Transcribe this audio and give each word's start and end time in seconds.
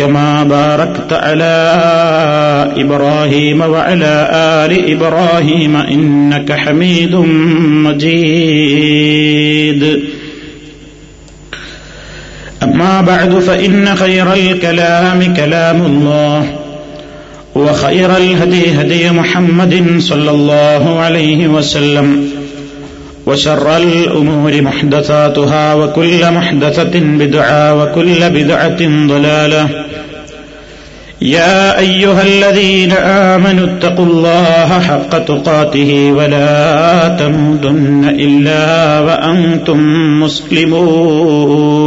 كما 0.00 0.44
باركت 0.44 1.12
على 1.12 1.76
إبراهيم 2.76 3.60
وعلى 3.60 4.28
آل 4.32 4.90
إبراهيم 4.92 5.76
إنك 5.76 6.52
حميد 6.52 7.14
مجيد. 7.84 9.20
أما 12.62 13.00
بعد 13.00 13.38
فإن 13.38 13.94
خير 13.96 14.32
الكلام 14.32 15.34
كلام 15.34 15.82
الله 15.82 16.58
وخير 17.54 18.16
الهدي 18.16 18.80
هدي 18.80 19.10
محمد 19.10 19.84
صلى 19.98 20.30
الله 20.30 20.98
عليه 21.00 21.48
وسلم 21.48 22.30
وشر 23.26 23.76
الأمور 23.76 24.62
محدثاتها 24.62 25.74
وكل 25.74 26.30
محدثة 26.30 27.00
بدعة 27.00 27.82
وكل 27.82 28.30
بدعة 28.30 29.06
ضلالة. 29.06 29.89
يا 31.22 31.78
أيها 31.78 32.22
الذين 32.22 32.92
آمنوا 32.92 33.66
اتقوا 33.66 34.06
الله 34.06 34.80
حق 34.80 35.18
تقاته 35.18 36.12
ولا 36.12 37.16
تموتن 37.18 38.04
إلا 38.04 39.00
وأنتم 39.00 39.80
مسلمون. 40.20 41.80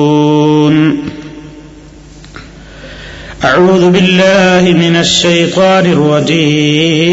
أعوذ 3.43 3.89
بالله 3.89 4.71
من 4.71 4.95
الشيطان 4.95 5.85
الرجيم. 5.85 7.03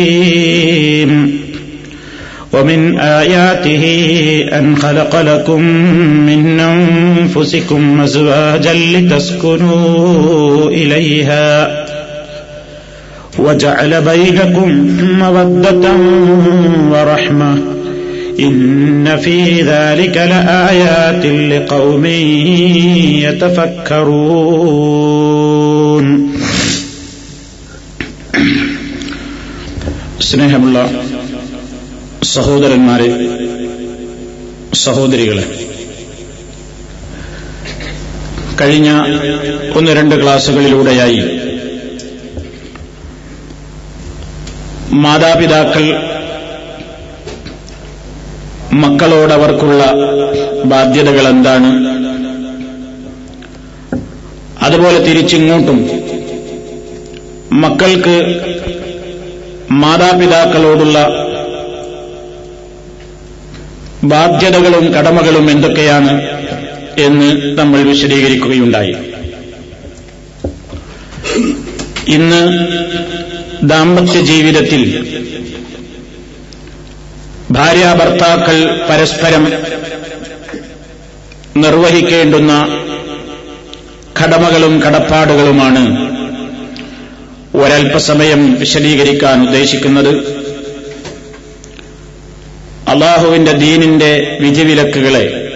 ومن 2.53 2.99
آياته 2.99 3.85
أن 4.53 4.77
خلق 4.77 5.21
لكم 5.21 5.63
من 6.27 6.61
أنفسكم 6.61 8.01
أزواجا 8.01 8.75
لتسكنوا 8.75 10.71
إليها. 10.71 11.80
وجعل 13.40 14.02
بينكم 14.02 14.70
مودة 15.20 15.86
ورحمة 16.92 17.58
إن 18.40 19.18
في 19.18 19.62
ذلك 19.62 20.18
لآيات 20.18 21.26
لقوم 21.52 22.06
يتفكرون 24.96 26.06
സ്നേഹമുള്ള 30.22 30.78
സഹോദരന്മാരെ 32.24 33.08
സഹോദരികളെ 34.74 35.46
കഴിഞ്ഞ 38.62 38.90
ഒന്ന് 39.76 39.92
രണ്ട് 39.92 40.16
ക്ലാസുകളിലൂടെയായി 40.22 41.22
മാതാപിതാക്കൾ 44.93 45.97
മക്കളോടവർക്കുള്ള 48.73 49.95
ബാധ്യതകൾ 50.65 51.29
എന്താണ്? 51.29 52.01
അതുപോലെ 54.65 54.99
തിരിച്ചിങ്ങോട്ടും 54.99 55.91
മക്കൾക്ക് 57.53 58.41
മാതാപിതാക്കളോടുള്ള 59.71 61.27
ബാധ്യതകളും 64.05 64.95
കടമകളും 64.95 65.51
എന്തൊക്കെയാണ് 65.51 66.23
എന്ന് 66.99 67.59
നമ്മൾ 67.59 67.83
വിശദീകരിക്കുകയുണ്ടായി. 67.83 68.97
ഇന്ന് 72.09 72.67
ദാമ്പത്യ 73.63 74.21
ജീവിതത്തിൽ 74.21 74.83
ഭാര്യാഭർത്താക്കൾ 77.51 78.87
പരസ്പരം 78.91 79.53
നിർവഹിക്കേണ്ടുന്ന 81.57 82.53
കടമകളും 84.23 84.81
കടപ്പാടുകളുമാണ് 84.81 86.11
ഒരൽപ്പസമയം 87.57 88.55
വിശദീകരിക്കാൻ 88.55 89.47
ഉദ്ദേശിക്കുന്നത്. 89.47 90.41
അള്ളാഹുവിന്റെ 92.89 93.53
ദീനിന്റെ 93.53 94.39
വിധിവിലക്കുകളെ 94.41 95.51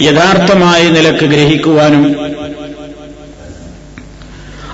യഥാർത്ഥമായ 0.00 0.82
നിലയ്ക്ക് 0.82 1.24
ഗ്രഹിക്കുവാനും 1.24 2.32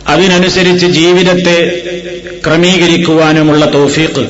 അതിനനുസരിച്ച് 0.09 0.87
ജീവിതത്തെ 0.87 1.83
ക്രമീകരിക്കുവാനുമുള്ള 2.47 3.73
തൗഫീഖ്. 3.75 4.23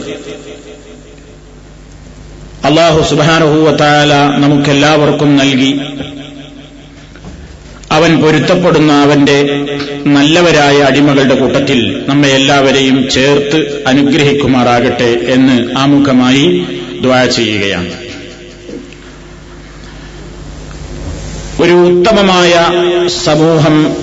അള്ളാഹു 2.64 3.10
സുബാനുഭൂവത്തായാല 3.10 4.14
നമുക്കെല്ലാവർക്കും 4.14 5.36
നൽകി. 5.36 5.80
അവൻ 7.92 8.22
പൊരുത്തപ്പെടുന്ന 8.22 8.92
അവന്റെ 8.92 9.66
നല്ലവരായ 10.06 10.78
അടിമകളുടെ 10.78 11.34
കൂട്ടത്തിൽ 11.34 12.04
നമ്മെ 12.08 12.28
എല്ലാവരെയും 12.28 13.10
ചേർത്ത് 13.10 13.84
അനുഗ്രഹിക്കുമാറാകട്ടെ 13.86 15.20
എന്ന് 15.28 15.78
ആമുഖമായി 15.78 16.66
ദ്വാ 17.00 17.24
ചെയ്യുകയാണ്. 17.24 17.92
ഒരു 21.62 21.72
ഉത്തമമായ 21.72 22.54
സമൂഹം 23.24 23.96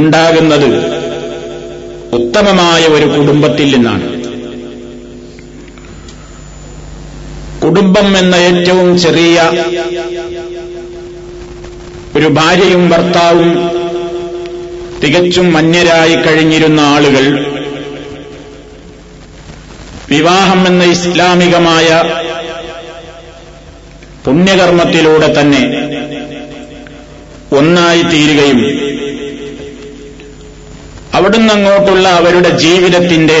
ഉണ്ടാകുന്നത് 0.00 0.70
ഉത്തമമായ 2.18 2.82
ഒരു 2.96 3.06
കുടുംബത്തിൽ 3.16 3.68
നിന്നാണ്. 3.74 4.06
കുടുംബം 7.62 8.18
എന്ന 8.18 8.34
ഏറ്റവും 8.48 8.98
ചെറിയ 8.98 9.38
ഒരു 12.16 12.28
ഭാര്യയും 12.38 12.84
ഭർത്താവും 12.90 13.50
തികച്ചും 15.02 15.46
മന്യരായി 15.52 16.14
കഴിഞ്ഞിരുന്ന 16.14 16.80
ആളുകൾ 16.94 17.26
വിവാഹം 20.10 20.60
എന്ന 20.66 20.84
ഇസ്ലാമികമായ 20.94 21.88
പുണ്യകർമ്മത്തിലൂടെ 24.24 25.28
തന്നെ 25.38 25.62
ഒന്നായി 27.58 28.02
തീരുകയും 28.02 28.60
അവിടുന്ന് 31.20 31.52
അങ്ങോട്ടുള്ള 31.54 32.08
അവരുടെ 32.08 32.50
ജീവിതത്തിന്റെ 32.58 33.38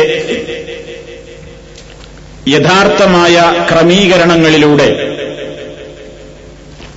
യഥാർത്ഥമായ 2.48 3.36
ക്രമീകരണങ്ങളിലൂടെ 3.70 4.88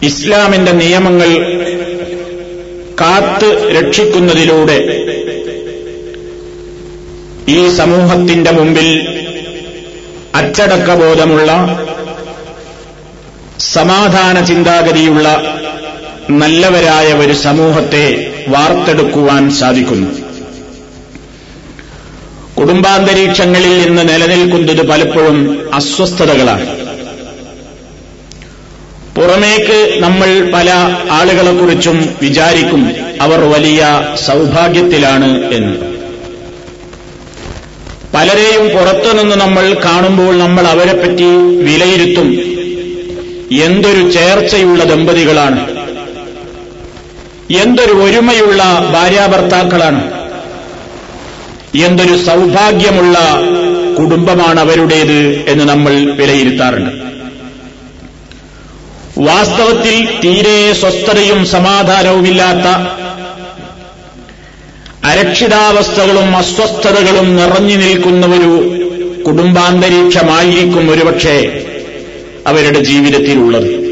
ഇസ്ലാമിന്റെ 0.02 0.72
നിയമങ്ങൾ 0.72 1.30
കാത്ത് 3.02 3.50
രക്ഷിക്കുന്നതിലൂടെ 3.78 4.78
ഈ 7.50 7.70
സമൂഹത്തിന്റെ 7.70 8.52
മുമ്പിൽ 8.52 8.90
അച്ചടക്കബോധമുള്ള 10.36 11.52
സമാധാന 13.60 14.46
ചിന്താഗതിയുള്ള 14.46 15.28
നല്ലവരായ 16.30 17.14
ഒരു 17.14 17.34
സമൂഹത്തെ 17.34 18.06
വാർത്തെടുക്കുവാൻ 18.48 19.52
സാധിക്കുന്നു. 19.52 20.12
കുടുംബാന്തരീക്ഷങ്ങളിൽ 22.64 23.88
നിന്ന് 23.88 24.02
നിലനിൽക്കുന്നത് 24.02 24.90
പലപ്പോഴും 24.90 25.70
അസ്വസ്ഥതകളാണ്. 25.74 26.68
പുറമേക്ക് 29.16 29.96
നമ്മൾ 30.00 30.52
പല 30.54 30.70
ആളുകളെക്കുറിച്ചും 31.12 32.16
വിചാരിക്കും 32.22 32.96
അവർ 33.22 33.40
വലിയ 33.40 33.86
സൗഭാഗ്യത്തിലാണ് 34.28 35.54
എന്ന്. 35.54 35.94
പലരെയും 38.14 38.78
പുറത്തുനിന്ന് 38.78 39.36
നമ്മൾ 39.36 39.76
കാണുമ്പോൾ 39.86 40.38
നമ്മൾ 40.38 40.68
അവരെപ്പറ്റി 40.68 41.32
വിലയിരുത്തും 41.64 42.30
എന്തൊരു 43.64 44.12
ചേർച്ചയുള്ള 44.12 44.84
ദമ്പതികളാണ്. 44.84 45.68
എന്തൊരു 47.54 47.92
ഒരുമയുള്ള 47.92 48.64
ഭാര്യാഭർത്താക്കളാണ്. 48.94 50.23
എന്തൊരു 51.80 52.18
സൗഭാഗ്യമുള്ള 52.24 53.42
കുടുംബമാണ് 54.00 54.60
അവരുടേത് 54.60 55.46
എന്ന് 55.48 55.64
നമ്മൾ 55.64 55.94
വിലയിരുത്താറുണ്ട്. 55.94 56.92
വാസ്തവത്തിൽ 59.18 60.10
തീരെ 60.24 60.74
സ്വസ്ഥതയും 60.74 61.46
സമാധാനവുമില്ലാത്ത 61.46 62.94
അരക്ഷിതാവസ്ഥകളും 65.06 66.38
അസ്വസ്ഥതകളും 66.38 67.36
നിറഞ്ഞു 67.36 67.76
നിൽക്കുന്ന 67.76 68.26
ഒരു 68.26 68.80
കുടുംബാന്തരീക്ഷമായിരിക്കും 69.28 70.92
ഒരുപക്ഷെ 70.92 71.66
അവരുടെ 72.48 72.80
ജീവിതത്തിലുള്ളത്. 72.80 73.84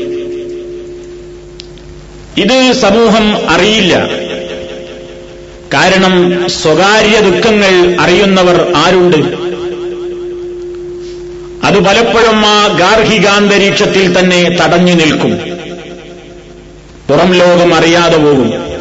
ഇത് 2.37 2.73
സമൂഹം 2.73 3.49
അറിയില്ല. 3.49 4.20
കാരണം 5.73 6.47
സ്വകാര്യ 6.49 7.19
ദുഃഖങ്ങൾ 7.19 7.97
അറിയുന്നവർ 8.01 8.73
ആരുണ്ട്? 8.75 9.17
അത് 11.65 11.79
പലപ്പോഴും 11.79 12.45
ആ 12.45 12.67
ഗാർഹികാന്തരീക്ഷത്തിൽ 12.79 14.19
തന്നെ 14.19 14.57
തടഞ്ഞു 14.63 14.93
നിൽക്കും. 14.93 15.33
പുറം 17.09 17.33
ലോകം 17.33 17.73
അറിയാതെ 17.73 18.17
പോകും. 18.17 18.71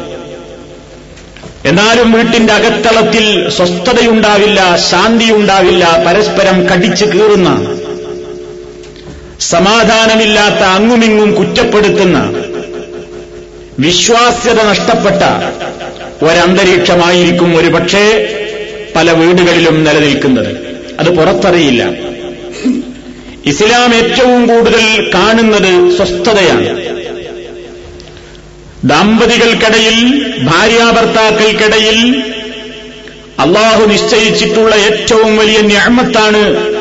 എന്നാലും 1.65 2.11
വീട്ടിന്റെ 2.11 2.53
അകത്തളത്തിൽ 2.53 3.49
സ്വസ്ഥതയുണ്ടാവില്ല 3.49 4.75
ശാന്തിയുണ്ടാവില്ല 4.75 6.03
പരസ്പരം 6.07 6.67
കടിച്ചു 6.67 7.05
കീറുന്ന 7.05 7.77
സമാധാനമില്ലാത്ത 9.39 10.55
അങ്ങുമിങ്ങും 10.55 11.35
കുറ്റപ്പെടുത്തുന്ന 11.35 12.17
വിശ്വാസ്യത 13.79 14.61
നഷ്ടപ്പെട്ട 14.61 15.21
ഒരന്തരീക്ഷമായിരിക്കും 16.23 17.57
ഒരുപക്ഷേ 17.57 18.35
പല 18.95 19.11
വീടുകളിലും 19.11 19.83
നിലനിൽക്കുന്നത്. 19.83 20.81
അത് 20.99 21.17
പുറത്തറിയില്ല. 21.17 21.89
ഇസ്ലാം 23.45 23.95
ഏറ്റവും 23.95 24.47
കൂടുതൽ 24.47 25.11
കാണുന്നത് 25.13 25.97
സ്വസ്ഥതയാണ്. 25.97 26.91
ദാമ്പതികൾക്കിടയിൽ 28.85 30.25
ഭാര്യാഭർത്താക്കൾക്കിടയിൽ 30.43 32.23
അള്ളാഹു 33.39 33.85
നിശ്ചയിച്ചിട്ടുള്ള 33.85 34.75
ഏറ്റവും 34.75 35.37
വലിയ 35.37 35.61
ഞാമത്താണ് 35.61 36.71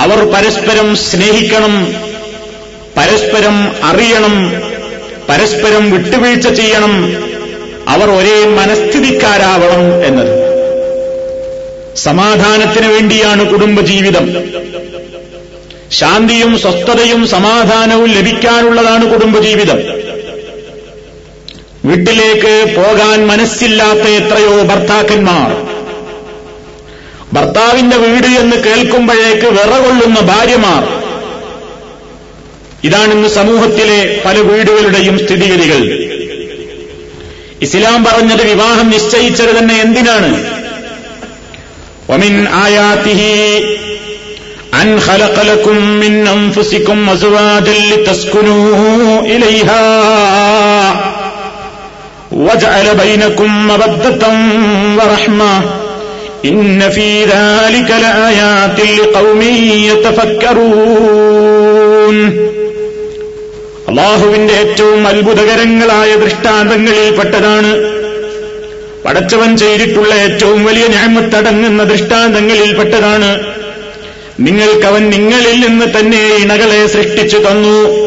അവർ 0.00 0.32
പരസ്പരം 0.32 0.96
സ്നേഹിക്കണം 0.96 1.94
പരസ്പരം 2.96 3.84
അറിയണം 3.84 4.62
പരസ്പരം 5.28 5.90
വിട്ടുവീഴ്ച 5.90 6.48
ചെയ്യണം 6.48 7.25
അവർ 7.88 8.10
ഒരേ 8.10 8.44
മനസ്ഥിതിക്കാരാവണം 8.44 10.04
എന്നത്. 10.04 10.46
സമാധാനത്തിന് 11.96 12.92
വേണ്ടിയാണ് 12.92 13.50
കുടുംബജീവിതം. 13.50 14.34
ശാന്തിയും 15.92 16.58
സ്വസ്ഥതയും 16.58 17.26
സമാധാനവും 17.26 18.10
ലഭിക്കാനുള്ളതാണ് 18.10 19.12
കുടുംബജീവിതം. 19.12 19.78
വീട്ടിലേക്ക് 21.84 22.76
പോകാൻ 22.76 23.26
മനസ്സില്ലാത്ത 23.26 24.00
എത്രയോ 24.00 24.62
ഭർത്താക്കന്മാർ. 24.62 25.66
ഭർത്താവിന്റെ 27.32 27.96
വീട് 27.96 28.26
എന്ന് 28.26 28.56
കേൾക്കുമ്പോഴേക്ക് 28.56 29.46
വിറകൊള്ളുന്ന 29.46 30.20
ഭാര്യമാർ. 30.20 31.06
ഇതാണിന്ന് 32.84 33.28
സമൂഹത്തിലെ 33.28 34.22
പല 34.24 34.38
വീടുകളുടെയും 34.38 35.18
സ്ഥിതിഗതികൾ. 35.18 36.05
ഇസ്ലാം 37.65 37.99
പറഞ്ഞത് 38.07 38.43
വിവാഹം 38.51 38.87
നിശ്ചയിച്ചത് 38.95 39.53
തന്നെ 39.57 39.77
എന്തിനാണ് 39.85 40.31
ومن 42.09 42.33
آياته 42.67 43.21
أن 44.73 44.99
خلق 44.99 45.43
لكم 45.43 45.77
من 46.03 46.27
أنفسكم 46.27 47.09
أزواجا 47.09 47.73
لتسكنوا 47.91 49.21
إليها 49.21 49.85
وجعل 52.33 52.95
بينكم 52.95 53.67
مودة 53.67 54.27
ورحمة 54.97 55.61
إن 56.45 56.89
في 56.89 57.23
ذلك 57.25 57.93
لآيات 58.01 58.79
لقوم 58.99 59.41
يتفكرون 60.91 62.17
അള്ളാഹുവിന്റെ 63.88 64.54
ഏറ്റവും 64.54 65.06
അത്ഭുതകരങ്ങളായ 65.06 66.14
ദൃഷ്ടാന്തങ്ങളിൽപ്പെട്ടതാണ്. 66.16 67.96
പടച്ചവൻ 69.04 69.56
ചെയ്തിട്ടുള്ള 69.56 70.14
ഏറ്റവും 70.14 70.64
വലിയ 70.64 70.86
ഞാമത്തടങ്ങുന്ന 70.86 71.82
ദൃഷ്ടാന്തങ്ങളിൽപ്പെട്ടതാണ്. 71.82 73.40
നിങ്ങൾക്കവൻ 74.40 75.10
നിങ്ങളിൽ 75.10 75.66
നിന്ന് 75.66 75.86
തന്നെ 75.86 76.36
ഇണകളെ 76.36 76.86
സൃഷ്ടിച്ചു 76.86 77.36
തന്നു. 77.36 78.06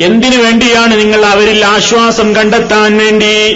എന്തിനു 0.00 0.42
വേണ്ടിയാണ് 0.42 1.00
നിങ്ങൾ 1.00 1.24
അവരിൽ 1.24 1.64
ആശ്വാസം 1.64 2.36
കണ്ടെത്താൻ 2.36 2.98
വേണ്ടി? 2.98 3.54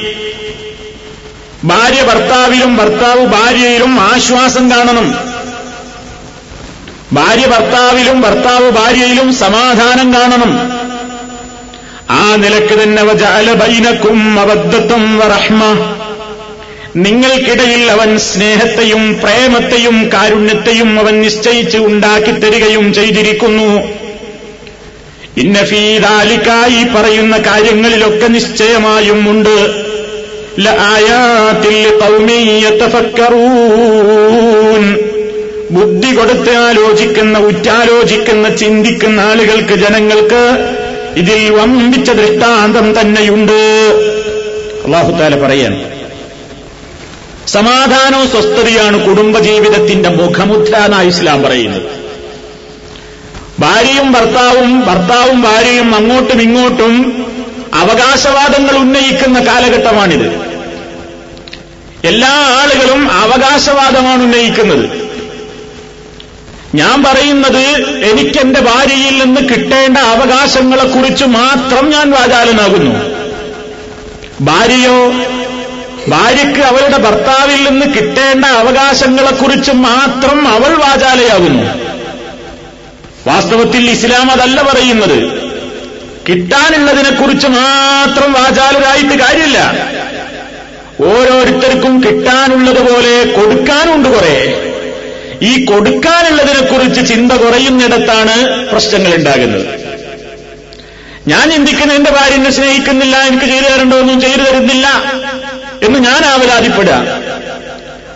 ഭാര്യ 1.65 2.03
ഭർത്താവിലും 2.03 2.77
ഭർത്താവ് 2.77 3.27
ഭാര്യയിലും 3.27 4.01
ആശ്വാസം 4.01 4.71
കാണണം. 4.71 5.33
ഭാര്യ 7.13 7.47
ഭർത്താവിലും 7.47 8.21
ഭർത്താവ് 8.21 8.71
ഭാര്യയിലും 8.71 9.35
സമാധാനം 9.35 10.15
കാണണം. 10.15 10.82
ആ 12.11 12.37
നിലയ്ക്ക് 12.37 12.83
തന്നെ 12.83 13.03
വജാലബൈനക്കും 13.03 14.41
അബദ്ധത്വം 14.41 15.19
വറഹ്മ. 15.19 15.61
നിങ്ങൾക്കിടയിൽ 16.97 17.91
അവൻ 17.91 18.19
സ്നേഹത്തെയും 18.19 19.21
പ്രേമത്തെയും 19.21 20.11
കാരുണ്യത്തെയും 20.13 21.01
അവൻ 21.01 21.21
നിശ്ചയിച്ച് 21.21 21.79
ഉണ്ടാക്കിത്തരികയും 21.79 22.95
ചെയ്തിരിക്കുന്നു. 22.95 23.83
ഇന്നഫീദാലിക്കായി 25.37 26.85
പറയുന്ന 26.95 27.37
കാര്യങ്ങളിലൊക്കെ 27.37 28.27
നിശ്ചയമായും 28.27 29.31
ഉണ്ട്. 29.31 29.93
ബുദ്ധി 35.71 36.15
കൊടുത്ത് 36.15 36.57
ആലോചിക്കുന്ന 36.57 37.39
ഉറ്റാലോചിക്കുന്ന 37.39 38.57
ചിന്തിക്കുന്ന 38.57 39.21
ആളുകൾക്ക് 39.21 39.75
ജനങ്ങൾക്ക് 39.75 40.75
ഇതിൽ 41.16 41.50
വമ്പിച്ച 41.50 42.11
ദൃഷ്ടാന്തം 42.11 43.00
തന്നെയുണ്ട്. 43.00 43.52
അള്ളാഹുത്താല 44.85 45.47
പറയാൻ 45.47 45.92
സമാധാനവും 47.47 48.31
സ്വസ്ഥതയാണ് 48.31 49.07
കുടുംബജീവിതത്തിന്റെ 49.07 50.09
മുഖമുദ്ര 50.09 50.76
എന്നാണ് 50.76 51.07
ഇസ്ലാം 51.07 51.42
പറയുന്നത്. 51.42 51.83
ഭാര്യയും 53.59 54.12
ഭർത്താവും 54.12 54.81
ഭർത്താവും 54.81 55.42
ഭാര്യയും 55.42 55.95
അങ്ങോട്ടും 55.95 56.42
ഇങ്ങോട്ടും 56.42 57.26
അവകാശവാദങ്ങൾ 57.75 58.76
ഉന്നയിക്കുന്ന 58.76 59.47
കാലഘട്ടമാണിത്. 59.47 60.52
എല്ലാ 62.04 62.28
ആളുകളും 62.28 63.11
അവകാശവാദമാണ് 63.11 64.23
ഉന്നയിക്കുന്നത്. 64.23 65.02
ഞാൻ 66.75 67.05
പറയുന്നത് 67.05 67.62
എനിക്കെന്റെ 68.05 68.61
ഭാര്യയിൽ 68.61 69.25
നിന്ന് 69.25 69.41
കിട്ടേണ്ട 69.41 69.99
അവകാശങ്ങളെക്കുറിച്ച് 69.99 71.25
മാത്രം 71.25 71.91
ഞാൻ 71.91 72.11
വാചാലനാകുന്നു. 72.11 72.95
ഭാര്യയോ 74.41 75.12
ഭാര്യയ്ക്ക് 76.09 76.61
അവളുടെ 76.61 76.99
ഭർത്താവിൽ 76.99 77.69
നിന്ന് 77.69 77.87
കിട്ടേണ്ട 77.87 78.45
അവകാശങ്ങളെക്കുറിച്ച് 78.45 79.73
മാത്രം 79.73 80.49
അവൾ 80.49 80.75
വാചാലയാകുന്നു. 80.75 81.62
വാസ്തവത്തിൽ 83.26 83.91
ഇസ്ലാം 83.91 84.31
അതല്ല 84.31 84.62
പറയുന്നത്. 84.62 85.52
കിട്ടാനുള്ളതിനെക്കുറിച്ച് 86.29 87.47
മാത്രം 87.47 88.33
വാചാലരായിട്ട് 88.33 89.19
കാര്യമില്ല. 89.19 89.59
ഓരോരുത്തർക്കും 91.00 92.05
കിട്ടാനുള്ളതുപോലെ 92.05 93.25
കൊടുക്കാനുണ്ട് 93.25 94.09
കുറെ. 94.09 94.69
ഈ 95.43 95.65
കൊടുക്കാനുള്ളതിനെ 95.65 96.61
കുറിച്ച് 96.61 97.15
ചിന്ത 97.15 97.33
കുറയുന്നിടത്താണ് 97.33 98.67
പ്രശ്നങ്ങൾ 98.71 99.15
ഉണ്ടാകുന്നത് 99.15 99.67
ഞാൻ 101.29 101.51
ചിന്തിക്കുന്ന 101.51 101.93
എന്റെ 101.93 102.11
ഭാര്യ 102.11 102.35
എന്നെ 102.35 102.51
സ്നേഹിക്കുന്നില്ല 102.51 103.17
എനിക്ക് 103.17 103.45
ചെയ്തു 103.45 103.65
തരണ്ടോ 103.65 103.99
ഒന്നും 103.99 104.21
ചെയ്തു 104.21 104.43
തരുന്നില്ല 104.43 104.87
എന്ന് 105.83 105.99
ഞാൻ 105.99 106.25
ആവലാതിപ്പെടുക. 106.25 107.07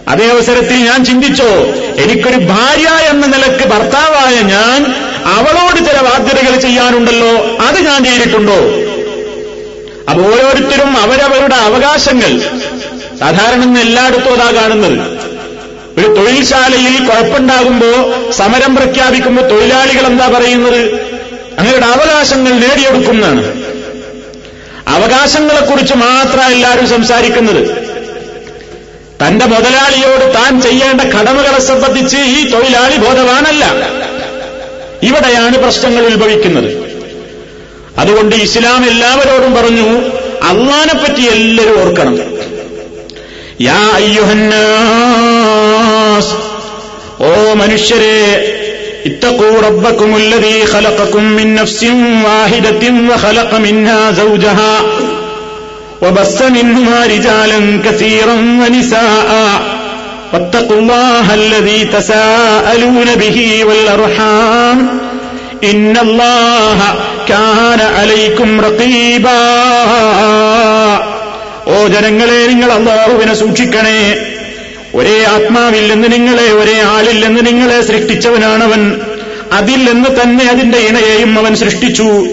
അതേ 0.09 0.27
അവസരത്തിൽ 0.29 0.75
ഞാൻ 0.75 1.05
ചിന്തിച്ചോ 1.05 1.51
എനിക്കൊരു 1.97 2.37
ഭാര്യ 2.37 2.89
എന്ന 3.11 3.27
നിലയ്ക്ക് 3.27 3.69
ഭർത്താവായ 3.69 4.35
ഞാൻ 4.41 4.95
അവളോട് 5.25 5.79
ചില 5.79 6.01
ബാധ്യതകൾ 6.01 6.61
ചെയ്യാനുണ്ടല്ലോ 6.61 7.59
അത് 7.67 7.79
ഞാൻ 7.81 8.05
ചെയ്തിട്ടുണ്ടോ? 8.05 8.59
അപ്പൊ 10.11 10.23
ഓരോരുത്തരും 10.23 10.97
അവരവരുടെ 10.99 11.55
അവകാശങ്ങൾ. 11.55 12.41
സാധാരണ 13.19 13.79
എല്ലായിടത്തും 13.79 14.43
അതാ 14.43 14.63
കാണുന്നത്. 14.63 15.16
ഒരു 15.99 16.07
തൊഴിൽശാലയിൽ 16.07 17.09
കുഴപ്പമുണ്ടാകുമ്പോ 17.09 17.91
സമരം 18.33 18.77
പ്രഖ്യാപിക്കുമ്പോൾ 18.77 19.43
തൊഴിലാളികൾ 19.43 20.07
എന്താ 20.07 20.27
പറയുന്നത്? 20.29 20.95
അങ്ങയുടെ 21.59 21.87
അവകാശങ്ങൾ 21.87 22.53
നേടിയെടുക്കുന്നതാണ്. 22.53 23.63
അവകാശങ്ങളെക്കുറിച്ച് 24.89 25.95
മാത്രം 25.95 26.45
എല്ലാവരും 26.45 26.89
സംസാരിക്കുന്നത്. 26.89 27.87
തന്റെ 29.23 29.45
മുതലാളിയോട് 29.45 30.35
താൻ 30.35 30.61
ചെയ്യേണ്ട 30.61 31.01
കടമകളെ 31.01 31.61
സംബന്ധിച്ച് 31.61 32.17
ഈ 32.17 32.51
തൊഴിലാളി 32.51 32.97
ബോധവാനല്ല. 32.97 33.65
ഇവിടെയാണ് 35.03 35.59
പ്രശ്നങ്ങൾ 35.59 36.07
ഉത്ഭവിക്കുന്നത്. 36.07 36.87
അതുകൊണ്ട് 37.99 38.37
ഇസ്ലാം 38.37 38.87
എല്ലാവരോടും 38.87 39.55
പറഞ്ഞു 39.55 39.89
അള്ളാനെപ്പറ്റി 40.43 41.23
എല്ലാവരും 41.23 41.81
ഓർക്കണം. 41.81 42.37
യാ 43.61 43.99
അയ്യുഹന്നാസ് 46.16 46.34
ഓ 47.22 47.32
മനുഷ്യരെ 47.62 48.18
اتقوا 49.10 49.56
ربكم 49.68 50.10
الذي 50.16 50.58
خلقكم 50.66 51.24
من 51.38 51.48
نفس 51.56 51.82
واحدة 52.28 52.84
وخلق 53.10 53.52
منها 53.58 54.02
زوجها 54.12 54.74
وبث 56.02 56.40
منهما 56.50 57.00
رجالا 57.06 57.60
كثيرا 57.86 58.38
ونساء 58.62 59.32
واتقوا 60.34 60.78
الله 60.78 61.26
الذي 61.34 61.80
تساءلون 61.88 63.10
به 63.16 63.38
والأرحام 63.68 64.78
إن 65.64 65.94
الله 65.98 66.80
كان 67.28 67.82
عليكم 67.98 68.50
رقيبا 68.62 69.42
ഓ 71.68 71.76
ജനങ്ങളെ 71.88 72.38
നിങ്ങൾ 72.50 72.70
അള്ളാഹുവിനെ 72.78 73.34
സൂക്ഷിക്കണേ 73.34 74.00
ഒരേ 74.95 75.25
ആത്മാവിൽ 75.25 75.95
നിന്ന് 75.95 76.13
നിങ്ങളെ 76.13 76.43
ഒരേ 76.43 76.81
ആളിൽ 76.81 77.27
നിന്ന് 77.27 77.47
നിങ്ങളെ 77.47 77.81
സൃഷ്ടിച്ചവനാണവൻ. 77.83 79.01
അതിൽ 79.53 79.93
നിന്ന് 79.93 80.23
തന്നെ 80.23 80.45
അതിന്റെ 80.45 80.79
ഇണയെയും 80.79 81.39
അവൻ 81.39 81.57
സൃഷ്ടിച്ചു. 81.57 82.27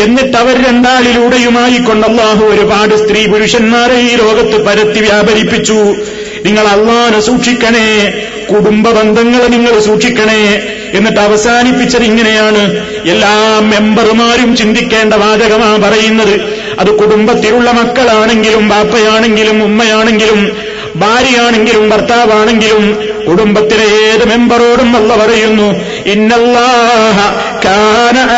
എന്നിട്ട് 0.00 0.36
അവർ 0.36 0.68
രണ്ടാളിലൂടെയുമായി 0.68 1.78
കൊണ്ടല്ലാഹു 1.78 2.44
ഒരുപാട് 2.44 3.08
സ്ത്രീ 3.08 3.26
പുരുഷന്മാരെ 3.26 3.94
ഈ 3.94 4.14
ലോകത്ത് 4.14 4.66
പരത്തി 4.66 5.00
വ്യാപരിപ്പിച്ചു. 5.00 5.96
നിങ്ങൾ 6.44 6.66
അള്ളാനെ 6.66 7.20
സൂക്ഷിക്കണേ 7.20 8.12
കുടുംബ 8.54 8.90
ബന്ധങ്ങളെ 8.90 9.46
നിങ്ങൾ 9.46 9.80
സൂക്ഷിക്കണേ. 9.80 10.62
എന്നിട്ട് 10.92 11.20
അവസാനിപ്പിച്ചത് 11.20 12.02
ഇങ്ങനെയാണ്. 12.02 12.86
എല്ലാ 13.08 13.60
മെമ്പർമാരും 13.60 14.56
ചിന്തിക്കേണ്ട 14.56 15.14
വാചകമാ 15.14 15.78
പറയുന്നത്. 15.82 16.40
അത് 16.78 16.98
കുടുംബത്തിലുള്ള 16.98 17.70
മക്കളാണെങ്കിലും 17.70 18.68
ബാപ്പയാണെങ്കിലും 18.68 19.64
ഉമ്മയാണെങ്കിലും 19.64 20.56
ഭാര്യയാണെങ്കിലും 20.96 21.90
ഭർത്താവാണെങ്കിലും 21.90 23.08
കുടുംബത്തിലെ 23.28 23.84
ഏത് 23.84 24.28
മെമ്പറോടും 24.28 24.96
അല്ല 24.96 25.16
പറയുന്നു 25.16 25.64
ഇന്നല്ലാഹ 26.08 27.32
കാന 27.64 28.28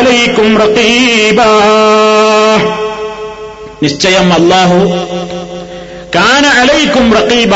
നിശ്ചയം 3.82 4.32
അല്ലാഹു 4.32 4.84
കാന 6.14 6.46
അലൈക്കും 6.46 7.12
റഖീബ. 7.12 7.54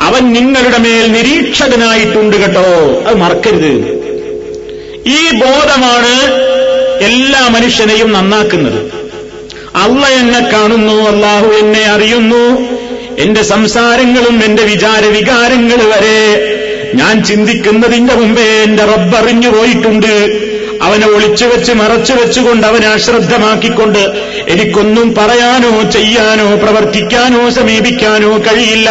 അവൻ 0.00 0.32
നിങ്ങളുടെ 0.32 0.78
മേൽ 0.78 1.12
നിരീക്ഷകനായിട്ടുണ്ട് 1.12 2.36
കേട്ടോ. 2.36 3.00
അത് 3.06 3.16
മറക്കരുത്. 3.16 4.04
ഈ 5.06 5.30
ബോധമാണ് 5.32 6.32
എല്ലാ 7.00 7.48
മനുഷ്യനെയും 7.48 8.12
നന്നാക്കുന്നത്. 8.12 8.78
അള്ള 9.76 10.06
എന്നെ 10.06 10.40
കാണുന്നു 10.40 10.92
അള്ളാഹു 10.92 11.46
എന്നെ 11.46 11.84
അറിയുന്നു. 11.84 12.73
എന്റെ 13.18 13.42
സംസാരങ്ങളും 13.42 14.44
എന്റെ 14.44 14.62
വിചാര 14.62 15.04
വികാരങ്ങൾ 15.04 15.76
വരെ 15.76 16.50
ഞാൻ 16.94 17.24
ചിന്തിക്കുന്നതിന്റെ 17.24 18.14
മുമ്പേ 18.14 18.42
എന്റെ 18.42 18.84
റബ്ബറിഞ്ഞു 18.84 19.50
പോയിട്ടുണ്ട്. 19.50 20.40
അവനെ 20.82 21.06
ഒളിച്ചു 21.06 21.44
വെച്ച് 21.44 21.72
മറച്ചു 21.72 22.12
വെച്ചുകൊണ്ട് 22.12 22.66
അവനെ 22.66 22.88
അശ്രദ്ധമാക്കിക്കൊണ്ട് 22.88 23.98
എനിക്കൊന്നും 24.48 25.14
പറയാനോ 25.14 25.82
ചെയ്യാനോ 25.82 26.56
പ്രവർത്തിക്കാനോ 26.56 27.50
സമീപിക്കാനോ 27.50 28.38
കഴിയില്ല. 28.38 28.90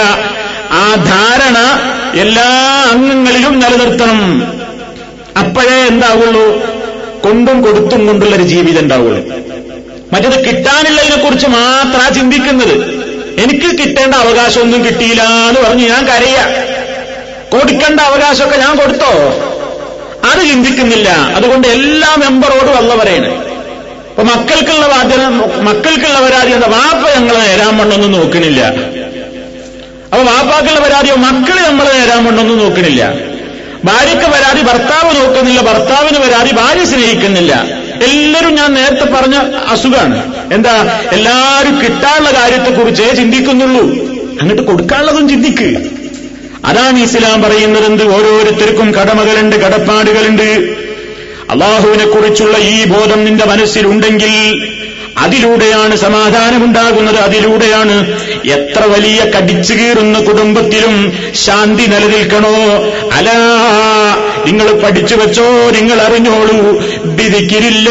ആ 0.71 0.95
ധാരണ 0.95 1.79
എല്ലാ 2.19 2.85
അംഗങ്ങളിലും 2.91 3.59
നിലനിർത്തണം. 3.59 4.43
അപ്പോഴേ 5.39 5.87
എന്താവുള്ളൂ? 5.87 6.57
കൊണ്ടും 7.21 7.61
കൊടുത്തും 7.61 8.07
കൊണ്ടുള്ളൊരു 8.07 8.43
ജീവിതം 8.43 8.79
ഉണ്ടാവുള്ളൂ. 8.79 9.27
മറ്റത് 10.13 10.45
കിട്ടാനുള്ളതിനെ 10.45 11.15
കുറിച്ച് 11.15 11.47
ചിന്തിക്കുന്നത്. 12.15 13.03
എനിക്ക് 13.37 13.77
കിട്ടേണ്ട 13.79 14.15
അവകാശമൊന്നും 14.15 14.85
കിട്ടിയില്ല 14.85 15.21
എന്ന് 15.21 15.61
പറഞ്ഞ് 15.61 15.89
ഞാൻ 15.89 16.05
കരയ. 16.05 16.37
കൊടുക്കേണ്ട 17.49 17.99
അവകാശമൊക്കെ 17.99 18.57
ഞാൻ 18.57 18.75
കൊടുത്തോ? 18.75 19.11
അത് 20.31 20.47
ചിന്തിക്കുന്നില്ല. 20.47 21.09
അതുകൊണ്ട് 21.09 21.67
എല്ലാ 21.67 22.15
മെമ്പറോടും 22.15 22.77
അല്ല 22.77 22.95
പറയണേ. 22.95 23.29
അപ്പൊ 24.09 24.23
മക്കൾക്കുള്ള 24.23 24.87
ബാധ്യത 24.87 25.25
മക്കൾക്കുള്ള 25.61 26.19
പരാതി 26.19 26.51
എന്താ 26.51 26.67
വാപ്പ 26.67 27.09
ഞങ്ങളെ 27.09 27.39
നേരാൻ 27.39 27.77
വണ്ണൊന്നും 27.77 28.11
നോക്കണില്ല. 28.11 28.65
അപ്പൊ 30.03 30.23
വാപ്പാക്കുള്ള 30.23 30.79
പരാതിയോ 30.79 31.15
മക്കൾ 31.15 31.67
നമ്മളെ 31.67 31.93
നേരാൻ 31.93 32.25
വണ്ണൊന്നും 32.25 32.57
നോക്കണില്ല. 32.57 33.13
ഭാര്യയ്ക്ക് 33.83 34.25
പരാതി 34.25 34.61
ഭർത്താവ് 34.61 35.15
നോക്കുന്നില്ല 35.19 35.61
ഭർത്താവിന് 35.61 36.17
പരാതി 36.17 36.51
ഭാര്യ 36.51 36.85
സ്നേഹിക്കുന്നില്ല. 36.85 37.82
എല്ലാവരും 38.01 38.55
ഞാൻ 38.55 38.73
നേരത്തെ 38.73 39.05
പറഞ്ഞ 39.05 39.35
അസുഖമാണ് 39.67 40.35
എന്താ? 40.53 41.01
എല്ലാവരും 41.11 41.79
കിട്ടാനുള്ള 41.79 42.31
കാര്യത്തെക്കുറിച്ചേ 42.31 43.13
ചിന്തിക്കുന്നുള്ളൂ. 43.15 43.83
അങ്ങോട്ട് 44.41 44.61
കൊടുക്കാനുള്ളതും 44.61 45.29
ചിന്തിക്ക്. 45.29 45.77
അതാണ് 46.65 46.99
ഇസ്ലാം 46.99 47.41
പറയുന്നത് 47.41 47.85
എന്ത്? 47.85 48.03
ഓരോരുത്തർക്കും 48.03 48.91
കടമകളുണ്ട് 48.91 49.55
കടപ്പാടുകളുണ്ട്. 49.55 50.83
അള്ളാഹുവിനെ 51.49 52.05
കുറിച്ചുള്ള 52.05 52.57
ഈ 52.57 52.85
ബോധം 52.85 53.25
നിന്റെ 53.25 53.45
മനസ്സിലുണ്ടെങ്കിൽ 53.45 54.67
അതിലൂടെയാണ് 55.17 55.95
സമാധാനമുണ്ടാകുന്നത്. 55.95 57.15
അതിലൂടെയാണ് 57.15 58.19
എത്ര 58.47 58.83
വലിയ 58.83 59.31
കടിച്ചു 59.35 59.73
കീറുന്ന 59.73 60.19
കുടുംബത്തിലും 60.19 61.13
ശാന്തി 61.35 61.83
നിലനിൽക്കണോ? 61.83 62.55
അലാ 63.13 63.37
നിങ്ങൾ 64.45 64.81
പഠിച്ചു 64.85 65.15
വെച്ചോ 65.15 65.43
നിങ്ങൾ 65.69 66.01
അറിഞ്ഞോളൂ. 66.01 66.77
വിധിക്കില്ല 67.05 67.89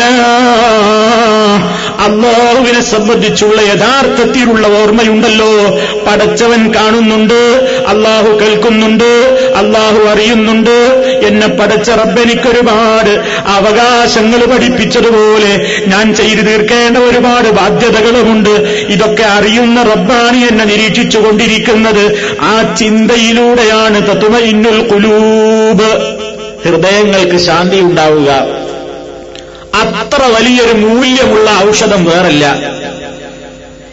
അള്ളാഹുവിനെ 2.03 2.83
സംബന്ധിച്ചുള്ള 2.83 3.61
യഥാർത്ഥത്തിലുള്ള 3.61 4.67
ഓർമ്മയുണ്ടല്ലോ. 4.83 5.81
പടച്ചവൻ 6.07 6.75
കാണുന്നുണ്ട് 6.75 7.35
അള്ളാഹു 7.89 8.29
കേൾക്കുന്നുണ്ട് 8.29 9.05
അള്ളാഹു 9.57 10.09
അറിയുന്നുണ്ട്. 10.09 10.77
എന്നെ 11.27 11.47
പടച്ച 11.47 11.91
റബ്ബെനിക്കൊരുപാട് 11.91 13.11
അവകാശങ്ങൾ 13.47 14.45
പഠിപ്പിച്ചതുപോലെ 14.45 15.83
ഞാൻ 15.87 16.15
ചെയ്തു 16.15 16.41
തീർക്കേണ്ട 16.41 16.99
ഒരുപാട് 16.99 17.49
ബാധ്യതകളുമുണ്ട്. 17.49 18.51
ഇതൊക്കെ 18.89 19.23
അറിയുന്ന 19.23 19.83
റബ്ബാണ് 19.83 20.37
എന്നെ 20.37 20.65
നിരീക്ഷിച്ചുകൊണ്ടിരിക്കുന്നത്. 20.65 22.37
ആ 22.41 22.75
ചിന്തയിലൂടെയാണ് 22.81 24.01
തത്തുമ 24.09 24.39
ഇന്നുൽ 24.39 24.89
കുലൂബ് 24.89 26.22
ഹൃദയങ്ങൾക്ക് 26.65 27.37
ശാന്തി 27.37 27.77
ഉണ്ടാവുക. 27.77 28.31
അത്ര 29.75 30.23
വലിയൊരു 30.23 30.73
മൂല്യമുള്ള 30.73 31.51
ഔഷധം 31.69 32.05
വേറല്ല. 32.05 32.45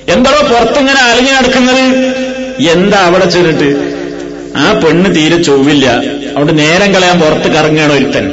എന്താണോ 0.07 0.47
പുറത്തിങ്ങനെ 0.47 1.01
അലഞ്ഞു 1.01 1.31
നടക്കുന്നത്? 1.31 1.85
എന്താ 2.71 2.97
അവിടെ 2.97 3.25
ചെന്നിട്ട്? 3.25 3.99
ആ 4.57 4.73
പെണ്ണ് 4.73 5.15
തീരെ 5.15 5.43
ചൊവ്വില്ല. 5.43 5.87
അവിടെ 6.37 6.51
നേരം 6.51 6.93
കളയാൻ 6.93 7.19
പുറത്ത് 7.19 7.49
കറങ്ങുകയാണ് 7.55 7.93
ഒരുത്തൻ. 7.93 8.25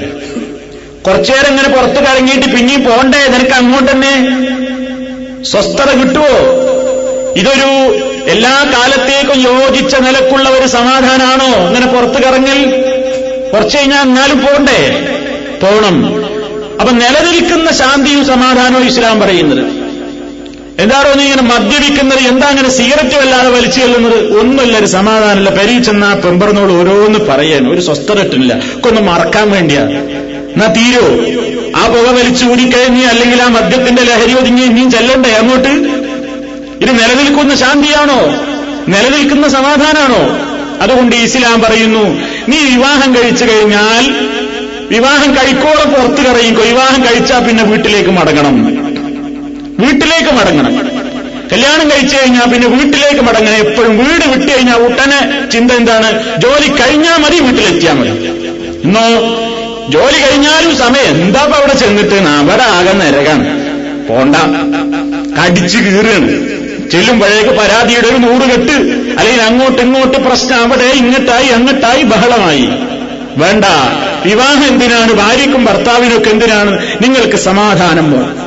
കുറച്ചു 1.07 1.33
നേരം 1.33 1.49
ഇങ്ങനെ 1.49 1.69
പുറത്ത് 1.69 2.01
കറങ്ങിയിട്ട് 2.05 2.47
പിന്നെയും 2.47 2.85
പോണ്ടേ? 2.85 3.19
നിനക്ക് 3.35 3.53
അങ്ങോട്ട് 3.53 3.93
തന്നെ 3.93 4.15
സ്വസ്ഥത 5.43 5.91
കിട്ടുമോ 6.03 6.33
ഇതൊരു 7.41 7.71
എല്ലാ 8.35 8.73
കാലത്തേക്കും 8.75 9.41
യോജിച്ച 9.43 9.97
നിലക്കുള്ള 9.97 10.49
ഒരു 10.49 10.67
സമാധാനാണോ? 10.67 11.69
ഇങ്ങനെ 11.69 11.87
പുറത്ത് 11.87 12.23
കറങ്ങൽ? 12.23 12.86
കുറച്ചു 13.53 13.79
കഴിഞ്ഞാൽ 13.79 14.03
എന്നാലും 14.03 14.39
പോണ്ടേ? 14.39 15.07
പോണം. 15.63 16.27
അപ്പൊ 16.81 16.93
നിലനിൽക്കുന്ന 16.93 17.73
ശാന്തിയും 17.73 18.27
സമാധാനവും 18.27 18.87
ഇസ്ലാം 18.87 19.21
പറയുന്നത്. 19.21 19.87
എന്താണോ 20.83 21.13
നീ 21.13 21.23
ഇങ്ങനെ 21.23 21.43
മദ്യപിക്കുന്നത്? 21.43 22.19
എന്താ 22.19 22.47
അങ്ങനെ 22.47 22.71
സിഗരറ്റ് 22.71 23.17
വല്ലാതെ 23.17 23.51
വലിച്ചു 23.51 23.81
ചെല്ലുന്നത്? 23.81 24.39
ഒന്നുമില്ല 24.39 24.79
ഒരു 24.79 24.87
സമാധാനമില്ല. 24.87 25.51
പരീക്ഷെന്നാ 25.51 26.15
പെമ്പറന്നോട് 26.15 26.73
ഓരോന്ന് 26.73 27.19
പറയാൻ. 27.19 27.69
ഒരു 27.69 27.81
സ്വസ്ഥതട്ടില്ല 27.81 28.61
ഒക്കെ 28.77 28.89
ഒന്ന് 28.89 29.01
മറക്കാൻ 29.01 29.51
വേണ്ടിയാ. 29.51 29.83
എന്നാ 29.83 30.67
തീരോ? 30.67 31.07
ആ 31.81 31.89
പുക 31.89 32.19
വലിച്ചു 32.19 32.45
ഊരിക്കഴിഞ്ഞ് 32.45 33.05
അല്ലെങ്കിൽ 33.05 33.43
ആ 33.43 33.49
മദ്യത്തിന്റെ 33.49 34.03
ലഹരി 34.03 34.35
ഒതുങ്ങി 34.35 34.63
ഇനിയും 34.63 34.91
ചെല്ലണ്ടേ 34.91 35.31
അങ്ങോട്ട്? 35.31 35.69
ഇത് 36.83 36.91
നിലനിൽക്കുന്ന 36.91 37.55
ശാന്തിയാണോ? 37.55 38.21
നിലനിൽക്കുന്ന 38.89 39.49
സമാധാനാണോ? 39.49 40.56
അതുകൊണ്ട് 40.81 41.17
ഇസ്ലാം 41.17 41.63
പറയുന്നു 41.63 42.05
നീ 42.49 42.59
വിവാഹം 42.59 43.15
കഴിച്ചു 43.15 43.45
കഴിഞ്ഞാൽ 43.45 44.05
വിവാഹം 44.91 45.37
കഴിക്കോളം 45.37 45.91
പുറത്തു 45.91 46.29
കറിയും 46.29 46.55
വിവാഹം 46.55 47.05
കഴിച്ചാൽ 47.05 47.41
പിന്നെ 47.45 47.65
വീട്ടിലേക്ക് 47.65 48.11
മടങ്ങണം. 48.11 48.67
വീട്ടിലേക്ക് 49.79 50.33
മടങ്ങണം. 50.33 50.97
കല്യാണം 51.53 51.91
കഴിച്ചു 51.91 52.17
കഴിഞ്ഞാൽ 52.17 52.45
പിന്നെ 52.45 52.69
വീട്ടിലേക്ക് 52.69 53.21
മടങ്ങണം. 53.21 53.57
എപ്പോഴും 53.57 53.99
വീട് 53.99 54.29
വിട്ടു 54.29 54.53
കഴിഞ്ഞാൽ 54.53 54.75
ഉടനെ 54.75 55.51
ചിന്ത 55.51 55.71
എന്താണ്? 55.71 56.41
ജോലി 56.41 56.69
കഴിഞ്ഞാൽ 56.69 57.17
മതി 57.17 57.41
വീട്ടിലെത്തിയാൽ 57.41 57.95
മതി. 57.95 58.09
ഇന്നോ 58.85 59.01
ജോലി 59.91 60.19
കഴിഞ്ഞാലും 60.23 60.77
സമയം 60.77 61.23
എന്താ 61.23 61.41
അവിടെ 61.41 61.75
ചെന്നിട്ട്? 61.75 62.15
അവിടെ 62.15 62.63
ആകെ 62.63 62.93
നരകാണ്. 62.93 63.47
പോണ്ട. 64.09 64.37
കടിച്ചു 65.39 65.79
കീറുകയാണ്. 65.79 66.57
ചെല്ലുമ്പോഴേക്ക് 66.91 67.51
പരാതിയുടെ 67.51 68.09
ഒരു 68.09 68.17
നൂറ് 68.17 68.51
കെട്ട് 68.51 68.96
അല്ലെങ്കിൽ 69.19 69.43
അങ്ങോട്ട് 69.43 69.83
ഇങ്ങോട്ട് 69.83 70.19
പ്രശ്നം 70.19 70.61
അവിടെ 70.61 70.83
ഇങ്ങോട്ടായി 70.83 71.47
അങ്ങോട്ടായി 71.47 72.03
ബഹളമായി. 72.03 72.69
വേണ്ട. 73.37 73.65
വിവാഹം 74.25 74.69
എന്തിനാണ്? 74.69 75.13
ഭാര്യക്കും 75.13 75.65
ഭർത്താവിനൊക്കെ 75.65 76.31
എന്തിനാണ്? 76.31 76.79
നിങ്ങൾക്ക് 77.03 77.37
സമാധാനം 77.37 78.13
വേണം. 78.13 78.47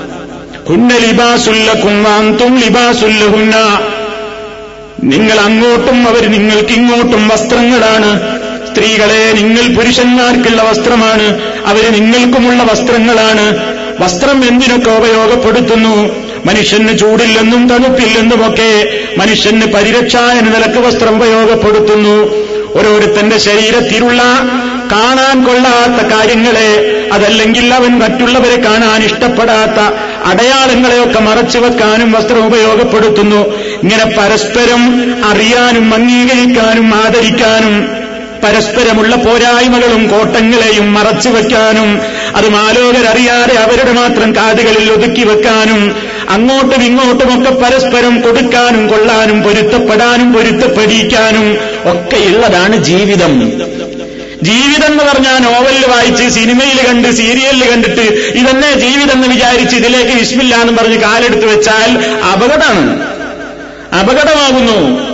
ഹുന്ന 0.70 0.98
ലിബാസുല്ലക്കും 0.98 2.60
ലിബാസുല്ലഹുന്ന. 2.60 3.56
നിങ്ങൾ 5.04 5.40
അങ്ങോട്ടും 5.40 6.08
അവർ 6.08 6.32
നിങ്ങൾക്ക് 6.32 6.70
ഇങ്ങോട്ടും 6.70 7.28
വസ്ത്രങ്ങളാണ്. 7.28 8.40
സ്ത്രീകളെ 8.72 9.32
നിങ്ങൾ 9.32 9.76
പുരുഷന്മാർക്കുള്ള 9.76 10.64
വസ്ത്രമാണ്. 10.64 11.42
അവർ 11.66 11.92
നിങ്ങൾക്കുമുള്ള 11.92 12.64
വസ്ത്രങ്ങളാണ്. 12.64 13.58
വസ്ത്രം 14.00 14.48
എന്തിനൊക്കെ 14.48 14.92
ഉപയോഗപ്പെടുത്തുന്നു? 14.92 16.29
മനുഷ്യന് 16.46 16.98
ചൂടില്ലെന്നും 16.98 17.70
തണുപ്പില്ലെന്നുമൊക്കെ 17.70 18.72
മനുഷ്യന് 19.18 19.66
പരിരക്ഷ 19.74 20.16
എന്ന 20.18 20.50
നിലയ്ക്ക് 20.58 20.78
വസ്ത്രം 20.78 21.16
ഉപയോഗപ്പെടുത്തുന്നു. 21.16 22.16
ഓരോരുത്തന്റെ 22.80 23.38
ശരീരത്തിലുള്ള 23.38 24.22
കാണാൻ 24.92 25.46
കൊള്ളാത്ത 25.46 26.00
കാര്യങ്ങളെ 26.14 26.70
അതല്ലെങ്കിൽ 27.14 27.74
അവൻ 27.74 28.00
മറ്റുള്ളവരെ 28.00 28.58
കാണാൻ 28.62 29.04
ഇഷ്ടപ്പെടാത്ത 29.04 29.80
അടയാളങ്ങളെയൊക്കെ 30.26 31.20
മറച്ചു 31.20 31.60
വെക്കാനും 31.60 32.12
വസ്ത്രം 32.12 32.46
ഉപയോഗപ്പെടുത്തുന്നു. 32.46 33.42
ഇങ്ങനെ 33.84 34.06
പരസ്പരം 34.18 34.82
അറിയാനും 35.26 35.94
അംഗീകരിക്കാനും 35.94 36.96
ആദരിക്കാനും 36.96 37.76
പരസ്പരമുള്ള 38.44 39.16
പോരായ്മകളും 39.16 40.08
കോട്ടങ്ങളെയും 40.08 40.94
മറച്ചു 40.94 41.30
വെക്കാനും 41.30 41.90
അത് 42.36 42.50
മാലോകരറിയാതെ 42.50 43.56
അവരുടെ 43.56 43.92
മാത്രം 43.92 44.36
കാതുകളിൽ 44.36 44.92
ഒതുക്കി 44.92 45.22
വെക്കാനും 45.22 45.82
അങ്ങോട്ടും 46.30 46.84
ഇങ്ങോട്ടുമൊക്കെ 46.84 47.52
പരസ്പരം 47.52 48.22
കൊടുക്കാനും 48.22 48.88
കൊള്ളാനും 48.88 49.44
പൊരുത്തപ്പെടാനും 49.44 50.34
പൊരുത്തപ്പെടിക്കാനും 50.34 51.58
ഒക്കെയുള്ളതാണ് 51.92 52.84
ജീവിതം. 52.84 53.52
ജീവിതം 54.44 54.92
എന്ന് 54.92 55.04
പറഞ്ഞാൽ 55.04 55.40
നോവലിൽ 55.40 55.86
വായിച്ച് 55.88 56.30
സിനിമയിൽ 56.30 56.88
കണ്ട് 56.88 57.08
സീരിയലിൽ 57.08 57.72
കണ്ടിട്ട് 57.72 58.02
ഇതന്നെ 58.38 58.80
ജീവിതം 58.80 59.14
എന്ന് 59.14 59.28
വിചാരിച്ച് 59.28 59.76
ഇതിലേക്ക് 59.76 60.12
വിഷമില്ല 60.12 60.56
എന്ന് 60.56 60.78
പറഞ്ഞ് 60.78 60.98
കാലെടുത്ത് 60.98 61.46
വെച്ചാൽ 61.46 61.98
അപകടമാണ്. 62.34 63.02
അപകടമാകുന്നു. 63.96 65.10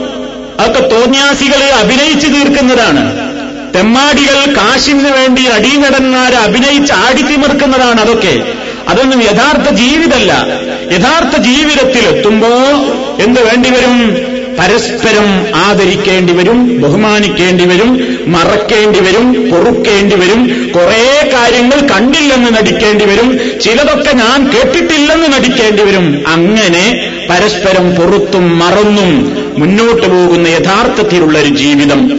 അതൊക്കെ 0.62 0.88
തോന്യാസികളെ 0.88 1.68
അഭിനയിച്ചു 1.68 2.28
തീർക്കുന്നതാണ്. 2.28 3.36
തെമ്മാടികൾ 3.76 4.56
കാശിന് 4.56 5.10
വേണ്ടി 5.10 5.46
അടിനടന്മാരെ 5.46 6.36
അഭിനയിച്ച് 6.36 6.94
ആടിത്തിമിർക്കുന്നതാണ് 6.94 8.02
അതൊക്കെ. 8.02 8.65
അതൊന്നും 8.88 9.22
യഥാർത്ഥ 9.22 9.76
ജീവിതമല്ല 9.76 10.32
യഥാർത്ഥ 10.92 11.38
ജീവിതത്തിലെത്തുമ്പോ 11.38 12.48
എന്ത് 13.24 13.46
വേണ്ടിവരും 13.48 14.18
പരസ്പരം 14.60 15.56
ആദരിക്കേണ്ടി 15.56 16.34
വരും 16.34 16.82
ബഹുമാനിക്കേണ്ടി 16.82 17.66
വരും 17.66 18.18
മറക്കേണ്ടി 18.28 19.00
വരും 19.00 19.52
പൊറുക്കേണ്ടി 19.52 20.16
വരും 20.16 20.72
കുറേ 20.76 21.32
കാര്യങ്ങൾ 21.34 21.80
കണ്ടില്ലെന്ന് 21.88 22.58
നടിക്കേണ്ടി 22.58 23.06
വരും 23.06 23.40
ചിലതൊക്കെ 23.62 24.12
ഞാൻ 24.12 24.50
കേട്ടിട്ടില്ലെന്ന് 24.50 25.34
നടിക്കേണ്ടി 25.34 25.84
വരും. 25.84 26.24
അങ്ങനെ 26.28 27.12
പരസ്പരം 27.30 27.96
പൊറുത്തും 27.96 28.60
മറന്നും 28.60 29.38
മുന്നോട്ട് 29.58 30.08
പോകുന്ന 30.08 30.48
യഥാർത്ഥത്തിലുള്ള 30.48 31.40
ഒരു 31.40 31.50
ജീവിതം. 31.50 32.12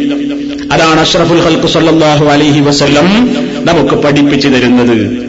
അതാണ് 0.72 1.00
അഷ്റഫുൽ 1.00 1.40
ഹൽക്കു 1.40 1.66
സല്ലാഹു 1.66 2.26
അലഹി 2.26 2.61
വസല്ലം 2.61 3.09
നമുക്ക് 3.64 3.94
പഠിപ്പിച്ചു 3.94 4.48
തരുന്നത്. 4.48 5.26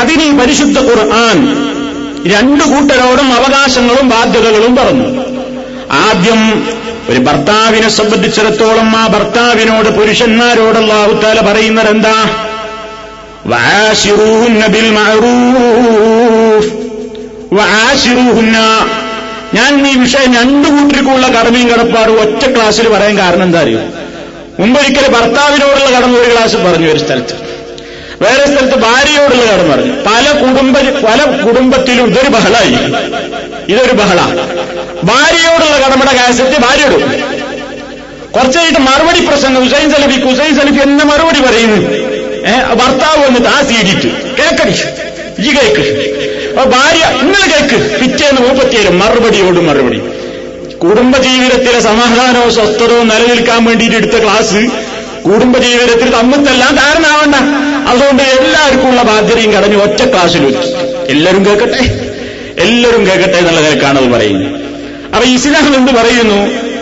അതിന് 0.00 0.22
ഈ 0.22 0.32
പരിശുദ്ധ 0.40 0.78
ഖുർആൻ 0.88 1.38
രണ്ടു 2.32 2.64
കൂട്ടരോടും 2.64 3.28
അവകാശങ്ങളും 3.38 4.06
ബാധ്യതകളും 4.08 4.76
പറഞ്ഞു. 4.76 5.08
ആദ്യം 6.06 6.40
ഒരു 7.10 7.20
ഭർത്താവിനെ 7.20 7.88
സംബന്ധിച്ചിടത്തോളം 7.98 8.96
ആ 8.96 9.06
ഭർത്താവിനോട് 9.06 9.88
പുരുഷന്മാരോട് 9.98 10.78
അള്ളാഹുത്താല 10.82 11.40
പറയുന്നത് 11.48 11.90
എന്താ 11.94 12.16
ഞാൻ 19.56 19.72
ഈ 19.88 19.94
വിഷയം 20.02 20.30
രണ്ടു 20.34 20.68
കൂട്ടർക്കുള്ള 20.68 21.26
കടമയും 21.28 21.68
കടപ്പാടും 21.72 22.20
ഒറ്റ 22.20 22.42
ക്ലാസ്സിൽ 22.54 22.88
പറയാൻ 22.88 23.18
കാരണം 23.18 23.42
എന്താ 23.42 23.60
അറിയോ? 23.60 23.82
മുമ്പൊരിക്കൽ 24.60 25.06
ഭർത്താവിനോടുള്ള 25.16 25.88
കടമ 25.96 26.12
ഒരു 26.16 26.30
ക്ലാസ് 26.32 26.56
പറഞ്ഞു 26.56 26.88
ഒരു 26.92 26.98
സ്ഥലത്ത്. 26.98 27.34
വേറെ 28.20 28.44
സ്ഥലത്ത് 28.44 28.76
ഭാര്യയോടുള്ള 28.78 29.44
കടം 29.52 29.70
പറഞ്ഞു. 29.70 29.92
പല 29.92 30.24
കുടുംബ 30.42 30.78
പല 31.06 31.42
കുടുംബത്തിലും 31.46 32.06
ഇതൊരു 32.06 32.28
ബഹളായി. 32.28 32.74
ഇതൊരു 33.72 33.92
ബഹള. 33.92 34.18
ഭാര്യയോടുള്ള 35.04 35.76
കടമയുടെ 35.86 36.14
കാസറ്റ് 36.16 36.58
ഭാര്യയോട് 36.60 37.06
കുറച്ചായിട്ട് 38.32 38.78
മറുപടി 38.78 39.26
പ്രശ്നം 39.26 39.54
ഹുസൈൻ 39.64 39.90
സലഫി 39.90 40.20
ഹുസൈൻ 40.20 40.54
സലഫി 40.56 40.82
എന്നെ 40.82 41.04
മറുപടി 41.04 41.40
പറയുന്നു. 41.40 41.80
ഭർത്താവ് 42.74 43.26
വന്നിട്ട് 43.26 43.48
ആ 43.48 43.62
സീഡിറ്റ് 43.62 44.08
കേക്കടി 44.38 44.74
ഈ 45.42 45.50
കേക്ക്. 45.50 45.84
ഭാര്യ 46.64 47.04
ഇന്നലെ 47.20 47.46
കേക്ക്. 47.52 48.00
പിറ്റേന്ന് 48.00 48.40
മുപ്പത്തിയേരും 48.48 48.98
മറുപടിയോട് 48.98 49.60
മറുപടി 49.60 50.00
കുടുംബജീവിതത്തിലെ 50.76 51.80
സമാധാനവും 51.80 52.50
സ്വസ്ഥതവും 52.54 53.08
നിലനിൽക്കാൻ 53.08 53.64
വേണ്ടിയിട്ട് 53.64 53.96
എടുത്ത 53.96 54.16
ക്ലാസ്. 54.22 54.60
കുടുംബജീവിതത്തിൽ 55.24 56.10
തമ്മിത്തെല്ലാം 56.10 56.76
കാരണമാവണ്ട 56.76 57.36
അതുകൊണ്ട് 57.88 58.22
എല്ലാവർക്കും 58.22 58.88
ഉള്ള 58.88 59.02
ബാധ്യതയും 59.02 59.52
കടഞ്ഞു 59.52 59.76
ഒറ്റ 59.76 60.10
ക്ലാസ്സിൽ 60.10 60.44
വെച്ചു 60.44 60.60
എല്ലാവരും 61.08 61.46
കേൾക്കട്ടെ? 61.46 62.10
എല്ലാവരും 62.58 63.06
കേൾക്കട്ടെ 63.06 63.38
എന്നുള്ള 63.38 63.60
നിലക്കാണ് 63.60 63.98
അത് 63.98 64.10
പറയുന്നത്. 64.10 64.46
അപ്പൊ 65.14 65.28
ഇസ്ലാം 65.28 65.76
എന്ത് 65.76 65.92
പറയുന്നു? 65.92 66.72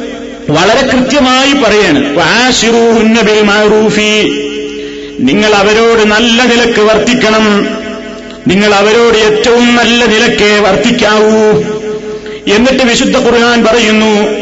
വളരെ 0.52 0.86
കൃത്യമായി 0.86 1.52
പറയാണ്. 1.52 2.16
നിങ്ങൾ 5.18 5.54
അവരോട് 5.54 6.00
നല്ല 6.00 6.42
നിലയ്ക്ക് 6.42 6.80
വർത്തിക്കണം. 6.80 7.62
നിങ്ങൾ 8.48 8.74
അവരോട് 8.74 9.16
ഏറ്റവും 9.16 9.76
നല്ല 9.76 10.04
നിലക്കേ 10.04 10.58
വർത്തിക്കാവൂ. 10.58 11.62
എന്നിട്ട് 12.54 12.82
വിശുദ്ധ 12.82 13.16
ഖുർആൻ 13.16 13.64
പറയുന്നു 13.64 14.40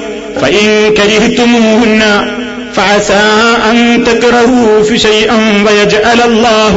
فعسى 2.74 3.24
أن 3.70 3.78
تكرهوا 4.04 4.84
في 4.84 4.96
شيئا 5.00 5.38
ويجعل 5.66 6.20
الله 6.22 6.74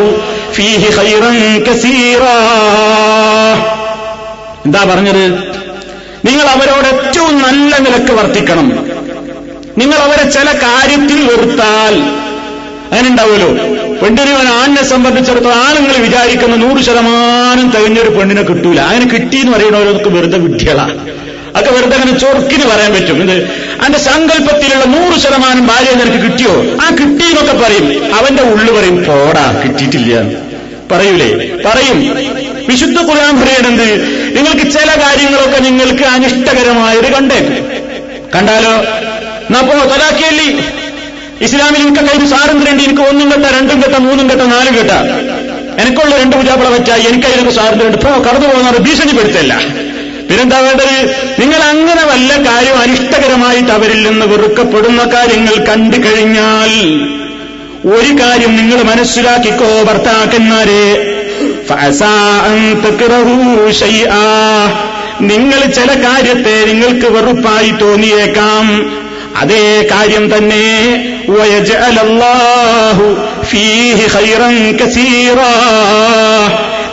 فيه 0.52 0.82
خيرا 0.92 1.32
كثيرا 1.66 2.38
എന്താ 4.66 4.80
പറഞ്ഞത് 4.90 5.24
നിങ്ങൾ 6.26 6.46
അവരോട് 6.54 6.86
ഏറ്റവും 6.92 7.34
നല്ല 7.46 7.72
നിലക്ക് 7.84 8.12
വർത്തിക്കണം 8.18 8.66
നിങ്ങൾ 9.80 9.98
അവരെ 10.06 10.24
ചില 10.36 10.48
കാര്യത്തിൽ 10.64 11.18
വെറുത്താൽ 11.28 11.94
അങ്ങനെ 12.86 13.06
ഉണ്ടാവുമല്ലോ 13.10 13.50
പെണ്ണിനെ 14.00 14.32
ആണിനെ 14.58 14.82
സംബന്ധിച്ചിടത്തോളം 14.92 15.60
ആണുങ്ങൾ 15.66 15.96
വിചാരിക്കുന്ന 16.06 16.56
നൂറ് 16.64 16.80
ശതമാനം 16.88 17.66
തികഞ്ഞൊരു 17.74 18.10
പെണ്ണിനെ 18.16 18.42
കിട്ടൂല 18.50 18.80
അങ്ങനെ 18.88 19.06
കിട്ടിയെന്ന് 19.14 19.52
പറയുന്നവരൊക്കെ 19.54 20.10
വെറുതെ 20.16 20.38
വിഡ്ഢികളാണ് 20.44 20.96
അതൊക്കെ 21.55 21.79
വെറുതെ 21.79 21.95
അങ്ങനെ 21.97 22.19
ചൊറുക്കിന് 22.19 22.65
പറയാൻ 22.65 22.93
പറ്റും. 22.93 23.23
ഇത് 23.23 23.43
അന്റെ 23.81 23.99
സങ്കല്പത്തിലുള്ള 23.99 24.85
നൂറ് 24.85 25.19
ശതമാനം 25.19 25.67
ഭാര്യ 25.67 25.91
നിനക്ക് 25.91 26.23
കിട്ടിയോ? 26.23 26.53
ആ 26.81 26.89
കിട്ടിയെന്നൊക്കെ 26.89 27.53
പറയും. 27.63 28.15
അവന്റെ 28.15 28.43
ഉള്ളു 28.43 28.73
പറയും 28.73 28.97
പോടാ 29.03 29.61
കിട്ടിയിട്ടില്ല. 29.63 30.21
പറയൂലേ? 30.91 31.29
പറയും. 31.65 31.99
വിശുദ്ധ 32.69 32.99
ഖുർആൻ 32.99 33.41
പറയണെന്ത് 33.41 33.87
നിങ്ങൾക്ക് 34.37 34.71
ചില 34.71 35.01
കാര്യങ്ങളൊക്കെ 35.01 35.59
നിങ്ങൾക്ക് 35.59 36.03
അനിഷ്ടകരമായത് 36.03 37.11
കണ്ടേ. 37.11 37.39
കണ്ടാലോ? 38.35 38.73
എന്നാ 39.49 39.61
പോ 39.61 39.89
തൊലാക്കിയല്ലി 39.89 40.59
ഇസ്ലാമിൽ 41.41 41.81
എനിക്ക് 41.81 41.99
കയ്യിൽ 41.99 42.27
സ്വാതന്ത്ര്യമുണ്ട് 42.27 42.83
എനിക്ക് 42.83 43.01
ഒന്നും 43.01 43.31
കെട്ട 43.31 43.45
രണ്ടും 43.45 43.83
കെട്ട 43.83 43.95
മൂന്നും 43.95 44.29
കെട്ട 44.29 44.41
നാലും 44.41 44.75
കെട്ട. 44.75 44.91
എനിക്കുള്ള 45.81 46.17
രണ്ട് 46.17 46.35
പൂജാപ്പള 46.35 46.69
പറ്റായി 46.69 47.01
എനിക്കതിനൊക്കെ 47.01 47.51
സ്വാതന്ത്ര്യമുണ്ട് 47.51 47.97
ഇപ്പോ 47.97 48.29
കടന്നു 48.29 48.47
പോകുന്നവർ 48.47 48.77
ഭീഷണിപ്പെടുത്തല്ല. 48.77 49.53
പിന്നെന്താ 50.31 50.59
വേണ്ടത് 50.59 50.97
നിങ്ങൾ 51.39 51.61
അങ്ങനെ 51.63 52.03
വല്ല 52.03 52.51
കാര്യം 52.51 52.77
അനിഷ്ടകരമായിട്ട് 52.77 53.71
അവരിൽ 53.71 54.01
നിന്ന് 54.07 54.25
വെറുക്കപ്പെടുന്ന 54.25 55.03
കാര്യങ്ങൾ 55.13 55.55
കണ്ടു 55.65 55.97
കഴിഞ്ഞാൽ 55.97 56.71
ഒരു 57.95 58.11
കാര്യം 58.21 58.55
നിങ്ങൾ 58.55 58.83
മനസ്സിലാക്കിക്കോ 58.83 59.83
ഭർത്താക്കന്മാരെ. 59.83 60.85
നിങ്ങൾ 65.21 65.59
ചില 65.77 65.89
കാര്യത്തെ 66.05 66.65
നിങ്ങൾക്ക് 66.65 67.07
വെറുപ്പായി 67.07 67.71
തോന്നിയേക്കാം 67.81 68.67
അതേ 69.37 69.87
കാര്യം 69.91 70.37
തന്നെ 70.37 70.65
ഫീഹി 73.43 74.07
ഖൈറൻ 74.15 74.77
കസീറാ. 74.77 75.51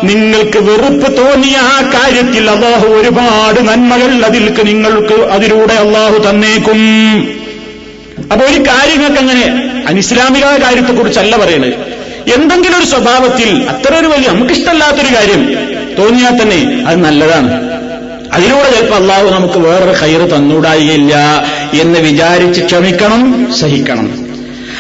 നിങ്ങൾക്ക് 0.04 0.58
വെറുപ്പ് 0.58 1.16
തോന്നിയ 1.16 1.56
ആ 1.56 1.90
കാര്യത്തിൽ 1.94 2.50
അള്ളാഹു 2.50 2.86
ഒരുപാട് 2.86 3.68
നന്മകൾ 3.68 4.24
അതിൽക്ക് 4.24 4.66
നിങ്ങൾക്ക് 4.66 5.14
അതിലൂടെ 5.14 5.74
അള്ളാഹു 5.74 6.30
തന്നേക്കും. 6.30 6.80
അപ്പൊ 8.32 8.46
ഒരു 8.46 8.60
കാര്യങ്ങൾക്ക് 8.60 9.18
അങ്ങനെ 9.18 9.74
അനിസ്ലാമിക 9.88 10.44
കാര്യത്തെക്കുറിച്ചല്ല 10.44 11.36
പറയുന്നത് 11.36 11.98
എന്തെങ്കിലും 12.34 12.78
ഒരു 12.78 12.86
സ്വഭാവത്തിൽ 12.86 13.62
അത്ര 13.68 13.94
ഒരു 13.94 14.06
വലിയ 14.06 14.28
നമുക്കിഷ്ടമല്ലാത്തൊരു 14.28 15.14
കാര്യം 15.14 15.42
തോന്നിയാൽ 15.98 16.42
തന്നെ 16.42 16.84
അത് 16.86 16.98
നല്ലതാണ്. 16.98 17.78
അതിലൂടെ 18.32 18.70
ചിലപ്പോൾ 18.70 18.96
അള്ളാഹു 18.96 19.30
നമുക്ക് 19.30 19.58
വേറൊരു 19.58 19.98
കയറ് 20.00 20.30
തന്നൂടായില്ല 20.34 21.14
എന്ന് 21.82 21.98
വിചാരിച്ച് 21.98 22.60
ക്ഷമിക്കണം 22.60 23.52
സഹിക്കണം. 23.60 24.28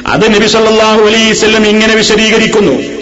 അത് 0.06 0.34
നബി 0.34 0.46
സല്ലല്ലാഹു 0.46 1.00
അലൈഹി 1.00 1.30
വസല്ലം 1.30 1.66
ഇങ്ങനെ 1.66 1.94
വിശദീകരിക്കുന്നു. 1.94 2.97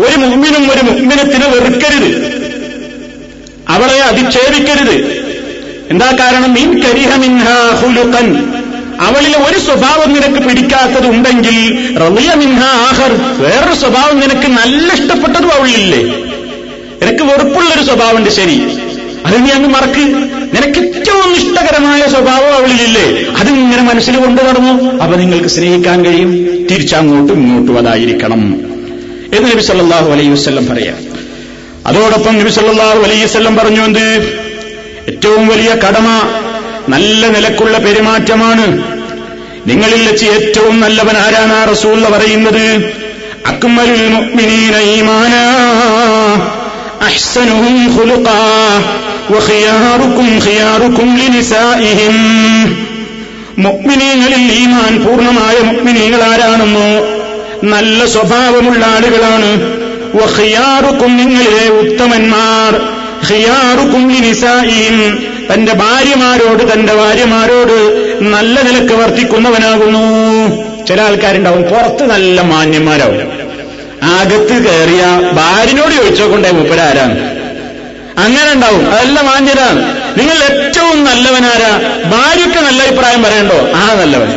ഒരു 0.00 0.16
മുഅ്മിനും 0.16 0.70
ഒരു 0.70 0.82
മുഅ്മിനത്തിനെ 0.82 1.46
വെറുക്കരുത്. 1.46 2.10
അവളെ 3.68 4.00
അധിക്ഷേപിക്കരുത്. 4.00 4.96
എന്താ 5.90 6.10
കാരണം? 6.20 6.58
ഇൻ 6.58 6.82
കരിഹ 6.84 7.16
മിൻഹാ 7.16 7.56
അവളിലെ 9.06 9.38
ഒരു 9.38 9.58
സ്വഭാവം 9.58 10.12
നിനക്ക് 10.12 10.48
പിടിക്കാത്തത് 10.48 11.06
ഉണ്ടെങ്കിൽ 11.06 11.56
റളിയ 12.02 12.34
മിൻഹ 12.34 12.62
ആഹർ 12.88 13.12
വേറൊരു 13.38 13.74
സ്വഭാവം 13.74 14.20
നിനക്ക് 14.20 14.48
നല്ല 14.48 14.92
ഇഷ്ടപ്പെട്ടതും 14.92 15.52
അവളിലില്ലേ? 15.52 16.02
നിനക്ക് 17.02 17.22
വെറുപ്പുള്ളൊരു 17.22 17.82
സ്വഭാവമുണ്ട് 17.82 18.30
ശരി. 18.30 18.87
അത് 19.28 19.44
നീ 19.44 19.50
അങ്ങ് 19.50 19.68
മറക്ക്. 19.68 20.00
നിനക്ക് 20.56 20.78
ഏറ്റവും 20.78 21.34
ഇഷ്ടകരമായ 21.34 22.00
സ്വഭാവം 22.10 22.54
അവളിലില്ലേ? 22.54 23.32
അത് 23.32 23.48
ഇങ്ങനെ 23.48 23.82
മനസ്സിൽ 23.82 24.16
കൊണ്ടു 24.16 24.42
നടന്നു. 24.42 25.02
അപ്പൊ 25.02 25.16
നിങ്ങൾക്ക് 25.16 25.48
സ്നേഹിക്കാൻ 25.48 26.04
കഴിയും. 26.04 26.32
തിരിച്ചങ്ങോട്ടും 26.70 27.34
ഇങ്ങോട്ടും 27.34 27.78
അതായിരിക്കണം. 27.78 28.60
എന്ന് 29.34 29.50
നബി 29.50 29.62
സല്ലാഹു 29.62 30.10
അലൈഹി 30.10 30.28
വസ്ല്ലം 30.28 30.66
പറയാം. 30.66 30.96
അതോടൊപ്പം 31.86 32.38
നബി 32.38 32.50
സല്ലാഹു 32.50 32.98
അലൈഹി 32.98 33.24
വസ്ല്ലം 33.24 33.56
പറഞ്ഞു 33.56 33.84
എന്ത്? 33.84 34.38
ഏറ്റവും 35.08 35.48
വലിയ 35.48 35.74
കടമ 35.74 36.22
നല്ല 36.88 37.26
നിലക്കുള്ള 37.26 37.78
പെരുമാറ്റമാണ്. 37.78 38.98
നിങ്ങളിൽ 39.66 40.10
വെച്ച് 40.10 40.26
ഏറ്റവും 40.26 40.80
നല്ലവൻ 40.80 41.16
ആരാണ് 41.16 41.70
റസൂൽ 41.70 42.04
പറയുന്നത്? 42.04 42.94
അക്മലുൽ 43.46 44.08
മുഅ്മിനീന 44.08 44.76
ഈമാനാ. 44.76 45.97
അഹ്സനുഹും 47.02 47.96
خلقا 47.96 48.40
വഖിയാറുക്കും 49.30 50.38
ഖിയാറുക്കും 50.46 51.16
ലിനിസാഇഹിം 51.16 52.16
മുക്മിനീങ്ങളിൽ 53.58 54.52
ഈമാൻ 54.52 55.04
പൂർണമായ 55.04 55.60
മുഅ്മിനീങ്ങൾ 55.60 56.22
ആരാണെന്നോ 56.22 57.18
നല്ല 57.66 58.06
സ്വഭാവമുള്ള 58.06 58.86
ആളുകളാണ്. 58.86 59.50
വഖിയാറുക്കും 60.16 61.16
നിങ്ങളിലെ 61.16 61.68
ഉത്തമന്മാർ. 61.68 62.72
ഖിയാറുക്കും 63.30 64.08
ലിനിസാഇഹിം 64.08 65.18
തന്റെ 65.54 65.74
ഭാര്യമാരോട് 65.74 66.72
തന്റെ 66.72 66.94
ഭാര്യമാരോട് 66.94 67.76
നല്ല 68.20 68.62
നിലയ്ക്ക് 68.62 68.94
വർത്തിക്കുന്നവനാകുന്നു. 68.94 70.06
ചില 70.84 71.00
ആൾക്കാരുണ്ടാവും 71.00 71.62
പുറത്ത് 71.62 72.10
നല്ല 72.10 72.40
മാന്യന്മാരാവും. 72.40 73.37
അകത്ത് 74.02 74.64
കയറിയ 74.64 75.30
ഭാര്യനോട് 75.32 75.92
ചോദിച്ചോക്കൊണ്ടേ 75.92 76.50
മൂപ്പരാരാണ് 76.50 77.38
അങ്ങനെ 78.18 78.52
ഉണ്ടാവും. 78.52 78.92
അതെല്ലാം 78.92 79.26
മാന്യരാണ് 79.26 79.80
നിങ്ങൾ 80.18 80.36
ഏറ്റവും 80.36 81.04
നല്ലവനാരാ? 81.04 81.72
ഭാര്യക്ക് 82.10 82.58
നല്ല 82.60 82.82
അഭിപ്രായം 82.82 83.22
പറയണ്ടോ? 83.22 83.68
ആ 83.74 83.94
നല്ലവൻ. 83.94 84.30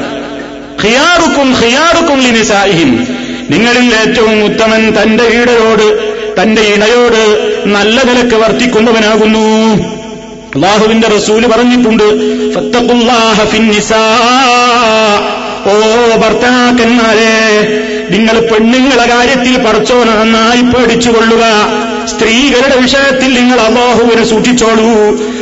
ഹിയാറുക്കും 0.82 1.56
ഖിയാറുക്കും 1.62 2.20
ലിനിസാഹിം 2.20 3.08
നിങ്ങളിൽ 3.50 3.96
ഏറ്റവും 3.96 4.44
ഉത്തമൻ 4.44 5.02
തന്റെ 5.02 5.24
ഈടയോട് 5.24 6.12
തന്റെ 6.42 6.62
ഇണയോട് 6.62 7.22
നല്ല 7.66 8.04
നിലയ്ക്ക് 8.04 8.36
വർത്തിക്കുന്നവനാകുന്നു 8.36 9.46
അള്ളാഹുവിന്റെ 10.56 11.08
റസൂൽ 11.08 11.48
പറഞ്ഞിട്ടുണ്ട്. 11.48 12.04
ഓ 15.66 15.74
ഭർത്താക്കന്മാരെ 16.16 17.34
നിങ്ങൾ 18.12 18.40
പെണ്ണുങ്ങളെ 18.40 19.06
കാര്യത്തിൽ 19.10 19.58
പറച്ചോ 19.66 20.04
നന്നായി 20.04 20.62
പേടിച്ചുകൊള്ളുക. 20.62 21.46
സ്ത്രീകളുടെ 22.06 22.78
വിഷയത്തിൽ 22.80 23.34
നിങ്ങൾ 23.34 23.60
അള്ളാഹുവിനെ 23.60 24.26
സൂക്ഷിച്ചോളൂ. 24.26 24.92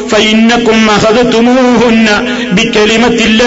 ഫൈന്നക്കും 0.08 0.91
അഹദത്തുമൂഹുന്ന 0.91 2.10
ബിക്കലിമത്തില്ല 2.51 3.43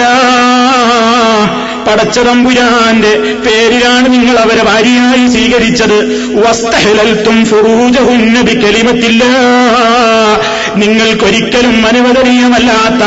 പടച്ചതമ്പുരാന്റെ 1.87 3.13
പേരിലാണ് 3.45 4.13
നിങ്ങൾ 4.13 4.39
അവരെ 4.39 4.63
ഭാര്യയായി 4.63 5.27
സ്വീകരിച്ചത്. 5.27 5.97
വസ്തഹലൽത്തും 6.45 7.45
ഫുറൂജഹുന്ന 7.45 8.41
ബിക്കലിമത്തില്ല 8.41 9.23
നിങ്ങൾക്കൊരിക്കലും 10.75 11.87
അനുവദനീയമല്ലാത്ത 11.87 13.03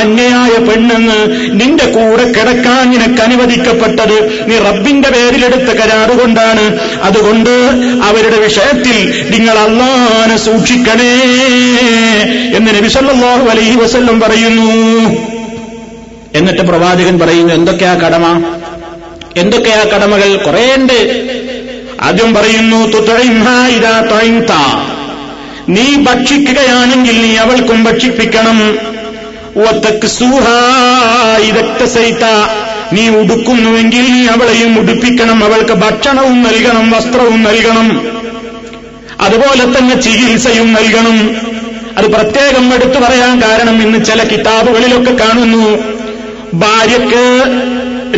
അന്യയായ 0.00 0.64
പെണ്ണെന്ന് 0.64 1.50
നിന്റെ 1.60 1.84
കൂടെ 1.84 2.24
കിടക്കാൻ 2.24 2.90
നിനക്ക് 2.90 3.22
അനുവദിക്കപ്പെട്ടത് 3.22 4.44
നീ 4.50 4.58
റബ്ബിന്റെ 4.58 5.10
പേരിലെടുത്ത 5.10 5.78
കരാറുകൊണ്ടാണ് 5.78 6.78
അതുകൊണ്ട് 7.02 7.50
അവരുടെ 8.04 8.36
വിഷയത്തിൽ 8.40 9.26
നിങ്ങൾ 9.30 9.58
അള്ളാനെ 9.58 10.36
സൂക്ഷിക്കണേ 10.36 11.12
എന്ന് 12.56 12.74
നബിസല്ലാഹു 12.74 13.48
അലൈഹി 13.48 13.76
വസല്ലം 13.76 14.20
പറയുന്നു. 14.20 15.10
എന്നിട്ട് 16.34 16.60
പ്രവാചകൻ 16.60 17.18
പറയുന്നു 17.18 17.54
എന്തൊക്കെയാ 17.54 17.94
കടമ? 17.94 18.44
എന്തൊക്കെയാ 19.36 19.84
കടമകൾ? 19.84 20.36
കുറേയുണ്ട്. 20.36 21.24
ആദ്യം 22.00 22.34
പറയുന്നു. 22.34 22.76
നീ 25.68 25.96
ഭക്ഷിക്കുകയാണെങ്കിൽ 25.96 27.22
നീ 27.22 27.36
അവൾക്കും 27.36 27.84
ഭക്ഷിപ്പിക്കണം. 27.84 28.78
നീ 32.92 33.08
ഉടുക്കുന്നുവെങ്കിൽ 33.08 34.12
നീ 34.12 34.26
അവളെയും 34.26 34.78
ഉടുപ്പിക്കണം. 34.78 35.44
അവൾക്ക് 35.44 35.72
ഭക്ഷണവും 35.72 36.42
നൽകണം 36.42 36.90
വസ്ത്രവും 36.90 37.42
നൽകണം. 37.42 38.20
അതുപോലെ 39.20 39.78
തന്നെ 39.78 40.00
ചികിത്സയും 40.00 40.72
നൽകണം. 40.72 41.36
അത് 41.98 42.06
പ്രത്യേകം 42.06 42.74
എടുത്തു 42.74 42.98
പറയാൻ 43.00 43.42
കാരണം 43.42 43.82
ഇന്ന് 43.82 44.04
ചില 44.04 44.22
കിതാബുകളിലൊക്കെ 44.22 45.10
കാണുന്നു. 45.10 45.78
ഭാര്യക്ക് 46.54 47.44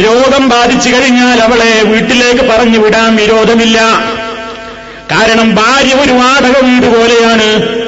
രോഗം 0.04 0.48
ബാധിച്ചു 0.48 0.90
കഴിഞ്ഞാൽ 0.90 1.40
അവളെ 1.40 1.82
വീട്ടിലേക്ക് 1.82 2.44
പറഞ്ഞു 2.50 2.78
വിടാൻ 2.78 3.16
വിരോധമില്ല. 3.16 3.80
കാരണം 5.10 5.54
ഭാര്യ 5.54 5.94
ഒരു 5.94 6.12
വാടക 6.12 6.64
വീട് 6.64 6.98
പോലെയാണ്. 6.98 7.81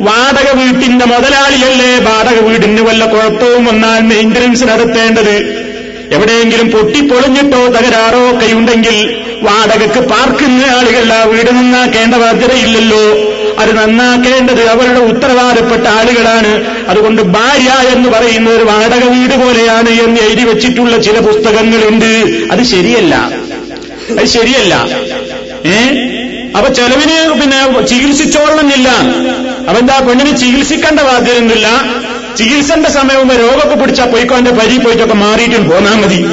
വാടക 0.00 0.56
വീട്ടിന്റെ 0.56 1.04
മുതലാളിയല്ലേ? 1.04 1.98
വാടക 1.98 2.38
വീടിന് 2.44 2.80
വല്ല 2.80 3.06
കുഴപ്പവും 3.06 3.64
വന്നാൽ 3.64 4.00
മെയിന്റനൻസ് 4.00 4.64
നടത്തേണ്ടത്. 4.64 5.64
എവിടെയെങ്കിലും 6.12 6.70
പൊട്ടിപ്പൊളിഞ്ഞിട്ടോ 6.70 7.66
തകരാറോ 7.66 8.30
ഒക്കെ 8.30 8.52
ഉണ്ടെങ്കിൽ 8.52 9.24
വാടകക്ക് 9.42 10.08
പാർക്കുന്ന 10.08 10.64
ആളുകൾ 10.64 11.12
ആ 11.12 11.24
വീട് 11.24 11.50
നന്നാക്കേണ്ട 11.50 12.14
ബാധ്യതയില്ലല്ലോ. 12.14 13.34
അത് 13.58 13.76
നന്നാക്കേണ്ടത് 13.76 14.68
അവരുടെ 14.68 15.00
ഉത്തരവാദപ്പെട്ട 15.00 15.86
ആളുകളാണ്. 15.86 16.64
അതുകൊണ്ട് 16.88 17.22
ഭാര്യ 17.22 17.88
എന്ന് 17.88 18.08
പറയുന്ന 18.08 18.50
ഒരു 18.50 18.64
വാടക 18.64 19.04
വീട് 19.04 19.44
പോലെയാണ് 19.44 19.88
എന്ന് 19.88 20.20
എഴുതി 20.20 20.44
വെച്ചിട്ടുള്ള 20.44 20.98
ചില 20.98 21.20
പുസ്തകങ്ങളുണ്ട്. 21.20 22.28
അത് 22.52 22.62
ശരിയല്ല. 22.62 23.14
അത് 24.18 24.26
ശരിയല്ല. 24.26 24.88
ഏ? 25.66 26.08
അപ്പൊ 26.56 26.72
ചെലവിന് 26.72 27.40
പിന്നെ 27.40 27.82
ചികിത്സിച്ചോളണമെന്നില്ല. 27.86 28.88
അവന്റെ 29.68 29.92
ആ 29.92 29.98
പെണ്ണിനെ 30.00 30.36
ചികിത്സിക്കേണ്ട 30.36 31.00
ബാധ്യതയൊന്നുമില്ല. 31.00 31.66
ചികിത്സന്റെ 32.38 32.90
സമയവും 32.90 33.28
രോഗമൊക്കെ 33.28 33.74
പിടിച്ചാൽ 33.74 34.06
പോയിക്കോ 34.06 34.36
എന്റെ 34.36 34.50
പരി 34.50 34.78
പോയിട്ടൊക്കെ 34.78 35.14
മാറിയിട്ടും 35.14 35.70
പോന്നാ 35.70 35.94
മതി. 35.94 36.24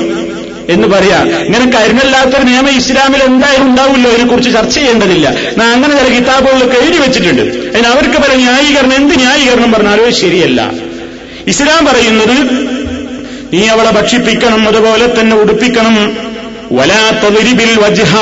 എന്ന് 0.70 0.88
പറയാ. 0.88 1.24
ഇങ്ങനെ 1.24 1.66
കരുണല്ലാത്തൊരു 1.66 2.44
നിയമം 2.44 2.70
ഇസ്ലാമിൽ 2.70 3.24
എന്തായാലും 3.24 3.66
ഉണ്ടാവില്ലോ. 3.66 4.12
ഇതിനെക്കുറിച്ച് 4.12 4.54
ചർച്ച 4.54 4.76
ചെയ്യേണ്ടതില്ല. 4.76 5.30
ഞാൻ 5.30 5.74
അങ്ങനെ 5.74 5.98
ചില 5.98 6.16
കിതാബുകളിലൊക്കെ 6.16 6.78
എഴുതി 6.78 6.98
വെച്ചിട്ടുണ്ട്. 6.98 7.42
അതിന് 7.42 7.88
അവർക്ക് 7.88 8.18
പല 8.18 8.36
ന്യായീകരണം 8.36 8.96
എന്ത് 8.96 9.16
ന്യായീകരണം 9.16 9.72
പറഞ്ഞാലും 9.72 10.14
ശരിയല്ല. 10.14 10.72
ഇസ്ലാം 11.48 11.86
പറയുന്നത് 11.86 12.68
നീ 13.54 13.68
അവളെ 13.68 13.92
ഭക്ഷിപ്പിക്കണം 13.92 14.68
അതുപോലെ 14.68 15.20
തന്നെ 15.20 15.36
ഉടുപ്പിക്കണം. 15.36 16.18
വലാത്തതിരിബിൽ 16.72 17.80
വജ്ഹ. 17.80 18.16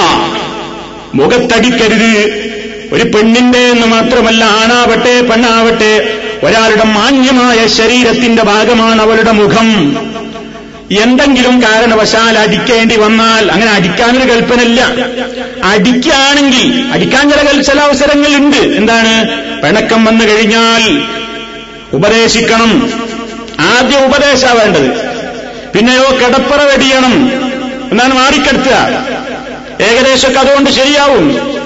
മുഖത്തടിക്കരുത്. 1.15 2.48
ഒരു 2.93 3.04
പെണ്ണിന്റെ 3.04 3.60
എന്ന് 3.60 3.88
മാത്രമല്ല 3.88 4.43
ആണാവട്ടെ 4.43 5.21
പെണ്ണാവട്ടെ 5.21 6.19
ഒരാളുടെ 6.43 6.84
മാന്യമായ 6.84 7.67
ശരീരത്തിന്റെ 7.67 8.43
ഭാഗമാണ് 8.43 9.02
അവളുടെ 9.02 9.32
മുഖം. 9.32 9.97
എന്തെങ്കിലും 11.04 11.63
കാരണവശാൽ 11.63 12.38
അടിക്കേണ്ടി 12.38 12.95
വന്നാൽ 12.95 13.52
അങ്ങനെ 13.52 13.71
അടിക്കാനൊരു 13.71 14.32
കൽപ്പനല്ല 14.32 14.82
അടിക്കുകയാണെങ്കിൽ 15.63 16.89
അടിക്കാൻ 16.93 17.32
ചില 17.32 17.62
ചില 17.62 17.80
അവസരങ്ങളുണ്ട്. 17.80 18.58
എന്താണ്? 18.58 19.28
പിണക്കം 19.62 20.06
വന്നു 20.06 20.25
കഴിഞ്ഞാൽ 20.25 21.02
ഉപദേശിക്കണം. 21.93 22.93
ആദ്യ 23.60 23.97
ഉപദേശ 23.97 24.45
വേണ്ടത് 24.45 25.10
പിന്നെയോ 25.73 26.17
കിടപ്പറ 26.17 26.63
വെടിയണം. 26.63 27.13
എന്നാണ് 27.91 28.13
മാറിക്കെടുത്തുക. 28.13 29.06
ഏകദേശമൊക്കെ 29.82 30.39
അതുകൊണ്ട് 30.39 30.69
ശരിയാവും. 30.69 31.59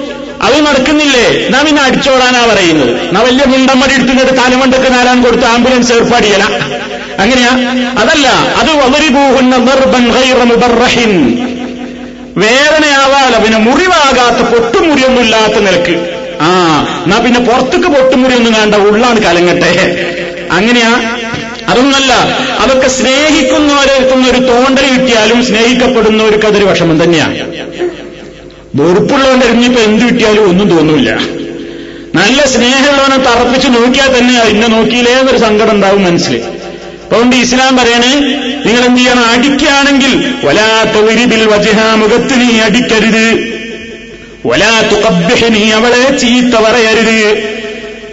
അത് 0.46 0.58
നടക്കുന്നില്ലേ? 0.68 1.50
നാം 1.54 1.68
ഇന്ന് 1.68 1.82
അടിച്ചോടാനാ 1.82 2.42
പറയുന്നത്. 2.52 2.92
നാ 3.14 3.22
വലിയ 3.22 3.46
മുണ്ടമ്മടി 3.46 3.94
എടുത്തുന്നത് 3.94 4.32
താലുമണ്ടൊക്കെ 4.40 4.90
നാലാൻ 4.90 5.24
കൊടുത്ത് 5.24 5.46
ആംബുലൻസ് 5.46 5.92
ഏർപ്പാട് 5.94 6.24
ചെയ്യല? 6.24 6.46
അങ്ങനെയാ? 7.24 7.52
അതല്ല 8.02 8.28
അത് 8.62 8.72
വളരിപൂഹുന്ന 8.82 9.58
നിർബൻ 9.58 10.06
ഗൈറ 10.16 10.40
മുബർറഹിൻ. 10.52 11.14
വേദനയാവാല 12.38 13.34
പിന്നെ 13.44 13.58
മുറിവാകാത്ത 13.58 14.40
പൊട്ടുമുറിയൊന്നുമില്ലാത്ത 14.52 15.58
നിലയ്ക്ക്. 15.68 15.96
ആ 16.42 16.50
എന്നാ 17.06 17.18
പിന്നെ 17.26 17.40
പുറത്തേക്ക് 17.40 17.88
പൊട്ടുമുറിയൊന്നും 17.88 18.54
വേണ്ട 18.60 18.76
ഉള്ളാണ് 18.76 19.20
കലങ്ങട്ടെ. 19.26 19.72
അങ്ങനെയാ? 20.58 20.94
അതൊന്നല്ല 21.72 22.14
അതൊക്കെ 22.64 22.88
സ്നേഹിക്കുന്നവരെത്തുന്ന 22.88 24.26
ഒരു 24.32 24.40
തോണ്ടൽ 24.50 24.86
കിട്ടിയാലും 24.94 25.40
സ്നേഹിക്കപ്പെടുന്നവർക്ക് 25.50 26.46
അതൊരു 26.46 26.66
വിഷമം 26.66 26.98
തന്നെയാണ് 27.04 27.36
വെറുപ്പുള്ളവന്റെ 28.76 29.46
ഇറങ്ങിയപ്പോ 29.46 29.82
എന്ത് 29.82 30.06
കിട്ടിയാലും 30.06 30.50
ഒന്നും 30.50 30.70
തോന്നൂല 30.70 31.10
നല്ല 32.16 32.46
സ്നേഹമുള്ളവനെ 32.46 33.18
തറപ്പിച്ച് 33.18 33.68
നോക്കിയാൽ 33.68 34.18
തന്നെ 34.18 34.44
ഇന്നെ 34.44 34.68
നോക്കിയില്ലേ 34.68 35.12
എന്നൊരു 35.12 35.38
സങ്കടം 35.38 35.72
ഉണ്ടാവും 35.72 36.04
മനസ്സിൽ. 36.04 36.36
അതുകൊണ്ട് 37.06 37.36
ഇസ്ലാം 37.36 37.78
പറയണേ 37.78 38.12
നിങ്ങൾ 38.66 38.82
എന്ത് 38.86 39.00
ചെയ്യണം? 39.00 39.26
അടിക്കുകയാണെങ്കിൽ 39.26 40.34
വലാത്ത 40.44 40.98
വിരിതിൽ 40.98 41.48
വജഹ 41.48 41.96
മുഖത്ത് 41.96 42.42
നീ 42.42 42.60
അടിക്കരുത്. 42.60 43.26
വലാത്തു 44.46 44.96
കബ്ബിഹ് 44.96 45.56
നീ 45.56 45.72
അവളെ 45.72 46.18
ചീത്ത 46.18 46.54
പറയരുത്. 46.56 47.20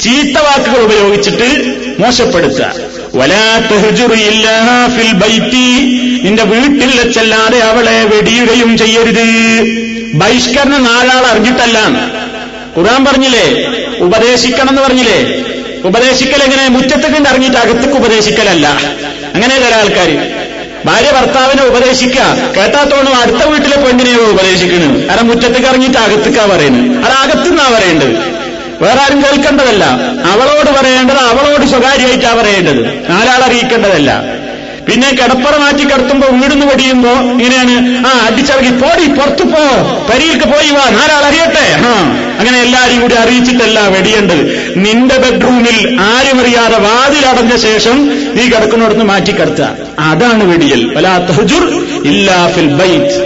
ചീത്ത 0.01 0.37
വാക്കുകൾ 0.39 0.81
ഉപയോഗിച്ചിട്ട് 0.83 1.49
മോശപ്പെടുത്തുക. 1.99 2.73
വലാത്ത 3.15 3.71
ഫിൽ 4.97 5.13
ബൈത്തി. 5.13 5.67
നിന്റെ 6.25 6.43
വീട്ടിൽ 6.43 6.91
വെച്ചല്ലാതെ 7.01 7.59
അവളെ 7.59 8.05
വെടിയുകയും 8.05 8.79
ചെയ്യരുത്. 8.79 9.29
ബഹിഷ്കരണം 10.15 10.85
നാലാൾ 10.85 11.27
അറിഞ്ഞിട്ടല്ല 11.27 11.79
ഖുർആൻ 12.79 13.05
പറഞ്ഞില്ലേ? 13.05 13.47
ഉപദേശിക്കണം 13.99 14.69
എന്ന് 14.69 14.83
പറഞ്ഞില്ലേ? 14.83 15.45
ഉപദേശിക്കൽ 15.85 16.43
എങ്ങനെ? 16.43 16.69
മുറ്റത്ത് 16.69 17.15
കണ്ട് 17.15 17.29
അറിഞ്ഞിട്ട് 17.29 17.57
അകത്തേക്ക് 17.57 17.95
ഉപദേശിക്കലല്ല. 17.95 18.67
അങ്ങനെ 19.35 19.61
ചില 19.61 19.75
ആൾക്കാർ 19.75 20.41
ഭാര്യ 20.85 21.11
ഭർത്താവിനെ 21.11 21.65
ഉപദേശിക്കുക. 21.65 22.23
കേട്ടാത്തോണം 22.57 23.15
അടുത്ത 23.15 23.37
വീട്ടിലെ 23.37 23.77
പെണ്ണിനെയോ 23.77 24.27
ഉപദേശിക്കുന്നു. 24.27 25.09
കാരണം 25.09 25.27
മുറ്റത്തേക്ക് 25.27 25.69
ഇറങ്ങിയിട്ട് 25.69 25.99
അകത്തേക്കാ 25.99 26.47
പറയുന്നത്. 26.47 27.05
അത് 27.05 27.13
അകത്തുനിന്നാ 27.13 27.69
പറയേണ്ടത്. 27.69 28.41
വേറെ 28.83 29.01
ആരും 29.01 29.23
കേൾക്കേണ്ടതല്ല. 29.23 29.85
അവളോട് 30.33 30.79
പറയേണ്ടത് 30.79 31.17
അവളോട് 31.17 31.67
സ്വകാര്യമായിട്ടാ 31.67 32.35
പറയേണ്ടത്. 32.35 33.11
നാലാൾ 33.11 33.45
അറിയിക്കേണ്ടതല്ല. 33.45 34.40
പിന്നെ 34.91 35.09
കിടപ്പറ 35.11 35.57
മാറ്റി 35.57 35.85
കിടത്തുമ്പോ 35.85 36.29
വീടുന്ന് 36.41 36.67
പൊടിയുമ്പോ 36.67 37.13
ഇങ്ങനെയാണ് 37.33 37.75
ആ 38.07 38.13
അടിച്ചിറങ്ങി 38.27 38.73
പോടി 38.83 39.07
പുറത്തു 39.19 39.45
പോ 39.45 39.63
പരിയിൽക്ക് 40.11 40.47
പോയി 40.53 40.71
വാ 40.71 40.85
നാലാൾ 40.99 41.23
അറിയട്ടെ 41.31 41.67
ആ 41.91 41.93
അങ്ങനെ 42.39 42.59
എല്ലാരും 42.61 43.01
കൂടി 43.01 43.15
അറിയിച്ചിട്ടല്ല 43.15 43.79
വെടിയേണ്ടത്. 43.89 44.43
നിന്റെ 44.77 45.17
ബെഡ്റൂമിൽ 45.17 45.99
ആരും 46.01 46.41
അറിയാതെ 46.41 46.79
വാതിലടഞ്ഞ 46.79 47.57
ശേഷം 47.57 47.97
നീ 48.37 48.45
കിടക്കുന്നിടത്ത് 48.45 49.03
മാറ്റി 49.03 49.33
കിടത്തുക. 49.33 49.69
അതാണ് 50.11 50.45
വെടിയൽ. 50.45 50.83
വലാ 50.97 51.19
തഹജുർ 51.19 51.65
ഇല്ലാ 52.05 52.39
ഫിൽ 52.55 52.71
ബൈറ്റ് 52.81 53.19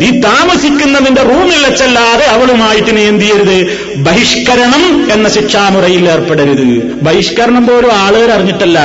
നീ 0.00 0.20
താമസിക്കുന്നതിന്റെ 0.20 1.22
റൂമിൽ 1.22 1.58
വെച്ചല്ലാതെ 1.66 2.26
അവളുമായിട്ട് 2.26 2.96
നീ 2.96 3.02
എന്ത് 3.06 3.24
ചെയ്യരുത്? 3.24 3.58
ബഹിഷ്കരണം 3.96 4.84
എന്ന 5.12 5.28
ശിക്ഷാമുറയിൽ 5.28 6.08
ഏർപ്പെടരുത്. 6.08 6.66
ബഹിഷ്കരണം 7.02 7.66
പോലും 7.66 7.92
ആളുകൾ 7.92 8.32
അറിഞ്ഞിട്ടല്ല. 8.32 8.78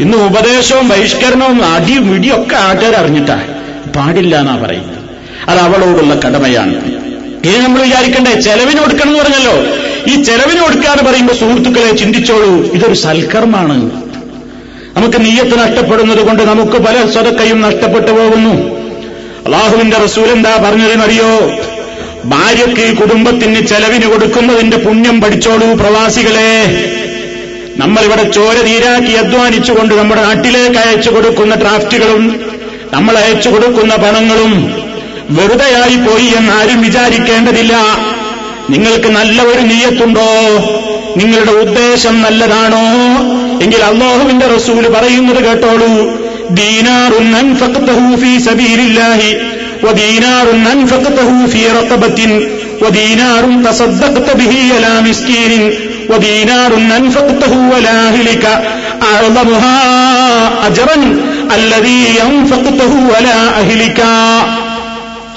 ഇന്ന് 0.00 0.16
ഉപദേശവും 0.16 0.88
ബഹിഷ്കരണവും 0.88 1.64
അടിയും 1.64 2.14
ഇടിയൊക്കെ 2.14 2.56
ആൾക്കാർ 2.56 2.94
അറിഞ്ഞിട്ടാ. 2.94 3.44
പാടില്ല 3.96 4.36
എന്നാ 4.36 4.56
പറയുന്നത്. 4.56 4.98
അത് 5.48 5.58
അവളോടുള്ള 5.58 6.14
കടമയാണ്. 6.14 6.74
ഇനി 7.46 7.58
നമ്മൾ 7.58 7.82
വിചാരിക്കണ്ടേ 7.82 8.40
ചെലവിന് 8.40 8.80
കൊടുക്കണം 8.80 9.10
എന്ന് 9.10 9.20
പറഞ്ഞല്ലോ. 9.20 9.52
ഈ 10.06 10.22
ചെലവിന് 10.22 10.60
കൊടുക്കാന്ന് 10.60 11.10
പറയുമ്പോൾ 11.10 11.32
സുഹൃത്തുക്കളെ 11.32 11.96
ചിന്തിച്ചോളൂ 11.96 12.64
ഇതൊരു 12.72 12.94
സൽക്കർമാണ്. 12.94 13.90
നമുക്ക് 14.96 15.24
നീയത്ത് 15.24 15.58
നഷ്ടപ്പെടുന്നത് 15.58 16.26
കൊണ്ട് 16.26 16.42
നമുക്ക് 16.42 16.78
പല 16.78 17.06
സ്വതക്കയും 17.12 17.60
നഷ്ടപ്പെട്ടു 17.60 18.10
പോകുന്നു. 18.12 18.84
അള്ളാഹുവിന്റെ 19.46 19.96
റസൂൽ 19.96 20.24
എന്താ 20.24 20.56
പറഞ്ഞതെന്നറിയോ? 20.56 21.52
ഭാര്യയ്ക്ക് 22.24 22.96
കുടുംബത്തിന് 22.96 23.66
ചെലവിന് 23.66 24.06
കൊടുക്കുന്നതിന്റെ 24.06 24.76
പുണ്യം 24.76 25.20
പഠിച്ചോളൂ 25.20 25.74
പ്രവാസികളെ. 25.74 26.64
നമ്മളിവിടെ 27.76 28.30
ചോര 28.30 28.54
തീരാക്കി 28.54 29.12
അധ്വാനിച്ചുകൊണ്ട് 29.12 29.94
നമ്മുടെ 29.94 30.22
നാട്ടിലേക്ക് 30.22 30.78
അയച്ചു 30.78 31.10
കൊടുക്കുന്ന 31.10 31.54
ഡ്രാഫ്റ്റുകളും 31.54 32.40
നമ്മൾ 32.92 33.18
അയച്ചു 33.18 33.48
കൊടുക്കുന്ന 33.48 33.96
പണങ്ങളും 33.96 34.84
വെറുതെയായി 35.30 35.96
പോയി 35.96 36.24
എന്ന് 36.24 36.52
ആരും 36.52 36.82
വിചാരിക്കേണ്ടതില്ല. 36.82 37.76
നിങ്ങൾക്ക് 38.70 39.08
നല്ല 39.08 39.42
ഒരു 39.42 39.60
നീയത്തുണ്ടോ? 39.60 40.26
നിങ്ങളുടെ 41.16 41.50
ഉദ്ദേശം 41.50 42.22
നല്ലതാണോ? 42.22 42.84
എങ്കിൽ 43.64 43.84
അള്ളാഹുവിന്റെ 43.84 44.46
റസൂൽ 44.46 44.88
പറയുന്നത് 44.88 45.44
കേട്ടോളൂ. 45.44 46.24
ദീനാറുൻ 46.50 47.32
ودينار 56.09 56.71
أنفقته 56.71 56.71
في 56.71 56.71
رقبة 56.71 56.71
ودينار 56.71 56.71
تصدقت 56.71 57.41
به 57.41 57.53
على 57.53 57.53
مسكين 57.53 57.53
ودينار 57.53 57.53
أنفقته 57.53 57.53
على 57.75 57.93
أهلك 58.09 58.45
أعظمها 59.03 59.77
أجرا 60.67 60.97
الذي 61.51 62.03
أنفقته 62.21 62.93
على 63.17 63.35
أهلك 63.61 63.99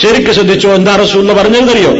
ശരിക്ക് 0.03 0.33
ശ്രദ്ധിച്ചോ 0.33 0.69
എന്താ 0.75 0.95
റസൂള്ള 0.97 1.31
പറഞ്ഞതെന്നറിയോ 1.33 1.93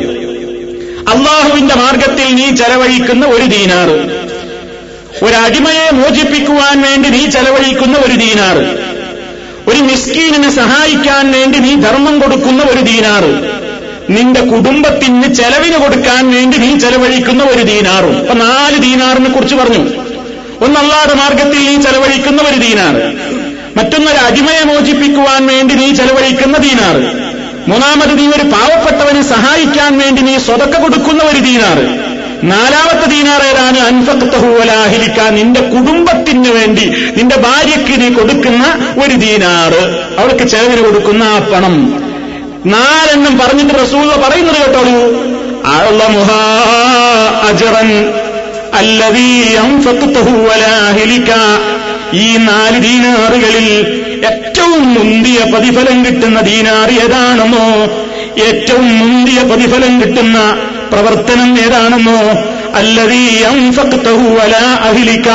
അള്ളാഹുവിന്റെ 1.13 1.75
മാർഗത്തിൽ 1.75 2.29
നീ 2.39 2.47
ചെലവഴിക്കുന്ന 2.61 3.25
ഒരു 3.27 3.47
ദീനാറ് 3.55 3.97
ഒരടിമയെ 5.23 5.87
മോചിപ്പിക്കുവാൻ 5.99 6.77
വേണ്ടി 6.87 7.09
നീ 7.17 7.23
ചെലവഴിക്കുന്ന 7.37 7.97
ഒരു 8.07 8.17
ദീനാറ് 8.25 8.65
ഒരു 9.71 9.81
മിസ്കീനിനെ 9.91 10.51
സഹായിക്കാൻ 10.61 11.25
വേണ്ടി 11.37 11.59
നീ 11.67 11.73
ധർമ്മം 11.87 12.17
കൊടുക്കുന്ന 12.23 12.63
ഒരു 12.73 12.83
ദീനാറ് 12.91 13.31
നിന്റെ 14.10 14.42
കുടുംബത്തിന് 14.42 15.34
ചെലവിന് 15.34 15.78
കൊടുക്കാൻ 15.78 16.32
വേണ്ടി 16.32 16.58
നീ 16.58 16.78
ചെലവഴിക്കുന്ന 16.78 17.44
ഒരു 17.44 17.64
ദീനാറും. 17.64 18.18
അപ്പൊ 18.18 18.34
നാല് 18.34 18.82
ദീനാറിനെ 18.82 19.30
കുറിച്ച് 19.30 19.56
പറഞ്ഞു. 19.56 19.80
ഒന്നല്ലാതെ 20.66 21.14
മാർഗത്തിൽ 21.14 21.68
നീ 21.68 21.82
ചെലവഴിക്കുന്ന 21.82 22.42
ഒരു 22.42 22.58
ദീനാറ്. 22.58 23.14
മറ്റൊന്നൊരു 23.78 24.18
അടിമയെ 24.18 24.64
മോചിപ്പിക്കുവാൻ 24.64 25.48
വേണ്ടി 25.48 25.76
നീ 25.76 25.94
ചെലവഴിക്കുന്ന 25.94 26.58
ദീനാറ്. 26.58 27.28
മൂന്നാമത് 27.70 28.18
നീ 28.18 28.28
ഒരു 28.28 28.44
പാവപ്പെട്ടവനെ 28.44 29.22
സഹായിക്കാൻ 29.22 29.98
വേണ്ടി 29.98 30.22
നീ 30.22 30.38
സ്വതക്ക 30.38 30.82
കൊടുക്കുന്ന 30.82 31.24
ഒരു 31.24 31.40
ദീനാറ്. 31.40 32.18
നാലാമത്തെ 32.44 33.08
ദീനാർ 33.08 33.42
ഏതാണ്? 33.44 33.80
അൻഫക്തഹുവലാഹിലിക്ക 33.80 35.30
നിന്റെ 35.30 35.62
കുടുംബത്തിന് 35.62 36.50
വേണ്ടി 36.50 36.86
നിന്റെ 37.18 37.36
ഭാര്യയ്ക്ക് 37.36 38.02
നീ 38.02 38.10
കൊടുക്കുന്ന 38.10 38.96
ഒരു 39.06 39.16
ദീനാറ്. 39.16 40.08
അവൾക്ക് 40.20 40.44
ചെലവിന് 40.44 40.82
കൊടുക്കുന്ന 40.82 41.24
ആ 41.24 41.40
പണം. 41.40 42.07
നാലെണ്ണം 42.68 43.34
പറഞ്ഞിട്ട് 43.40 43.74
റസൂല 43.76 44.12
പറയുന്നത് 44.24 44.62
അള്ളമുഹാ 45.78 46.42
അജറൻ 47.48 47.90
ഈ 52.18 52.28
നാല് 52.40 52.78
ദീനാറുകളിൽ 52.84 53.68
ഏറ്റവും 54.30 54.84
മുന്തിയ 54.94 55.40
പ്രതിഫലം 55.52 55.98
കിട്ടുന്ന 56.06 56.40
ദീനാർ 56.42 56.92
ഏതാണെന്നോ 57.04 57.66
ഏറ്റവും 58.42 58.88
മുന്തിയ 59.00 59.40
പ്രതിഫലം 59.44 59.94
കിട്ടുന്ന 60.02 60.38
പ്രവർത്തനം 60.92 61.52
ഏതാണെന്നോ 61.60 62.20
അഹിലിക്ക 64.82 65.30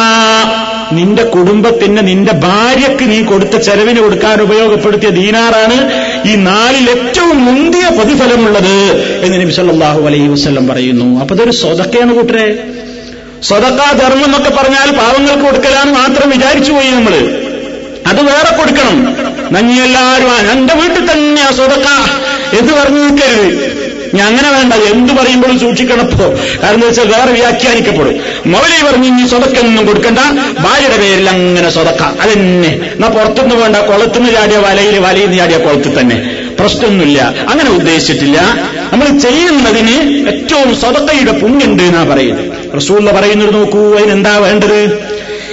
നിന്റെ 0.92 1.25
കുടുംബത്തിന് 1.35 2.03
നിന്റെ 2.09 2.33
ഭാര്യയ്ക്ക് 2.38 3.05
നീ 3.05 3.18
കൊടുത്ത 3.23 3.57
ചെലവിന് 3.59 4.01
കൊടുക്കാൻ 4.01 4.38
ഉപയോഗപ്പെടുത്തിയ 4.40 5.11
ദീനാറാണ് 5.11 5.79
ഈ 6.26 6.35
നാലിൽ 6.35 6.90
ഏറ്റവും 6.90 7.44
മുന്തിയ 7.44 7.88
പ്രതിഫലമുള്ളത് 7.88 8.96
എന്ന് 9.24 9.40
നബി 9.40 9.50
സല്ലല്ലാഹു 9.50 10.06
അലൈഹി 10.06 10.28
വസല്ലം 10.28 10.68
പറയുന്നു. 10.68 11.20
അപ്പൊ 11.20 11.35
ഇതൊരു 11.35 11.50
സ്വതക്കയാണ് 11.50 12.14
കൂട്ടരെ. 12.14 12.64
സ്വതക്കാ 13.42 13.92
ധർമ്മം 13.92 14.24
എന്നൊക്കെ 14.24 14.50
പറഞ്ഞാൽ 14.50 14.90
പാവങ്ങൾക്ക് 14.90 15.44
കൊടുക്കലാന്ന് 15.44 15.94
മാത്രം 15.94 16.30
വിചാരിച്ചു 16.30 16.72
പോയി 16.72 16.88
നമ്മൾ. 16.88 17.14
അത് 18.06 18.22
വേറെ 18.22 18.56
കൊടുക്കണം. 18.56 19.16
നഞ്ഞി 19.52 19.74
എല്ലാവരും 19.74 20.50
എന്റെ 20.50 20.74
വീട്ടിൽ 20.74 21.11
തന്നെയാ 21.11 21.50
സ്വതക്ക. 21.50 21.87
എന്ന് 22.58 22.72
പറഞ്ഞു 22.72 22.98
നിൽക്കരുത്. 22.98 23.82
ഞാൻ 24.14 24.27
അങ്ങനെ 24.29 24.51
വേണ്ട 24.51 24.72
എന്ത് 24.72 25.12
പറയുമ്പോഴും 25.12 25.61
സൂക്ഷിക്കണപ്പോ 25.61 26.35
കാരണം 26.62 26.81
വെച്ചാൽ 26.81 27.05
വേറെ 27.05 27.33
വ്യാഖ്യാനിക്കപ്പെടും. 27.33 28.20
മൗലി 28.46 28.90
പറഞ്ഞു 28.90 29.07
ഇനി 29.07 29.29
സ്വതക്കൊന്നും 29.29 29.87
കൊടുക്കണ്ട. 29.87 30.18
ഭാര്യയുടെ 30.61 30.96
പേരിൽ 30.96 31.31
അങ്ങനെ 31.31 31.70
സ്വതക്ക. 31.70 32.03
അതെന്നെ. 32.03 32.68
എന്നാ 32.68 33.09
പുറത്തുനിന്ന് 33.09 33.55
വേണ്ട 33.55 33.77
കുളത്തുനിന്ന് 33.77 34.33
ചാടിയ 34.33 34.57
വലയിൽ 34.57 34.98
വലയിൽ 34.98 35.25
നിന്ന് 35.25 35.38
ചാടിയ 35.38 35.59
കുളത്തിൽ 35.59 36.01
തന്നെ. 36.01 36.37
പ്രശ്നമൊന്നുമില്ല. 36.61 37.35
അങ്ങനെ 37.48 37.70
ഉദ്ദേശിച്ചിട്ടില്ല. 37.70 38.40
നമ്മൾ 38.92 39.18
ചെയ്യുന്നതിന് 39.18 40.27
ഏറ്റവും 40.29 40.81
സ്വതക്കയുടെ 40.81 41.33
പുണ്യുണ്ട് 41.33 41.83
എന്നാ 41.83 42.05
പറയുന്നത്. 42.05 42.77
റസൂല്ല 42.77 43.12
പറയുന്നത് 43.12 43.55
നോക്കൂ 43.55 43.94
അതിനെന്താ 43.94 44.37
വേണ്ടത്? 44.37 45.12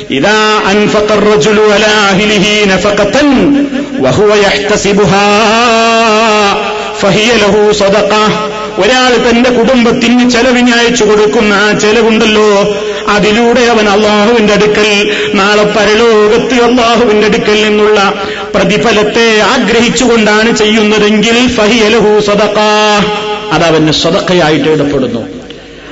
ഇതാ 0.10 0.62
അൻഫഖർ 0.65 1.26
നഫഖതൻ 2.67 3.30
വഹുവ 4.00 4.36
യഹ്തസിബുഹാ. 4.36 5.19
ഫഹിയ 7.02 7.32
ലഹു 7.34 7.72
സദക്ക 7.72 8.14
ഒരാൾ 8.82 9.30
തന്റെ 9.30 9.50
കുടുംബത്തിന് 9.50 10.30
ചെലവിന് 10.30 10.74
അയച്ചു 10.74 11.04
കൊടുക്കുന്ന 11.04 11.54
ആ 11.54 11.72
ചെലവുണ്ടല്ലോ. 11.72 12.76
അതിലൂടെ 13.08 13.62
അവൻ 13.62 13.90
അള്ളാഹുവിന്റെ 13.90 14.54
അടുക്കൽ 14.54 15.12
നാളെ 15.34 15.64
പരലോകത്ത് 15.64 16.54
അള്ളാഹുവിന്റെ 16.54 17.28
അടുക്കൽ 17.28 17.64
നിന്നുള്ള 17.64 18.14
പ്രതിഫലത്തെ 18.56 19.42
ആഗ്രഹിച്ചുകൊണ്ടാണ് 19.42 20.58
ചെയ്യുന്നതെങ്കിൽ 20.58 21.48
ഫഹിയലഹു 21.48 22.20
സദക്ക 22.20 22.60
അതവന് 23.52 23.92
സ്വതക്കയായിട്ട് 23.92 24.70
ഇടപെടുന്നു 24.70 25.22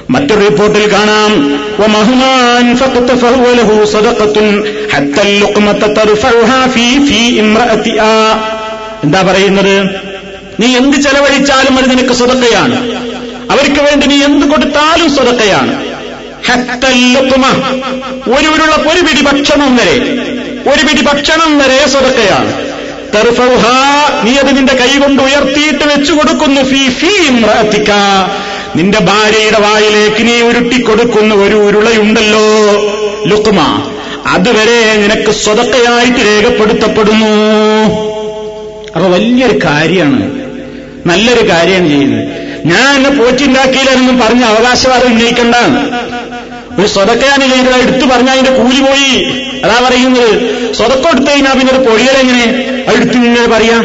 മറ്റൊരു 0.10 0.40
റിപ്പോർട്ടിൽ 0.40 0.92
കാണാം. 0.94 1.32
എന്താ 9.04 9.22
പറയുന്നത്? 9.22 10.07
നീ 10.60 10.68
എന്ത് 10.78 10.98
ചെലവഴിച്ചാലും 11.06 11.78
അത് 11.78 11.90
നിനക്ക് 11.90 12.14
സ്വതക്കയാണ്. 12.20 12.78
അവർക്ക് 13.54 13.82
വേണ്ടി 13.88 14.06
നീ 14.08 14.18
എന്ത് 14.30 14.46
കൊടുത്താലും 14.52 15.10
സ്വതക്കയാണ്. 15.16 15.76
ഒരു 18.36 18.48
ഉരുള 18.54 18.74
ഒരു 18.92 19.02
പിടി 19.08 19.22
ഭക്ഷണം 19.28 19.72
വരെ 19.78 19.96
ഒരു 20.72 20.82
പിടി 20.88 21.02
ഭക്ഷണം 21.10 21.52
വരെ 21.60 21.78
സ്വതക്കയാണ്. 21.94 22.54
നീ 24.26 24.34
അത് 24.42 24.52
നിന്റെ 24.58 24.74
കൈകൊണ്ട് 24.74 25.22
ഉയർത്തിയിട്ട് 25.24 25.86
വെച്ചു 25.92 26.14
കൊടുക്കുന്നു. 26.14 26.62
ഫീ 26.72 26.82
ഫീ 27.00 27.14
നിന്റെ 28.78 29.00
ഭാര്യയുടെ 29.10 29.60
വായിലേക്ക് 29.60 30.22
നീ 30.28 30.36
ഉരുട്ടിക്കൊടുക്കുന്ന 30.48 31.34
ഒരു 31.44 31.56
ഉരുളയുണ്ടല്ലോ. 31.68 32.46
ലുക്കുമ 33.30 33.60
അതുവരെ 34.34 34.80
നിനക്ക് 35.04 35.32
സ്വതക്കയായിട്ട് 35.44 36.22
രേഖപ്പെടുത്തപ്പെടുന്നു. 36.30 37.32
അപ്പൊ 38.96 39.08
വലിയൊരു 39.10 39.60
കാര്യമാണ് 39.66 40.26
നല്ലൊരു 41.08 41.50
കാര്യമാണ് 41.50 41.90
ചെയ്യുന്നത്. 41.90 42.24
ഞാൻ 42.68 42.96
എന്നെ 42.96 43.10
പോറ്റുണ്ടാക്കിയില്ലെന്നും 43.10 44.20
പറഞ്ഞ് 44.20 44.44
അവകാശവാദം 44.44 45.08
ഉന്നയിക്കണ്ട. 45.08 45.56
ഒരു 46.80 46.88
സ്വതക്കയാണ് 46.88 47.42
ചെയ്തത് 47.42 47.76
എടുത്തു 47.76 48.06
പറഞ്ഞാൽ 48.06 48.34
അതിന്റെ 48.34 48.64
കൂലി 48.64 48.82
പോയി. 48.82 49.24
അതാ 49.64 49.88
പറയുന്നത്. 49.88 50.30
സ്വതക്ക 50.74 51.08
എടുത്തു 51.08 51.32
കഴിഞ്ഞാൽ 51.32 51.54
പിന്നെ 51.54 51.74
ഒരു 51.74 51.90
പൊഴിയലെങ്ങനെ 51.90 52.44
അടുത്തിങ്ങനെ 52.88 53.48
പറയാം. 53.48 53.82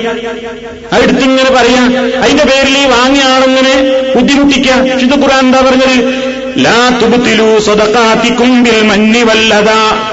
അടുത്തിങ്ങനെ 0.93 1.51
പറയാം. 1.51 1.87
അതിന്റെ 2.23 2.45
പേരിൽ 2.45 2.79
ഈ 2.79 2.85
വാങ്ങിയ 2.85 3.23
ആളെങ്ങനെ 3.23 3.75
ബുദ്ധിമുട്ടിക്കുക 4.17 5.23
ഖുർആൻ 5.23 5.41
എന്താ 5.41 5.61
പറഞ്ഞത്? 5.61 6.23
ലാ 6.59 6.99
തുബത്തിലു 7.03 7.59
സ്വതക്കാത്തിക്കുമ്പിൽ 7.59 8.83
മഞ്ഞി 8.83 9.23
വല്ലതാ 9.23 10.12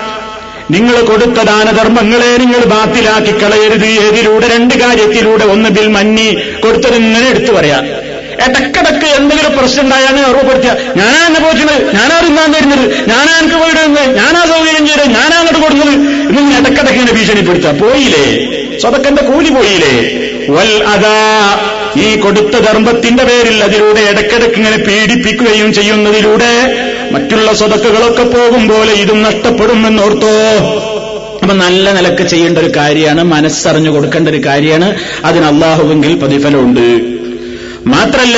നിങ്ങൾ 0.72 1.02
കൊടുത്ത 1.02 1.40
ദാനധർമ്മങ്ങളെ 1.50 2.38
നിങ്ങൾ 2.38 2.62
ബാത്തിലാക്കി 2.74 3.34
കളയരുത്. 3.44 3.90
ഏതിലൂടെ? 4.06 4.48
രണ്ട് 4.48 4.74
കാര്യത്തിലൂടെ. 4.74 5.46
ഒന്ന് 5.46 5.70
ബിൽ 5.70 5.88
മഞ്ഞി 5.88 6.28
കൊടുത്തതിങ്ങനെ 6.60 7.30
എടുത്തു 7.30 7.52
പറയാം. 7.52 7.86
ഇടക്കിടക്ക് 8.46 9.08
എന്തെങ്കിലും 9.20 9.58
പ്രശ്നം 9.58 9.84
ഉണ്ടായാണ് 9.84 10.20
ഓർമ്മപ്പെടുത്തുക 10.26 10.76
ഞാനാ 11.00 11.26
എന്നെ 11.28 11.40
പോറ്റുന്നത്? 11.40 11.82
ഞാനാ 11.96 12.20
തിന്നാൻ 12.20 12.54
തരുന്നത് 12.54 12.86
ഞാനാ 13.10 13.32
എനിക്ക് 13.40 13.56
പോയിടുന്നത് 13.56 14.16
ഞാനാ 14.16 14.46
സൗകര്യം 14.46 14.88
ചെയ്തത്? 14.88 15.10
ഞാനാ 15.10 15.36
അങ്ങോട്ട് 15.40 15.60
കൊടുക്കുന്നത്? 15.60 15.98
ഇന്ന് 16.30 16.54
ഇടക്കിടക്ക് 16.60 16.94
ഇങ്ങനെ 16.94 17.14
ഭീഷണിപ്പെടുത്തുക. 17.14 17.74
പോയില്ലേ? 17.82 18.24
സ്വതക്കന്റെ 18.82 19.22
കൂലി 19.22 19.50
പോയില്ലേ? 19.50 19.94
വൽ 20.56 20.84
അതാ 20.94 21.18
ഈ 21.98 22.16
കൊടുത്ത 22.16 22.56
ധർമ്മത്തിന്റെ 22.58 23.24
പേരിൽ 23.24 23.64
അതിലൂടെ 23.64 24.02
ഇടക്കിടക്ക് 24.12 24.56
ഇങ്ങനെ 24.56 24.78
പീഡിപ്പിക്കുകയും 24.78 25.74
ചെയ്യുന്നതിലൂടെ 25.74 26.52
മറ്റുള്ള 27.12 27.54
സ്വതക്കുകളൊക്കെ 27.54 28.24
പോകും 28.24 28.68
പോലെ 28.68 28.94
ഇതും 28.94 29.22
നഷ്ടപ്പെടുമെന്നോർത്തോ? 29.22 30.30
അപ്പൊ 31.42 31.56
നല്ല 31.56 31.92
നിലയ്ക്ക് 31.92 32.24
ചെയ്യേണ്ട 32.24 32.58
ഒരു 32.58 32.72
കാര്യമാണ് 32.76 33.24
മനസ്സറിഞ്ഞു 33.24 33.92
കൊടുക്കേണ്ട 33.92 34.30
ഒരു 34.30 34.46
കാര്യമാണ്. 34.46 34.96
അതിന് 35.26 35.46
അള്ളാഹുവെങ്കിൽ 35.46 36.16
പ്രതിഫലമുണ്ട്. 36.16 37.02
മാത്രല്ല 37.90 38.38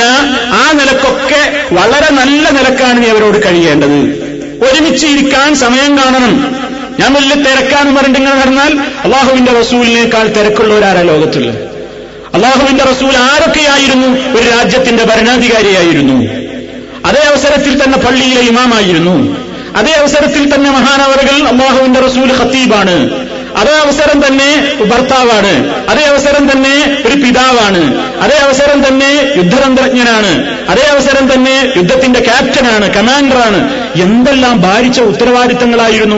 ആ 0.54 0.72
നിലക്കൊക്കെ 0.72 1.74
വളരെ 1.74 2.14
നല്ല 2.14 2.50
നിലക്കാണ് 2.50 3.04
നീ 3.04 3.10
അവരോട് 3.10 3.46
കഴിയേണ്ടത്. 3.46 4.32
ഒരുമിച്ച് 4.64 5.08
ഇരിക്കാൻ 5.08 5.56
സമയം 5.56 5.98
കാണണം. 5.98 6.56
ഞാൻ 7.00 7.14
വലിയ 7.14 7.36
തിരക്കാന്ന് 7.36 7.98
പറഞ്ഞിട്ട് 7.98 8.20
ഇങ്ങനെ 8.20 8.36
നടന്നാൽ 8.36 8.80
അള്ളാഹുവിന്റെ 9.04 9.52
റസൂലിനേക്കാൾ 9.52 10.28
തിരക്കുള്ളവരാരാ 10.28 11.02
ലോകത്തുള്ളത്? 11.02 11.56
അള്ളാഹുവിന്റെ 12.34 12.84
റസൂൽ 12.84 13.18
ആരൊക്കെയായിരുന്നു? 13.18 14.08
ഒരു 14.08 14.50
രാജ്യത്തിന്റെ 14.50 15.04
ഭരണാധികാരിയായിരുന്നു. 15.04 16.40
അതേ 17.06 17.22
അവസരത്തിൽ 17.22 17.84
തന്നെ 17.84 17.98
പള്ളിയിലെ 17.98 18.42
ഇമാമായിരുന്നു. 18.42 19.38
അതേ 19.78 19.92
അവസരത്തിൽ 19.92 20.56
തന്നെ 20.56 20.72
മഹാനവറുകൾ 20.72 21.48
അള്ളാഹുവിന്റെ 21.48 22.00
റസൂൽ 22.00 22.32
ഖത്തീബാണ്. 22.44 23.10
അതേ 23.58 23.72
അവസരം 23.72 24.28
തന്നെ 24.28 24.78
ഭർത്താവാണ്. 24.84 25.74
അതേ 25.90 26.04
അവസരം 26.04 26.52
തന്നെ 26.52 27.04
ഒരു 27.06 27.16
പിതാവാണ്. 27.16 27.98
അതേ 28.22 28.38
അവസരം 28.38 28.88
തന്നെ 28.88 29.34
യുദ്ധതന്ത്രജ്ഞനാണ്. 29.38 30.58
അതേ 30.70 30.82
അവസരം 30.92 31.34
തന്നെ 31.34 31.74
യുദ്ധത്തിന്റെ 31.78 32.20
ക്യാപ്റ്റനാണ് 32.20 32.94
കമാൻഡറാണ്. 32.94 33.60
എന്തെല്ലാം 34.02 34.62
ഭാരിച്ച 34.62 35.02
ഉത്തരവാദിത്തങ്ങളായിരുന്നു. 35.02 36.16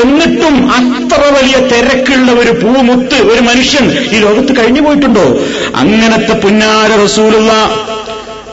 എന്നിട്ടും 0.00 0.72
അത്ര 0.72 1.20
വലിയ 1.32 1.56
തിരക്കുള്ള 1.66 2.32
ഒരു 2.32 2.50
പൂമുത്ത് 2.50 3.14
ഒരു 3.14 3.40
മനുഷ്യൻ 3.40 3.90
ഈ 4.12 4.18
ലോകത്ത് 4.18 4.60
കഴിഞ്ഞു 4.60 4.80
പോയിട്ടുണ്ടോ 4.80 5.38
അങ്ങനത്തെ 5.76 6.32
പുന്നാര 6.32 7.02
റസൂലുള്ള 7.04 7.52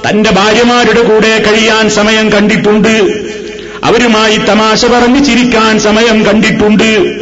തന്റെ 0.07 0.29
ഭാര്യമാരുടെ 0.29 1.01
കൂടെ 1.01 1.43
കഴിയാൻ 1.47 1.89
സമയം 1.89 2.31
കണ്ടിട്ടുണ്ട്. 2.31 3.13
അവരുമായി 3.83 4.37
തമാശ 4.37 4.85
പറഞ്ഞു 4.85 5.19
ചിരിക്കാൻ 5.25 5.79
സമയം 5.79 6.25
കണ്ടിട്ടുണ്ട്. 6.25 7.15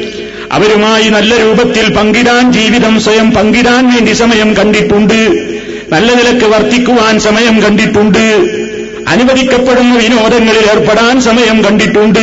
അവരുമായി 0.51 1.09
നല്ല 1.09 1.35
രൂപത്തിൽ 1.35 1.93
പങ്കിടാൻ 1.93 2.53
ജീവിതം 2.53 2.99
സ്വയം 2.99 3.31
പങ്കിടാൻ 3.31 3.89
വേണ്ടി 3.89 4.11
സമയം 4.11 4.53
കണ്ടിട്ടുണ്ട്. 4.53 5.47
നല്ല 5.89 6.13
നിലയ്ക്ക് 6.13 6.45
വർത്തിക്കുവാൻ 6.45 7.19
സമയം 7.19 7.61
കണ്ടിട്ടുണ്ട്. 7.61 8.67
അനുവദിക്കപ്പെടുന്ന 9.07 9.95
വിനോദങ്ങളിൽ 9.95 10.65
ഏർപ്പെടാൻ 10.71 11.21
സമയം 11.21 11.63
കണ്ടിട്ടുണ്ട്. 11.63 12.19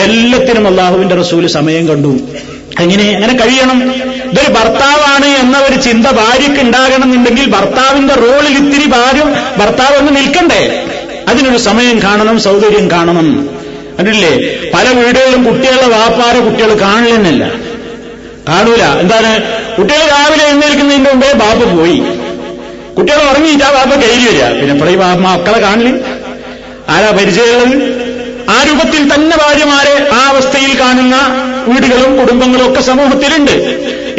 എല്ലാത്തിനും 0.00 0.66
അള്ളാഹുവിന്റെ 0.66 1.14
റസൂൽ 1.14 1.46
സമയം 1.46 1.88
കണ്ടു. 1.88 2.20
അങ്ങനെ 2.78 3.04
അങ്ങനെ 3.04 3.32
കഴിയണം. 3.32 3.92
ഇതൊരു 4.30 4.48
ഭർത്താവാണ് 4.48 5.26
എന്ന 5.26 5.58
ഒരു 5.58 5.76
ചിന്ത 5.76 6.06
ഭാര്യയ്ക്ക് 6.06 6.60
ഉണ്ടാകണമെന്നുണ്ടെങ്കിൽ 6.60 7.46
ഭർത്താവിന്റെ 7.46 8.14
റോളിൽ 8.14 8.58
ഇത്തിരി 8.58 8.86
ഭാര്യ 8.86 9.22
ഭർത്താവ് 9.56 9.96
ഒന്ന് 9.96 10.16
നിൽക്കണ്ടേ? 10.16 10.86
അതിനൊരു 11.28 11.58
സമയം 11.58 12.02
കാണണം 12.02 12.40
സൗകര്യം 12.40 12.90
കാണണം. 12.90 13.48
കണ്ടില്ലേ 13.98 14.32
പല 14.74 14.88
വീടുകളിലും 14.88 15.44
കുട്ടികളുടെ 15.44 15.88
വാപ്പാര 15.88 16.38
കുട്ടികൾ 16.38 16.80
കാണില്ലെന്നല്ല 16.80 17.52
കാണൂല. 18.48 18.82
എന്താണ്? 19.00 19.42
കുട്ടികൾ 19.78 19.98
രാവിലെ 19.98 20.44
എഴുന്നേൽക്കുന്നതിന്റെ 20.44 21.10
മുമ്പേ 21.10 21.32
ബാബ 21.32 21.78
പോയി. 21.78 21.98
കുട്ടികൾ 22.94 23.22
ഉറങ്ങിയിട്ട് 23.30 23.64
ആ 23.64 23.70
ബാബ 23.70 23.94
കയ്യിൽ 23.94 24.28
വരിക. 24.28 24.60
പിന്നെ 24.60 24.74
എപ്പോഴും 24.74 24.98
ബാബ 24.98 25.18
മക്കളെ 25.18 25.58
കാണില്ല 25.58 26.04
ആരാ 26.88 27.10
പരിചയമുള്ളത്? 27.10 28.08
ആ 28.50 28.64
രൂപത്തിൽ 28.68 29.14
തന്നെ 29.14 29.36
ഭാര്യമാരെ 29.36 30.08
ആ 30.12 30.28
അവസ്ഥയിൽ 30.28 30.80
കാണുന്ന 30.80 31.16
വീടുകളും 31.68 32.16
കുടുംബങ്ങളും 32.16 32.72
ഒക്കെ 32.72 32.80
സമൂഹത്തിലുണ്ട്. 32.80 33.52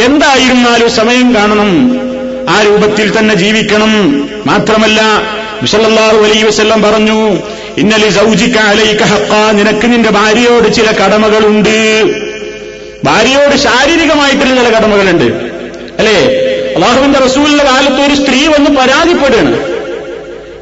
എന്തായിരുന്നാലും 0.06 0.92
സമയം 0.92 1.36
കാണണം. 1.36 2.02
ആ 2.50 2.62
രൂപത്തിൽ 2.62 3.20
തന്നെ 3.20 3.36
ജീവിക്കണം. 3.36 4.20
മാത്രമല്ല 4.46 5.02
വിസലല്ലാഹു 5.62 6.18
അലൈ 6.18 6.42
വസ്ല്ലം 6.42 6.82
പറഞ്ഞു 6.82 7.38
ഇന്നലെ 7.78 8.10
സൗജിക്ക 8.10 8.58
അലൈക 8.58 9.04
ഹക്ക 9.04 9.52
നിനക്ക് 9.52 9.94
നിന്റെ 9.94 10.10
ഭാര്യയോട് 10.10 10.74
ചില 10.74 10.92
കടമകളുണ്ട്. 10.92 12.04
ഭാര്യയോട് 13.04 13.56
ശാരീരികമായിട്ടുള്ള 13.56 14.64
ചില 14.64 14.78
കടമകളുണ്ട്. 14.78 15.24
അല്ലേ? 16.00 16.26
അള്ളാഹുവിന്റെ 16.76 17.20
റസൂലിന്റെ 17.20 17.64
കാലത്ത് 17.64 18.02
ഒരു 18.02 18.16
സ്ത്രീ 18.16 18.48
വന്ന് 18.48 18.70
പരാതിപ്പെടുകയാണ്. 18.70 19.60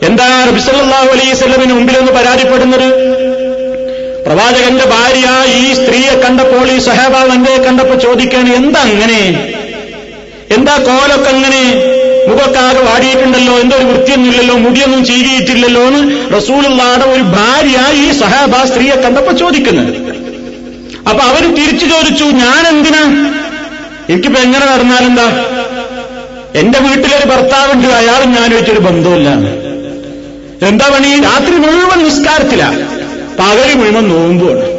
എന്താ 0.05 0.45
റബിസല്ലാഹു 0.49 1.07
അലൈഹി 1.09 1.35
സ്വലമിന് 1.35 1.73
മുമ്പിൽ 1.73 1.97
ഒന്ന് 1.97 2.11
പരാതിപ്പെടുന്നത്? 2.11 3.17
പ്രവാചകന്റെ 4.27 4.85
ഭാര്യ 4.85 5.27
ഈ 5.59 5.73
സ്ത്രീയെ 5.73 6.13
കണ്ടപ്പോൾ 6.23 6.65
ഈ 6.71 6.79
സഹേബാവ് 6.87 7.29
എന്റെ 7.33 7.53
കണ്ടപ്പോ 7.65 7.95
ചോദിക്കാണ് 8.05 8.49
എന്താ 8.49 8.79
അങ്ങനെ? 8.79 9.21
എന്താ 10.55 10.75
കോലൊക്കെ 10.87 11.29
അങ്ങനെ? 11.29 11.61
മുഖൊക്കെ 12.29 12.59
ആകെ 12.59 12.81
വാടിയിട്ടുണ്ടല്ലോ 12.87 13.53
എന്തോ 13.59 13.75
ഒരു 13.75 13.85
വൃത്തിയൊന്നുമില്ലല്ലോ 13.85 14.55
മുടിയൊന്നും 14.55 15.05
ചീകിയിട്ടില്ലല്ലോ 15.05 15.83
എന്ന് 15.89 16.01
റസൂലുള്ളാടെ 16.35 17.05
ഒരു 17.05 17.23
ഭാര്യ 17.35 17.77
ഈ 18.03 18.11
സഹാബ 18.21 18.53
സ്ത്രീയെ 18.71 18.95
കണ്ടപ്പോ 18.95 19.33
ചോദിക്കുന്നത്. 19.43 19.91
അപ്പൊ 21.09 21.21
അവർ 21.29 21.43
തിരിച്ചു 21.59 21.85
ചോദിച്ചു 21.85 22.23
ഞാൻ 22.23 22.61
എന്തിനാ 22.73 23.03
എനിക്കിപ്പോ 24.09 24.39
എങ്ങനെ 24.41 24.65
നടന്നാലെന്താ? 24.65 25.27
എന്റെ 26.61 26.79
വീട്ടിലൊരു 26.79 27.25
ഭർത്താവുണ്ട് 27.31 27.87
അയാളും 27.87 28.29
ഞാനുമായിട്ടൊരു 28.37 28.79
ബന്ധമില്ല 28.79 29.29
എന്താ 30.69 30.85
പണി? 30.93 31.09
രാത്രി 31.29 31.55
മുഴുവൻ 31.55 31.99
നിസ്കാരത്തില. 32.03 32.63
പകൽ 33.39 33.73
മുഴുവൻ 33.73 34.07
നോമ്പുമാണ് 34.07 34.77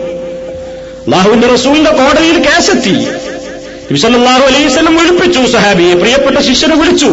അള്ളാഹുവിന്റെ 1.06 1.48
റസൂലിന്റെ 1.48 1.90
കോടതിയിൽ 1.90 2.38
കേസെത്തി. 2.38 3.06
നബിസല്ലാഹു 3.90 4.42
അലൈവല്ലം 4.42 4.96
വിളിപ്പിച്ചു 4.96 5.52
സഹാബിയെ 5.52 5.94
പ്രിയപ്പെട്ട 5.94 6.38
ശിഷ്യനെ 6.38 6.76
വിളിച്ചു. 6.76 7.06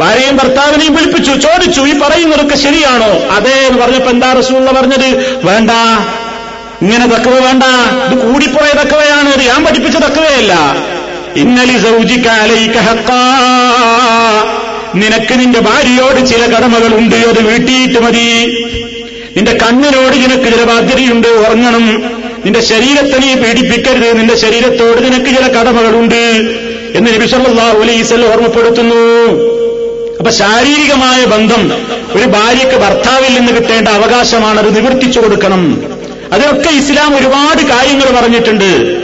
ഭാര്യയും 0.00 0.36
ഭർത്താവിനെയും 0.36 0.94
വിളിപ്പിച്ചു 0.94 1.30
ചോദിച്ചു 1.30 1.80
ഈ 1.80 1.98
പറയുന്നതൊക്കെ 1.98 2.56
ശരിയാണോ? 2.56 3.34
അതെ 3.34 3.50
എന്ന് 3.50 3.82
പറഞ്ഞപ്പോ 3.82 4.10
എന്താ 4.10 4.32
റസൂൽ 4.32 4.70
പറഞ്ഞത്? 4.72 5.40
വേണ്ട. 5.44 5.70
ഇങ്ങനെ 6.82 7.06
തക്കവ 7.06 7.38
വേണ്ട. 7.38 7.62
ഇത് 8.12 8.32
കൂടിപ്പോയ 8.32 8.70
തക്കവയാണ്. 8.84 9.34
ഇത് 9.34 9.48
ഞാൻ 9.48 9.64
പഠിപ്പിച്ച 9.64 9.96
തക്കവയല്ല. 9.96 10.76
ഇന്നലി 11.36 11.78
നിനക്ക് 14.94 15.40
നിന്റെ 15.40 15.60
ഭാര്യയോട് 15.60 16.26
ചില 16.26 16.56
കടമകളുണ്ട്. 16.56 17.16
അത് 17.16 17.40
വീട്ടിയിട്ട് 17.40 17.98
മതി. 17.98 18.54
നിന്റെ 19.36 19.52
കണ്ണിനോട് 19.52 20.16
നിനക്ക് 20.16 20.44
ചില 20.44 20.64
ബാധ്യതയുണ്ട് 20.64 21.28
ഉറങ്ങണം. 21.28 22.02
നിന്റെ 22.44 22.60
ശരീരത്തെ 22.60 23.18
നീ 23.18 23.34
പീഡിപ്പിക്കരുത്. 23.34 24.18
നിന്റെ 24.18 24.36
ശരീരത്തോട് 24.36 25.04
നിനക്ക് 25.04 25.26
ചില 25.26 25.46
കടമകളുണ്ട് 25.46 26.22
എന്ന് 26.94 27.14
നബിസല്ലാഹു 27.14 27.78
അലൈസൽ 27.78 28.24
ഓർമ്മപ്പെടുത്തുന്നു. 28.24 29.00
അപ്പൊ 30.18 30.30
ശാരീരികമായ 30.30 31.24
ബന്ധം 31.24 31.72
ഒരു 32.14 32.24
ഭാര്യയ്ക്ക് 32.24 32.76
ഭർത്താവിൽ 32.76 33.38
നിന്ന് 33.38 33.52
കിട്ടേണ്ട 33.52 33.88
അവകാശമാണ് 33.88 34.58
അത് 34.60 34.76
നിവർത്തിച്ചു 34.76 35.20
കൊടുക്കണം. 35.20 35.82
അതിനൊക്കെ 36.32 36.68
ഇസ്ലാം 36.68 37.16
ഒരുപാട് 37.16 37.62
കാര്യങ്ങൾ 37.62 38.20
പറഞ്ഞിട്ടുണ്ട്. 38.20 38.98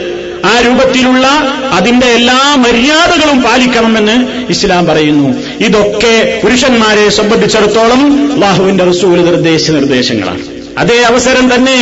ആ 0.45 0.59
രൂപത്തിലുള്ള 0.59 1.27
അതിന്റെ 1.71 2.07
എല്ലാ 2.07 2.55
മര്യാദകളും 2.55 3.41
പാലിക്കണമെന്ന് 3.41 4.27
ഇസ്ലാം 4.49 4.85
പറയുന്നു. 4.85 5.44
ഇതൊക്കെ 5.59 6.41
പുരുഷന്മാരെ 6.43 7.09
സംബന്ധിച്ചിടത്തോളം 7.09 8.33
അള്ളാഹുവിന്റെ 8.33 8.83
റസൂൽ 8.83 9.25
നിർദ്ദേശ 9.25 9.71
നിർദ്ദേശങ്ങളാണ്. 9.71 10.41
അതേ 10.77 11.01
അവസരം 11.01 11.55
തന്നെ 11.55 11.77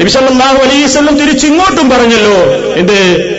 നബിസല്ലാഹു 0.00 0.56
അലൈവല്ലം 0.56 1.18
തിരിച്ചിങ്ങോട്ടും 1.18 1.90
പറഞ്ഞല്ലോ 1.90 2.44
എന്ത് 2.76 3.34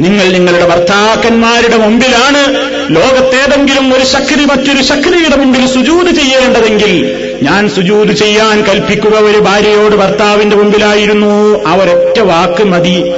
നിങ്ങൾ 0.00 0.32
നിങ്ങളുടെ 0.32 0.68
ഭർത്താക്കന്മാരുടെ 0.68 1.76
മുമ്പിലാണ് 1.76 2.54
ലോകത്തേതെങ്കിലും 2.96 3.94
ഒരു 3.94 4.04
ശക്തി 4.04 4.44
മറ്റൊരു 4.44 4.82
ശക്തിയുടെ 4.82 5.36
മുമ്പിൽ 5.36 5.66
സുജൂത് 5.66 6.14
ചെയ്യേണ്ടതെങ്കിൽ 6.14 7.16
ഞാൻ 7.42 7.68
സുജൂത് 7.68 8.12
ചെയ്യാൻ 8.12 8.62
കൽപ്പിക്കുക. 8.62 9.10
ഒരു 9.10 9.38
ഭാര്യയോട് 9.38 9.96
ഭർത്താവിന്റെ 9.96 10.56
മുമ്പിലായിരുന്നു. 10.56 11.64
ആ 11.66 11.74
ഒരൊറ്റ 11.74 12.20
വാക്ക് 12.20 12.64
മതി. 12.64 13.12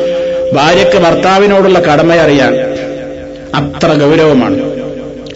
ഭാര്യയ്ക്ക് 0.52 0.96
ഭർത്താവിനോടുള്ള 0.96 1.78
കടമ 1.78 2.14
അറിയാൻ 2.14 2.54
അത്ര 3.54 3.88
ഗൗരവമാണ്. 3.92 4.65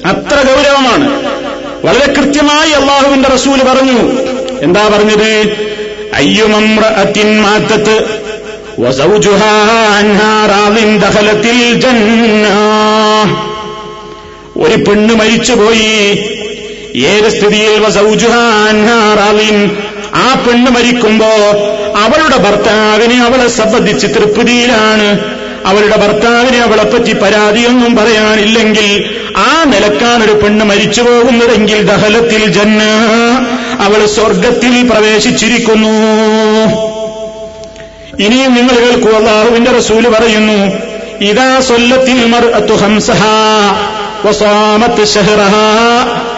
അത്ര 0.06 0.36
ഗൗരവമാണ്. 0.48 1.08
വളരെ 1.86 2.12
കൃത്യമായി 2.12 2.70
അള്ളാഹുവിന്റെ 2.70 3.28
റസൂൽ 3.28 3.62
പറഞ്ഞു. 3.62 3.98
എന്താ 4.62 4.88
പറഞ്ഞത്? 4.88 5.30
അയ്യുമമ്രഅത്തിൻ 6.14 7.42
മാറ്റത്ത് 7.42 8.20
ഒരു 14.56 14.76
പെണ്ണ് 14.76 15.14
മരിച്ചുപോയി. 15.14 16.24
ഏത് 16.96 17.28
സ്ഥിതിയിൽ 17.28 17.78
ആ 20.14 20.44
പെണ്ണ് 20.46 20.70
മരിക്കുമ്പോ 20.70 21.28
അവളുടെ 21.96 22.36
ഭർത്താവിനെ 22.36 23.18
അവളെ 23.22 23.48
സംബന്ധിച്ച് 23.48 24.06
തൃപ്തിയിലാണ്. 24.06 25.39
അവളുടെ 25.69 25.97
ഭർത്താവിനെ 26.03 26.59
അവളെപ്പറ്റി 26.65 27.13
പരാതിയൊന്നും 27.23 27.91
പറയാനില്ലെങ്കിൽ 27.99 28.89
ആ 29.45 29.51
നിലക്കാണ് 29.71 30.21
ഒരു 30.27 30.35
പെണ്ണ് 30.41 30.65
മരിച്ചു 30.71 31.01
പോകുന്നതെങ്കിൽ 31.07 31.79
ദഹലത്തിൽ 31.89 32.43
ജന്ന 32.57 32.81
അവൾ 33.85 34.01
സ്വർഗത്തിൽ 34.15 34.75
പ്രവേശിച്ചിരിക്കുന്നു 34.91 35.95
ഇനിയും 38.25 38.51
നിങ്ങൾ 38.57 38.75
കേൾക്കൂ 38.77 39.11
അള്ളാഹുവിന്റെ 39.19 39.71
റസൂല് 39.79 40.09
പറയുന്നു 40.15 40.59
ഇതാ 41.27 41.51
സൊല്ലത്തിൽ 41.69 42.21
മർഅത്തു 42.33 42.75
ഹംസഹ 42.83 43.21
وصامت 44.25 44.97
شهرها 45.05 45.71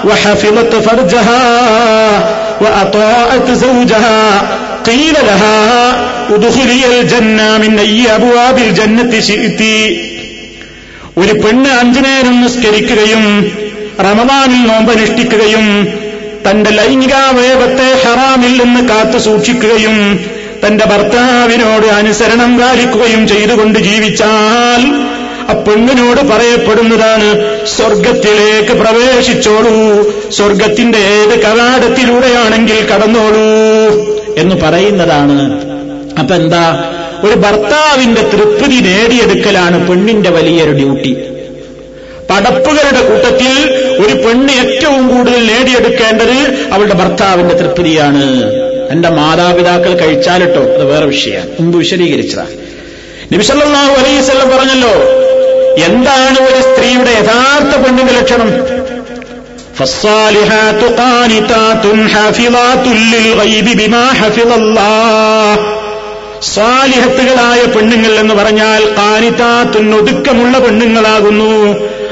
وحفظت 0.05 0.74
فرجها 0.78 1.43
وأطاعت 2.61 3.47
زوجها 3.63 4.22
قيل 4.86 5.15
لها 5.24 5.59
ادخلي 6.30 6.82
الجنة 6.93 7.47
من 7.59 7.74
أي 7.82 7.99
أبواب 8.11 8.57
الجنة 8.59 9.11
شئت 9.22 9.61
ഒരു 11.20 11.34
പെണ്ണ് 11.43 11.70
അഞ്ചു 11.82 12.01
നേരം 12.05 12.36
നിസ്കരിക്കുകയും 12.43 13.24
റമദാനിൽ 14.05 14.61
നോമ്പനുഷ്ഠിക്കുകയും 14.70 15.65
തന്റെ 16.45 16.72
ലൈംഗികാവയവത്തെ 16.78 17.88
ഹറാമിൽ 18.03 18.53
നിന്ന് 18.59 18.82
കാത്തു 18.89 19.20
സൂക്ഷിക്കുകയും 19.26 19.95
തന്റെ 20.63 20.86
ഭർത്താവിനോട് 20.91 21.88
അനുസരണം 21.97 22.51
പാലിക്കുകയും 22.59 23.24
ചെയ്തുകൊണ്ട് 23.32 23.80
ജീവിച്ചാൽ 23.88 24.84
ആ 25.49 25.55
പെണ്ണിനോട് 25.65 26.22
പറയപ്പെടുന്നതാണ് 26.32 27.28
സ്വർഗത്തിലേക്ക് 27.74 28.74
പ്രവേശിച്ചോളൂ 28.82 29.76
സ്വർഗത്തിന്റെ 30.38 31.01
ഏത് 31.15 31.36
കവാടത്തിലൂടെയാണെങ്കിൽ 31.45 32.80
കടന്നോളൂ 32.91 33.45
എന്ന് 34.39 34.57
പറയുന്നതാണ്. 34.57 35.64
അപ്പൊ 36.18 36.35
എന്താ? 36.35 36.91
ഒരു 37.24 37.35
ഭർത്താവിന്റെ 37.35 38.22
തൃപ്തി 38.22 38.74
നേടിയെടുക്കലാണ് 38.74 39.89
പെണ്ണിന്റെ 39.89 40.30
വലിയൊരു 40.30 40.70
ഡ്യൂട്ടി. 40.70 41.12
പടപ്പുകളുടെ 42.30 43.09
കൂട്ടത്തിൽ 43.09 43.74
ഒരു 44.07 44.28
പെണ്ണ് 44.28 44.53
ഏറ്റവും 44.53 45.09
കൂടുതൽ 45.09 45.47
നേടിയെടുക്കേണ്ടത് 45.47 46.68
അവളുടെ 46.72 46.95
ഭർത്താവിന്റെ 46.95 47.55
തൃപ്തിയാണ്. 47.55 48.53
എന്റെ 48.91 49.09
മാതാപിതാക്കൾ 49.09 49.95
കഴിച്ചാലിട്ടോ 49.95 50.61
അത് 50.61 50.85
വേറെ 50.85 51.07
വിഷയമാണ്. 51.07 51.51
മുമ്പ് 51.61 51.78
വിശദീകരിച്ചതാ. 51.78 52.47
നബിസല്ലാഹു 53.33 54.01
അലൈവല്ലം 54.01 54.49
പറഞ്ഞല്ലോ 54.49 55.22
എന്താണ് 55.87 56.39
ഒരു 56.39 56.62
സ്ത്രീയുടെ 56.62 57.11
യഥാർത്ഥ 57.11 57.80
പെണ്ണിന്റെ 57.80 58.12
ലക്ഷണം? 58.12 58.82
فالصالحات 59.82 60.82
قانتات 60.95 61.84
حافظات 62.13 62.86
للغيب 63.05 63.68
بما 63.80 64.05
حفظ 64.13 64.51
الله 64.53 65.51
സ്വാലിഹത്തുകളായ 66.47 67.61
പെണ്ണുങ്ങൾ 67.74 68.13
എന്ന് 68.22 68.34
പറഞ്ഞാൽ 68.36 68.82
കാനിതാത്തുൻ 68.97 69.88
ഒതുക്കമുള്ള 69.93 70.55
പെണ്ണുങ്ങളാകുന്നു 70.65 71.51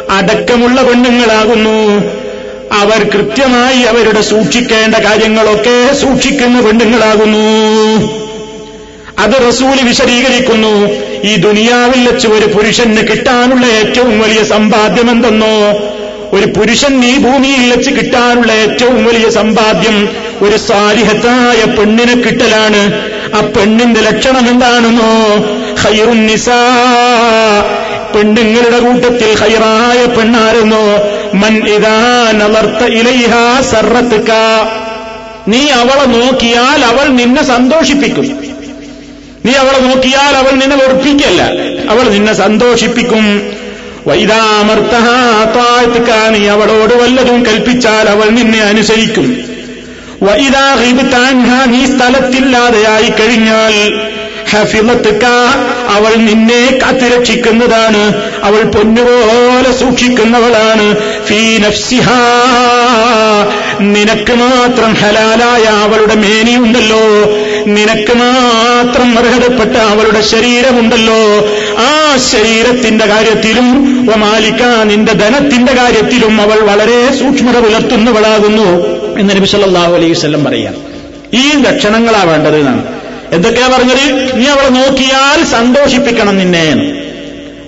അടക്കമുള്ള 0.10 0.78
പെണ്ണുങ്ങളാകുന്നു 0.82 1.78
അവർ 2.76 3.01
കൃത്യമായി 3.14 3.82
അവരുടെ 3.84 4.22
സൂക്ഷിക്കേണ്ട 4.32 4.95
കാര്യങ്ങളൊക്കെ 5.08 5.78
സൂക്ഷിക്കുന്ന 6.01 6.58
പെണ്ണുങ്ങളാകുന്നു 6.66 7.45
അത് 9.24 9.36
റസൂല് 9.47 9.82
വിശദീകരിക്കുന്നു 9.89 10.74
ഈ 11.30 11.34
ദുനിയാവിൽ 11.45 12.01
വെച്ച് 12.10 12.28
ഒരു 12.38 12.47
പുരുഷന് 12.56 13.03
കിട്ടാനുള്ള 13.10 13.66
ഏറ്റവും 13.82 14.16
വലിയ 14.20 14.41
സമ്പാദ്യം 14.53 15.10
എന്തെന്നോ 15.12 15.56
ഒരു 16.33 16.47
പുരുഷൻ 16.47 17.05
ഈ 17.05 17.18
ഭൂമിയിൽ 17.18 17.74
വെച്ച് 17.74 17.91
കിട്ടാനുള്ള 17.91 18.53
ഏറ്റവും 18.53 19.05
വലിയ 19.05 19.31
സമ്പാദ്യം 19.31 20.09
ഒരു 20.43 20.57
സാലിഹത്തായ 20.57 21.64
പെണ്ണിനെ 21.64 22.14
കിട്ടലാണ്. 22.14 23.11
ആ 23.35 23.41
പെണ്ണിന്റെ 23.57 24.01
ലക്ഷണം 24.01 24.49
എന്താണെന്നോ? 24.49 25.11
ഹൈറുൻ 25.83 26.26
നിസാ. 26.26 26.61
പെണ്ണുങ്ങളുടെ 28.14 28.78
കൂട്ടത്തിൽ 28.78 29.35
ഹൈറായ 29.35 30.07
പെണ്ണാരെന്നോ? 30.07 30.85
മൻ 31.35 31.68
ഇതാ 31.68 32.31
നവർത്ത 32.33 32.85
ഇലൈഹ 32.85 33.61
സർറത്തുക്ക 33.70 34.31
നീ 35.49 35.68
അവളെ 35.68 36.05
നോക്കിയാൽ 36.05 36.85
അവൾ 36.85 37.09
നിന്നെ 37.09 37.43
സന്തോഷിപ്പിക്കും. 37.43 38.41
നീ 39.47 39.53
അവളെ 39.53 39.78
നോക്കിയാൽ 39.78 40.37
അവൾ 40.37 40.51
നിന്നെ 40.51 40.76
വെറുപ്പിക്കല്ല. 40.76 41.43
അവൾ 41.91 42.11
നിന്നെ 42.11 42.33
സന്തോഷിപ്പിക്കും. 42.33 43.43
വൈതാമർത്തഹാത്താഴ്ത്തുക്ക 44.07 46.30
നീ 46.30 46.48
അവളോട് 46.48 46.94
വല്ലതും 46.94 47.46
കൽപ്പിച്ചാൽ 47.46 48.09
അവൾ 48.09 48.30
നിന്നെ 48.30 48.61
അനുസരിക്കും. 48.61 49.36
വൈതാ 50.22 50.74
ഹിബിത്താൻഹ 50.74 51.64
നീ 51.64 51.86
സ്ഥലത്തില്ലാതെയായി 51.86 53.11
കഴിഞ്ഞാൽ 53.11 54.01
ഹഫിലത്തുക്ക 54.51 55.24
അവൾ 55.88 56.14
നിന്നെ 56.14 56.78
കാത്തിരക്ഷിക്കുന്നതാണ്. 56.82 58.12
അവൾ 58.42 58.62
പൊന്നുപോലെ 58.62 59.80
സൂക്ഷിക്കുന്നവളാണ്. 59.80 60.96
ഫീ 61.24 61.59
നിനക്ക് 63.80 64.32
മാത്രം 64.32 64.94
ഹലാലായ 64.94 65.62
അവളുടെ 65.62 66.14
മേനിയുണ്ടല്ലോ. 66.14 67.05
നിനക്ക് 67.67 68.15
മാത്രം 68.15 69.19
അർഹതപ്പെട്ട 69.19 69.77
അവളുടെ 69.77 70.21
ശരീരമുണ്ടല്ലോ. 70.21 71.15
ആ 71.79 72.19
ശരീരത്തിന്റെ 72.33 73.07
കാര്യത്തിലും 73.07 74.01
ഒമാലിക്ക 74.15 74.63
നിന്റെ 74.83 75.13
ധനത്തിന്റെ 75.13 75.73
കാര്യത്തിലും 75.73 76.41
അവൾ 76.41 76.61
വളരെ 76.61 77.19
സൂക്ഷ്മത 77.19 77.59
പുലർത്തുന്നവളാകുന്നു 77.59 79.01
എന്ന് 79.21 79.37
നബി 79.37 79.47
അലൈഹി 79.79 80.13
വസല്ലം 80.13 80.45
പറയാം. 80.45 80.75
ഈ 81.35 81.63
ലക്ഷണങ്ങളാ 81.63 82.23
വേണ്ടത് 82.23 82.57
എന്നാണ്. 82.57 82.87
എന്തൊക്കെയാ 83.33 83.69
പറഞ്ഞത്? 83.69 84.31
നീ 84.41 84.47
അവളെ 84.47 84.69
നോക്കിയാൽ 84.69 85.45
സന്തോഷിപ്പിക്കണം 85.45 86.39
നിന്നെ 86.39 86.63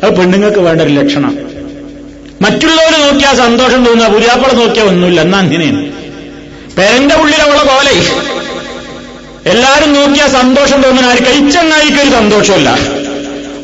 അത് 0.04 0.16
പെണ്ണുങ്ങൾക്ക് 0.16 0.58
വേണ്ട 0.58 0.82
ഒരു 0.82 0.88
ലക്ഷണം. 0.88 1.38
മറ്റുള്ളവരെ 2.42 3.10
നോക്കിയാൽ 3.10 3.36
സന്തോഷം 3.36 3.84
തോന്നുക 3.84 4.08
പുതിയാപ്പള 4.08 4.52
നോക്കിയാൽ 4.52 4.86
ഒന്നുമില്ല 4.86 5.20
എന്നാ 5.20 5.38
അങ്ങനെയാണ്. 5.38 5.92
പെരന്റെ 6.76 7.14
അവളെ 7.14 7.64
കോലേ. 7.64 8.31
എല്ലാരും 9.46 9.90
നോക്കിയാൽ 9.94 10.28
സന്തോഷം 10.36 10.78
തോന്നുന്ന 10.84 11.08
ആര്? 11.08 11.22
കഴിച്ചെന്നായിക്ക് 11.26 12.00
ഒരു 12.02 12.10
സന്തോഷമല്ല 12.16 12.70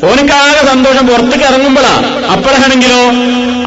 ഓനക്കാകെ 0.08 0.62
സന്തോഷം 0.70 1.04
പുറത്തേക്ക് 1.08 1.44
ഇറങ്ങുമ്പോഴാ. 1.44 1.92
അപ്പോഴാണെങ്കിലോ 2.34 3.00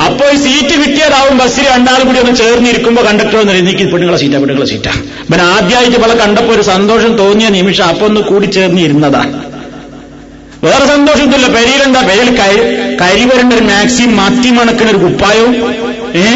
അപ്പോ 0.06 0.26
ഈ 0.32 0.38
സീറ്റ് 0.44 0.76
കിട്ടിയതാവും 0.82 1.34
ബസ്സിൽ 1.40 1.66
രണ്ടാളും 1.72 2.06
കൂടി 2.08 2.20
ഒന്ന് 2.22 2.34
ചേർന്നിരിക്കുമ്പോ 2.42 3.02
കണ്ടക്ടർ 3.08 3.38
ഒന്ന് 3.42 3.54
എനിക്ക് 3.62 3.86
പെണ്ണുങ്ങളെ 3.92 4.20
സീറ്റാ 4.22 4.38
പെണ്ണുങ്ങളെ 4.42 4.68
സീറ്റാ. 4.72 4.94
പിന്നെ 5.28 5.44
ആദ്യമായിട്ട് 5.54 5.98
ഇവളെ 6.00 6.16
കണ്ടപ്പോ 6.22 6.52
ഒരു 6.56 6.64
സന്തോഷം 6.72 7.12
തോന്നിയ 7.20 7.50
നിമിഷം 7.58 7.88
അപ്പൊ 7.92 8.06
ഒന്ന് 8.10 8.22
കൂടി 8.30 8.48
ചേർന്നിരുന്നതാ 8.56 9.24
വേറെ 10.64 10.86
സന്തോഷത്തില്ല 10.88 11.48
പെരിയിലെന്താ 11.56 12.02
പെരിയിൽ 12.10 12.30
കരി 13.02 13.24
വരേണ്ട 13.30 13.54
ഒരു 13.54 13.66
മാക്സിം 13.70 14.10
മാറ്റി 14.18 14.50
മണക്കുന്ന 14.58 14.92
ഒരു 14.92 15.02
കുപ്പായവും 15.06 15.54
ഏ? 16.18 16.28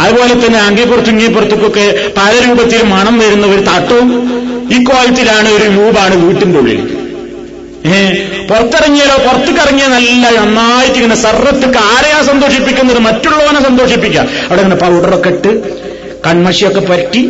അതുപോലെ 0.00 0.34
തന്നെ 0.36 0.58
അങ്ങേപ്പുറത്തും 0.66 1.14
ഇങ്ങേപ്പുറത്തേക്കൊക്കെ 1.14 1.84
പല 2.16 2.32
രൂപത്തിൽ 2.44 2.80
മണം 2.92 3.14
വരുന്ന 3.18 3.46
ഒരു 3.48 3.62
തട്ടവും 3.68 4.08
കോലത്തിലാണ് 4.88 5.48
ഒരു 5.56 5.66
രൂപാണ് 5.76 6.14
വീട്ടിന്റെ 6.24 6.58
ഉള്ളിൽ. 6.58 6.80
പുറത്തിറങ്ങിയാലോ 8.48 9.16
പുറത്തേക്കിറങ്ങിയ 9.26 9.86
നല്ല 9.96 10.24
നന്നായിട്ട് 10.38 10.96
ഇങ്ങനെ 11.00 11.18
സർറത്ത് 11.26 11.66
ആരെയാ 11.92 12.22
സന്തോഷിപ്പിക്കുന്നത്? 12.30 12.98
മറ്റുള്ളവനെ 13.08 13.60
സന്തോഷിപ്പിക്കുക. 13.68 14.24
അവിടെ 14.46 14.60
ഇങ്ങനെ 14.62 14.78
പൗഡറൊക്കെ 14.84 15.30
ഇട്ട് 15.36 15.52
കൺമഷിയൊക്കെ 16.26 16.82
പറ്റി 16.90 17.20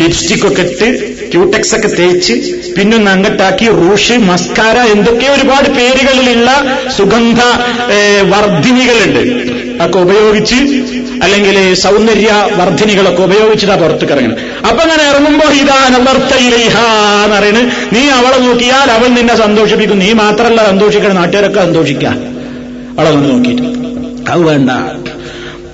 ലിപ്സ്റ്റിക് 0.00 0.44
ഒക്കെ 0.48 0.62
ഇട്ട് 0.68 0.88
ക്യൂടെക്സ് 1.32 1.74
ഒക്കെ 1.76 1.88
തേച്ച് 1.98 2.34
പിന്നൊന്ന് 2.76 3.10
അങ്ങട്ടാക്കി 3.10 3.66
റൂഷ് 3.80 4.16
മസ്കാര 4.30 4.76
എന്തൊക്കെ 4.94 5.26
ഒരുപാട് 5.36 5.68
പേരുകളിലുള്ള 5.78 6.50
സുഗന്ധ 6.96 7.40
വർദ്ധിനികളുണ്ട്. 8.32 9.22
ഒക്കെ 9.86 9.98
ഉപയോഗിച്ച് 9.98 10.54
അല്ലെങ്കിൽ 11.22 11.74
സൗന്ദര്യ 11.74 12.30
വർദ്ധിനികളൊക്കെ 12.56 13.22
ഉപയോഗിച്ചിട്ടാ 13.22 13.76
പുറത്തേക്ക് 13.76 14.12
ഇറങ്ങുന്നത് 14.12 14.66
അപ്പൊ 14.66 14.82
അങ്ങനെ 14.82 15.08
ഇറങ്ങുമ്പോ 15.08 15.46
ഇതാ 15.48 15.88
നവർത്തയിലേഹാന്ന് 15.88 17.36
പറയുന്നത്. 17.36 17.64
നീ 17.92 18.08
അവളെ 18.08 18.38
നോക്കിയാൽ 18.38 18.90
അവൾ 18.90 19.06
നിന്നെ 19.06 19.36
സന്തോഷിപ്പിക്കും. 19.36 19.98
നീ 19.98 20.12
മാത്രമല്ല 20.12 20.66
സന്തോഷിക്കണം 20.66 21.14
നാട്ടുകാരൊക്കെ 21.14 21.60
സന്തോഷിക്ക. 21.60 22.04
അവളെ 22.04 23.10
കൊണ്ട് 23.10 23.28
നോക്കിയിട്ട്. 23.28 23.62
അത് 24.30 24.40
വേണ്ട. 24.40 24.70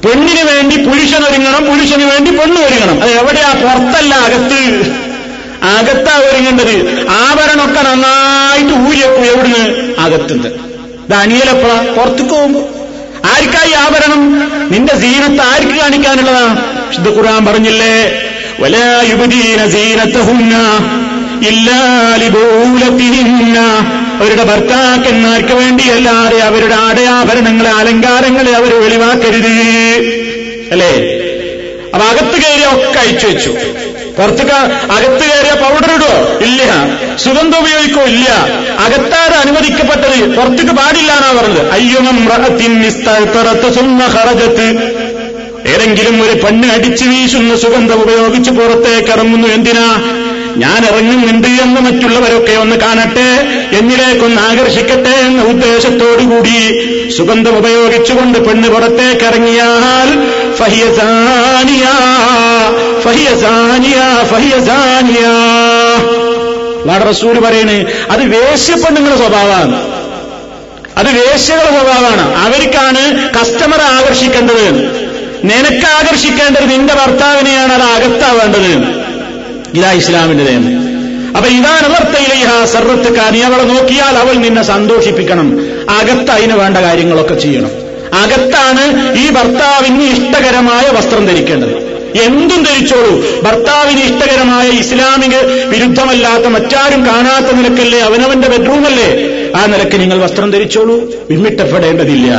പെണ്ണിന് 0.05 0.43
വേണ്ടി 0.51 0.77
പുരുഷൻ 0.77 1.25
ഒരുങ്ങണം 1.25 1.65
പുരുഷന് 1.65 2.05
വേണ്ടി 2.05 2.31
പെണ്ണ് 2.31 2.61
ഒരുങ്ങണം. 2.63 3.03
അത് 3.03 3.11
എവിടെയാ? 3.11 3.53
പുറത്തല്ല 3.53 4.15
അകത്ത്. 4.15 4.61
അകത്താ 5.67 6.19
ഒരുങ്ങേണ്ടത്. 6.19 6.75
ആഭരണമൊക്കെ 7.11 7.81
നന്നായിട്ട് 7.81 8.89
ഊരിയപ്പോ 8.89 9.23
എവിടുന്ന്? 9.23 9.95
അകത്തുണ്ട് 9.99 10.49
ഇത് 11.35 11.97
പുറത്തു 11.97 12.23
പോകുമ്പോ. 12.23 12.61
ആർക്കായി 13.25 13.73
ആഭരണം? 13.73 14.23
നിന്റെ 14.73 14.97
സീനത്ത് 14.97 15.41
ആർക്ക് 15.41 15.81
കാണിക്കാനുള്ളതാ 15.81 16.73
ശുദ്ധ 16.97 17.09
ഖുർആൻ 17.09 17.45
പറഞ്ഞില്ലേ 17.45 18.21
വലായുബദീന 18.61 19.69
സീനത്തഹുന്ന 19.69 20.55
അവരുടെ 24.21 24.45
ഭർത്താക്കന്മാർക്ക് 24.45 25.53
വേണ്ടിയല്ലാതെ 25.53 26.39
അവരുടെ 26.39 26.75
ആടയാഭരണങ്ങളെ 26.75 27.71
അലങ്കാരങ്ങളെ 27.71 28.53
അവർ 28.53 28.81
വെളിവാക്കരുത്. 28.81 29.55
അല്ലേ? 30.73 30.93
അപ്പൊ 31.95 32.07
അകത്ത് 32.07 32.37
കയറി 32.43 32.65
ഒക്കെ 32.75 32.99
അയച്ചു 32.99 33.27
വെച്ചു. 33.27 33.51
പുറത്ത് 34.17 34.45
അകത്ത് 34.97 35.25
കയറിയ 35.31 35.55
പൗഡർ 35.63 35.91
ഇടോ 35.97 36.13
ഇല്ല. 36.45 36.61
സുഗന്ധം 37.25 37.59
ഉപയോഗിക്കോ? 37.59 38.05
ഇല്ല. 38.07 38.29
അകത്താറ് 38.87 39.35
അനുവദിക്കപ്പെട്ടത് 39.35 40.37
പുറത്തേക്ക് 40.37 40.73
പാടില്ല 40.73 41.13
എന്നാ 41.13 41.33
പറഞ്ഞത്. 41.39 41.71
അയ്യുമം 41.71 42.19
ഹറജത്ത് 44.17 44.69
ഏതെങ്കിലും 45.73 46.17
ഒരു 46.23 46.35
പെണ്ണ് 46.43 46.67
അടിച്ചു 46.71 47.05
വീശുന്ന 47.05 47.57
സുഗന്ധം 47.57 48.01
ഉപയോഗിച്ച് 48.03 48.51
പുറത്തേക്ക് 48.51 49.11
ഇറങ്ങുന്നു 49.11 49.49
എന്തിനാ? 49.49 49.87
ഞാൻ 50.57 50.81
ഇറങ്ങുന്നുണ്ട് 50.85 51.49
എന്ന് 51.65 51.81
മറ്റുള്ളവരൊക്കെ 51.81 52.55
ഒന്ന് 52.57 52.77
കാണട്ടെ 52.77 53.27
എന്നിലേക്കൊന്ന് 53.79 54.41
ആകർഷിക്കട്ടെ 54.41 55.15
എന്ന 55.27 55.43
ഉദ്ദേശത്തോടുകൂടി 55.43 56.57
സുഗന്ധം 57.17 57.57
ഉപയോഗിച്ചുകൊണ്ട് 57.59 58.39
പെണ്ണ് 58.39 58.69
പുറത്തേക്ക് 63.07 63.43
സാനിയ 63.43 63.95
ഫഹിയ 64.31 64.51
സാനിയ. 64.51 65.23
ഫഹിയസാനിയ 66.85 67.11
റസൂൽ 67.11 67.41
പറയണേ 67.41 67.87
അത് 68.11 68.23
വേശ്യപ്പെണ്ണുങ്ങളുടെ 68.23 69.21
സ്വഭാവമാണ്. 69.21 69.77
അത് 70.99 71.07
വേശ്യകളുടെ 71.07 71.71
സ്വഭാവമാണ്. 71.71 72.37
അവർക്കാണ് 72.37 73.31
കസ്റ്റമർ 73.41 73.81
ആകർഷിക്കേണ്ടത്. 73.81 74.71
നിനക്ക് 75.45 75.87
ആകർഷിക്കേണ്ടത് 75.87 76.71
നിന്റെ 76.71 76.95
ഭർത്താവിനെയാണ് 76.95 77.73
അത് 77.73 77.83
അകത്താവേണ്ടത്. 77.83 78.87
ഇതാ 79.79 79.93
ഇസ്ലാമിന്റെ 79.93 80.45
നിയമം. 80.45 80.87
അപ്പൊ 81.37 81.51
ഇതാണ് 81.51 81.95
അവർത്തയിലേഹ 81.95 82.65
സർവത്തുക്ക 82.65 83.31
നീ 83.31 83.43
അവളെ 83.43 83.63
നോക്കിയാൽ 83.63 84.19
അവൾ 84.19 84.33
നിന്നെ 84.33 84.63
സന്തോഷിപ്പിക്കണം. 84.63 85.61
അകത്ത് 85.91 86.31
അതിന് 86.31 86.53
വേണ്ട 86.53 86.77
കാര്യങ്ങളൊക്കെ 86.77 87.35
ചെയ്യണം. 87.35 87.71
അകത്താണ് 88.23 89.17
ഈ 89.19 89.31
ഭർത്താവിന് 89.31 90.03
ഇഷ്ടകരമായ 90.03 90.91
വസ്ത്രം 90.91 91.27
ധരിക്കേണ്ടത്. 91.27 91.86
എന്തും 92.25 92.63
ധരിച്ചോളൂ 92.63 93.41
ഭർത്താവിന് 93.43 94.01
ഇഷ്ടകരമായ 94.01 94.69
ഇസ്ലാമിക 94.69 95.37
വിരുദ്ധമല്ലാത്ത 95.67 96.45
മറ്റാരും 96.45 97.07
കാണാത്ത 97.07 97.47
നിലക്കല്ലേ 97.47 98.01
അവനവന്റെ 98.01 98.49
ബെഡ്റൂമല്ലേ? 98.49 99.09
ആ 99.57 99.67
നിലയ്ക്ക് 99.67 100.01
നിങ്ങൾ 100.01 100.19
വസ്ത്രം 100.19 100.51
ധരിച്ചോളൂ. 100.51 101.13
വിമ്മിട്ടപ്പെടേണ്ടതില്ല. 101.31 102.33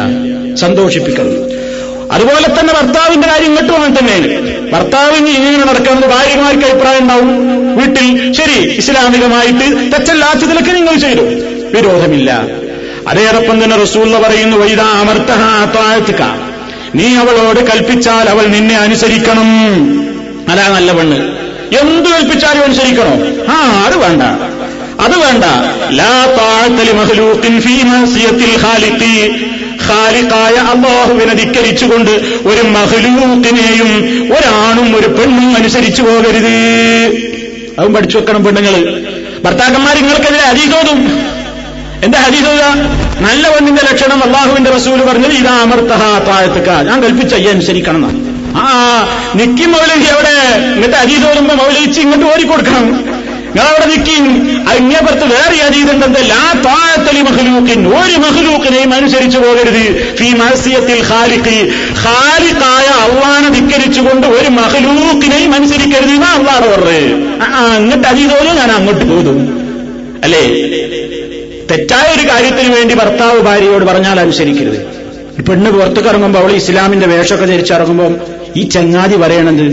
സന്തോഷിപ്പിക്കണം. 0.55 1.57
അതുപോലെ 2.11 2.59
തന്നെ 2.59 2.73
ഭർത്താവിന്റെ 2.73 3.27
കാര്യം 3.27 3.45
ഇങ്ങോട്ടും 3.45 3.75
അങ്ങനെ 3.75 3.99
തന്നെയാണ് 3.99 4.71
ഭർത്താവിന് 4.71 5.29
ഇങ്ങനെ 5.29 5.57
നടക്കുന്നത് 5.57 6.09
ഭാര്യമാർക്ക് 6.09 6.65
അഭിപ്രായം 6.65 7.01
ഉണ്ടാവും. 7.01 7.57
വീട്ടിൽ 7.77 8.33
ശരി 8.33 8.77
ഇസ്ലാമികമായിട്ട് 8.77 9.91
തെറ്റല്ലാത്തതിലൊക്കെ 9.91 10.71
നിങ്ങൾ 10.71 10.95
ചെയ്തു. 10.95 11.21
വിരോധമില്ല. 11.77 12.47
അതേടൊപ്പം 13.07 13.63
തന്നെ 13.63 13.75
റസൂള്ള 13.75 14.19
പറയുന്നു 14.19 14.57
വൈദ 14.57 14.79
അമർത്തഹാത്താഴ്ത്തുക 14.79 16.46
നീ 16.95 17.15
അവളോട് 17.15 17.71
കൽപ്പിച്ചാൽ 17.71 18.29
അവൾ 18.29 18.45
നിന്നെ 18.45 18.77
അനുസരിക്കണം. 18.77 19.49
അതാ 20.49 20.67
നല്ല 20.67 20.91
പെണ്ണ്. 20.91 21.17
എന്ത് 21.75 22.09
കൽപ്പിച്ചാലും 22.09 22.63
അനുസരിക്കണോ? 22.63 23.13
ആ 23.51 23.83
അത് 23.85 23.97
വേണ്ട. 23.97 24.23
അത് 25.01 25.17
വേണ്ട. 25.17 25.43
ലാ 25.91 26.37
താഴ്ത്തലി 26.37 26.91
മഹലൂത്തിൻ 26.91 27.61
ഫീ 27.61 27.81
ഹാലിത്തി 27.81 28.57
ഖാലിഖി. 28.63 29.45
ഖാലിഖായ 29.89 30.53
അള്ളാഹുവിനെ 30.53 31.33
ധിക്കരിച്ചുകൊണ്ട് 31.33 32.11
ഒരു 32.47 32.61
മഹലൂത്തിനെയും 32.67 33.89
ഒരാണും 34.33 34.99
ഒരു 34.99 35.07
പെണ്ണും 35.07 35.55
അനുസരിച്ചു 35.55 36.01
പോകരുത്. 36.01 36.55
അതും 37.79 37.93
പഠിച്ചു 37.93 38.17
വെക്കണം 38.17 38.43
പെണ്ണുങ്ങൾ 38.43 39.01
ഭർത്താക്കന്മാർ 39.43 39.95
നിങ്ങൾക്കെതിരെ 39.95 40.43
ഹരീതോതും 40.43 41.27
എന്താ 42.05 42.19
ഹരീതോത 42.19 42.63
നല്ല 43.25 43.43
പെണ്ണിന്റെ 43.53 43.81
ലക്ഷണം 43.91 44.23
അള്ളാഹുവിന്റെ 44.23 44.71
റസൂൽ 44.71 44.99
പറഞ്ഞത് 45.03 45.31
ഇതാ 45.31 45.53
അമർത്തഹ 45.65 46.01
താഴത്തുക്ക. 46.27 46.69
ഞാൻ 46.89 47.03
കൽപ്പിച്ച 47.03 47.35
ഈ 47.35 47.47
അനുസരിക്കണം 47.53 47.97
എന്നാണ് 47.97 48.19
ആ 48.61 48.65
നിക്കി 49.35 49.65
മൗലവി 49.65 50.07
അവിടെ 50.15 50.35
എന്നിട്ട് 50.75 50.95
ഹരീതോതുമ്പോ 50.95 51.55
മൗലവിച്ച് 51.55 51.99
ഇങ്ങോട്ട് 52.01 52.25
ഓടിക്കൊടുക്കണം. 52.25 53.17
നിങ്ങളവിടെ 53.47 53.85
നിൽക്കി 53.85 54.15
അങ്ങേപ്പുറത്ത് 54.71 55.25
വേറെ 55.33 55.57
അതീതുണ്ടെന്ന് 55.67 56.21
ലാ 56.29 56.43
താഴത്തലി 56.67 57.21
മഹലൂക്കിൻ 57.21 57.79
ഒരു 57.87 58.17
മഹലൂക്കിനെയും 58.25 58.93
അനുസരിച്ചു 58.93 59.37
പോകരുത്. 59.37 60.15
ഫീ 60.17 60.33
മത്സ്യത്തിൽ 60.33 60.99
ഖാലിഖി. 61.11 61.59
ഖാലിഖായ 62.03 62.87
അള്ളാനെ 63.05 63.49
ധിക്കരിച്ചുകൊണ്ട് 63.49 64.27
ഒരു 64.27 64.49
മഹലൂക്കിനെയും 64.49 65.53
അനുസരിക്കരുത് 65.55 66.11
എന്നാ 66.11 66.31
അള്ളാഹ് 66.39 66.67
പറഞ്ഞത്. 66.73 67.41
ആ 67.43 67.75
അങ്ങോട്ട് 67.75 68.07
അതീതോലും 68.07 68.55
ഞാൻ 68.55 68.71
അങ്ങോട്ട് 68.71 69.05
പോകും. 69.05 69.39
അല്ലേ? 70.23 70.43
തെറ്റായ 71.71 72.15
ഒരു 72.15 72.29
കാര്യത്തിന് 72.29 72.75
വേണ്ടി 72.75 72.93
ഭർത്താവ് 72.95 73.39
ഭാര്യയോട് 73.39 73.85
പറഞ്ഞാൽ 73.85 74.19
അനുസരിക്കരുത്. 74.19 74.79
ഈ 75.39 75.43
പെണ്ണ് 75.43 75.71
പുറത്തേക്ക് 75.71 76.09
ഇറങ്ങുമ്പോൾ 76.09 76.39
അവൾ 76.39 76.51
ഇസ്ലാമിന്റെ 76.51 77.07
വേഷമൊക്കെ 77.07 77.45
ധരിച്ചിറങ്ങുമ്പോൾ 77.45 78.15
ഈ 78.57 78.63
ചങ്ങാതി 78.63 79.15
പറയണത് 79.15 79.65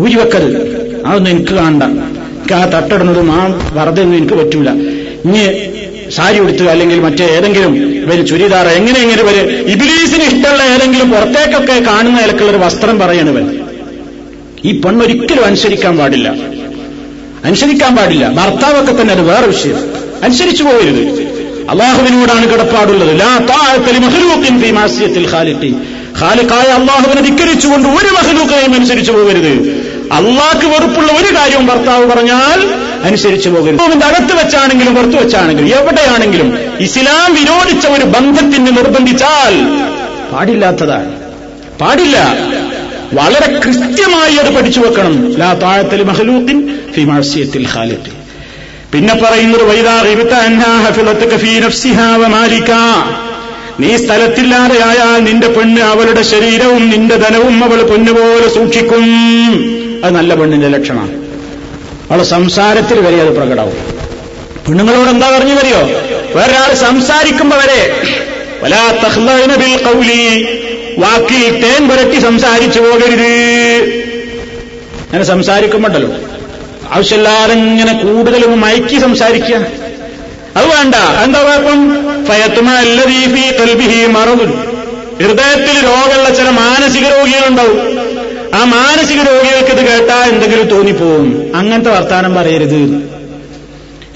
ഊരിവെക്കരുത്. 0.00 0.58
അതൊന്നും 1.06 1.30
എനിക്ക് 1.30 1.54
കാണണ്ട. 1.54 1.82
എനിക്ക് 1.82 2.54
ആ 2.54 2.64
തട്ടിടുന്നതും 2.64 3.32
ആ 3.32 3.60
വറുതൊന്നും 3.72 4.18
എനിക്ക് 4.18 4.34
പറ്റൂല. 4.34 4.70
ഇനി 5.24 5.42
സാരി 6.10 6.38
ഉടുത്ത് 6.38 6.68
അല്ലെങ്കിൽ 6.68 7.00
മറ്റേ 7.00 7.24
ഏതെങ്കിലും 7.24 7.76
ഇവർ 7.76 8.26
ചുരിദാർ 8.26 8.66
എങ്ങനെ 8.68 9.00
എങ്ങനെ 9.00 9.22
ഇവർ 9.22 9.36
ഇബിലീസിന് 9.74 10.22
ഇഷ്ടമുള്ള 10.22 10.62
ഏതെങ്കിലും 10.62 11.10
പുറത്തേക്കൊക്കെ 11.10 11.80
കാണുന്ന 11.80 12.20
നിലക്കുള്ള 12.20 12.50
ഒരു 12.50 12.56
വസ്ത്രം 12.56 12.98
പറയണവൻ 12.98 13.58
ഈ 14.64 14.80
പെണ്ണൊരിക്കലും 14.80 15.44
അനുസരിക്കാൻ 15.44 15.98
പാടില്ല. 15.98 16.28
അനുസരിക്കാൻ 17.44 17.96
പാടില്ല. 17.96 18.28
ഭർത്താവൊക്കെ 18.28 18.92
തന്നെ 18.92 19.14
അത് 19.14 19.22
വേറെ 19.22 19.46
വിഷയം. 19.46 19.93
അനുസരിച്ചു 20.22 20.64
പോകരുത്. 20.64 21.34
അള്ളാഹുവിനോടാണ് 21.70 22.52
കിടപ്പാടുള്ളത്. 22.52 23.16
ഖാലിഖായ 26.20 26.62
അള്ളാഹുവിനെ 26.62 27.22
ധിക്കരിച്ചുകൊണ്ട് 27.22 27.88
ഒരു 27.88 28.14
മഹലൂക്കയും 28.14 28.74
അനുസരിച്ചു 28.74 29.12
പോകരുത്. 29.12 29.84
അള്ളാഹ്ക്ക് 30.12 30.66
വെറുപ്പുള്ള 30.66 31.12
ഒരു 31.12 31.36
കാര്യവും 31.36 31.66
ഭർത്താവ് 31.66 32.06
പറഞ്ഞാൽ 32.06 32.74
അനുസരിച്ചു 33.04 33.48
പോകരുത്. 33.48 33.82
അവന്റെ 33.82 34.06
അകത്ത് 34.06 34.44
വെച്ചാണെങ്കിലും 34.44 34.94
പുറത്തു 34.94 35.16
വെച്ചാണെങ്കിലും 35.16 35.68
എവിടെയാണെങ്കിലും 35.68 36.58
ഇസ്ലാം 36.80 37.34
വിരോധിച്ച 37.34 37.86
ഒരു 37.86 38.04
ബന്ധത്തിന് 38.04 38.66
നിർബന്ധിച്ചാൽ 38.66 39.64
പാടില്ലാത്തതാണ്. 40.32 41.12
പാടില്ല. 41.80 42.36
വളരെ 43.12 43.60
കൃത്യമായി 43.66 44.36
അത് 44.36 44.54
പഠിച്ചു 44.54 44.80
വെക്കണം. 44.80 45.38
ലാ 45.38 45.54
താഴത്തിൽ 45.54 46.02
മഹലൂത്തിൻ 46.02 46.78
ഫിമാസിയത്തിൽ 46.94 47.66
ഖാലിഖ്. 47.74 48.23
പിന്നെ 48.94 49.14
പറയുന്നത് 49.14 49.62
വൈദാ 49.68 49.94
അന്നാ 50.38 50.72
നീ 53.80 53.96
സ്ഥലത്തില്ലാതെയായാൽ 53.96 55.20
നിന്റെ 55.24 55.48
പെണ്ണ് 55.48 55.80
അവളുടെ 55.82 56.22
ശരീരവും 56.22 56.90
നിന്റെ 56.90 57.16
ധനവും 57.16 57.64
അവൾ 57.64 57.82
പൊന്നുപോലെ 57.82 58.48
സൂക്ഷിക്കും. 58.54 59.06
അത് 60.04 60.14
നല്ല 60.14 60.34
പെണ്ണിന്റെ 60.34 60.68
ലക്ഷണമാണ്. 60.68 61.14
അവളെ 62.10 62.24
സംസാരത്തിൽ 62.24 63.00
വരെ 63.06 63.18
അത് 63.22 63.32
പ്രകടാവും 63.36 63.78
പെണ്ണുങ്ങളോട് 64.66 65.10
എന്താ 65.10 65.28
പറഞ്ഞു 65.36 65.54
വരിയോ 65.54 65.80
വേറൊരാൾ 66.36 66.74
സംസാരിക്കുമ്പോ 66.74 67.56
വരെ 67.56 67.80
ഖൗലി 69.86 70.22
വാക്കിൽ 70.98 71.42
തേൻ 71.64 71.88
പുരട്ടി 71.88 72.20
സംസാരിച്ചു 72.20 72.80
പോകരുത്. 72.80 73.32
അങ്ങനെ 75.06 75.24
സംസാരിക്കുമ്പോണ്ടല്ലോ. 75.24 76.10
ആവശ്യമില്ലാതെ 76.92 77.54
ഇങ്ങനെ 77.54 77.92
കൂടുതലും 77.92 78.60
മയക്കി 78.60 79.00
സംസാരിക്കുക. 79.00 79.54
അത് 80.56 80.66
വേണ്ട. 80.66 80.94
എന്താ 80.94 81.42
കുഴപ്പം? 81.42 81.94
ഫയത്തുമ 82.26 82.70
അല്ലദീഫി 82.70 83.62
കൽബിഹി 83.62 84.06
മറന്നു 84.06 84.74
ഹൃദയത്തിൽ 85.16 85.84
രോഗമുള്ള 85.84 86.34
ചില 86.34 86.50
മാനസിക 86.50 87.18
രോഗികളുണ്ടാവും. 87.18 87.98
ആ 88.54 88.64
മാനസിക 88.64 89.16
രോഗികൾക്ക് 89.16 89.70
ഇത് 89.70 89.86
കേട്ടാൽ 89.86 90.28
എന്തെങ്കിലും 90.28 90.68
തോന്നിപ്പോവും. 90.68 91.52
അങ്ങനത്തെ 91.54 91.90
വർത്താനം 91.90 92.34
പറയരുത്. 92.34 92.74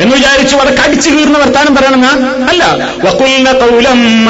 എന്ന് 0.00 0.16
വിചാരിച്ചു 0.16 0.56
അവിടെ 0.56 0.76
കടിച്ചു 0.86 1.10
കീറുന്ന 1.10 1.38
വർത്താനം 1.38 1.76
പറയണം. 1.76 2.48
അല്ല. 2.48 2.94
വക്കുലിന 3.04 3.52
കൗലം. 3.52 4.28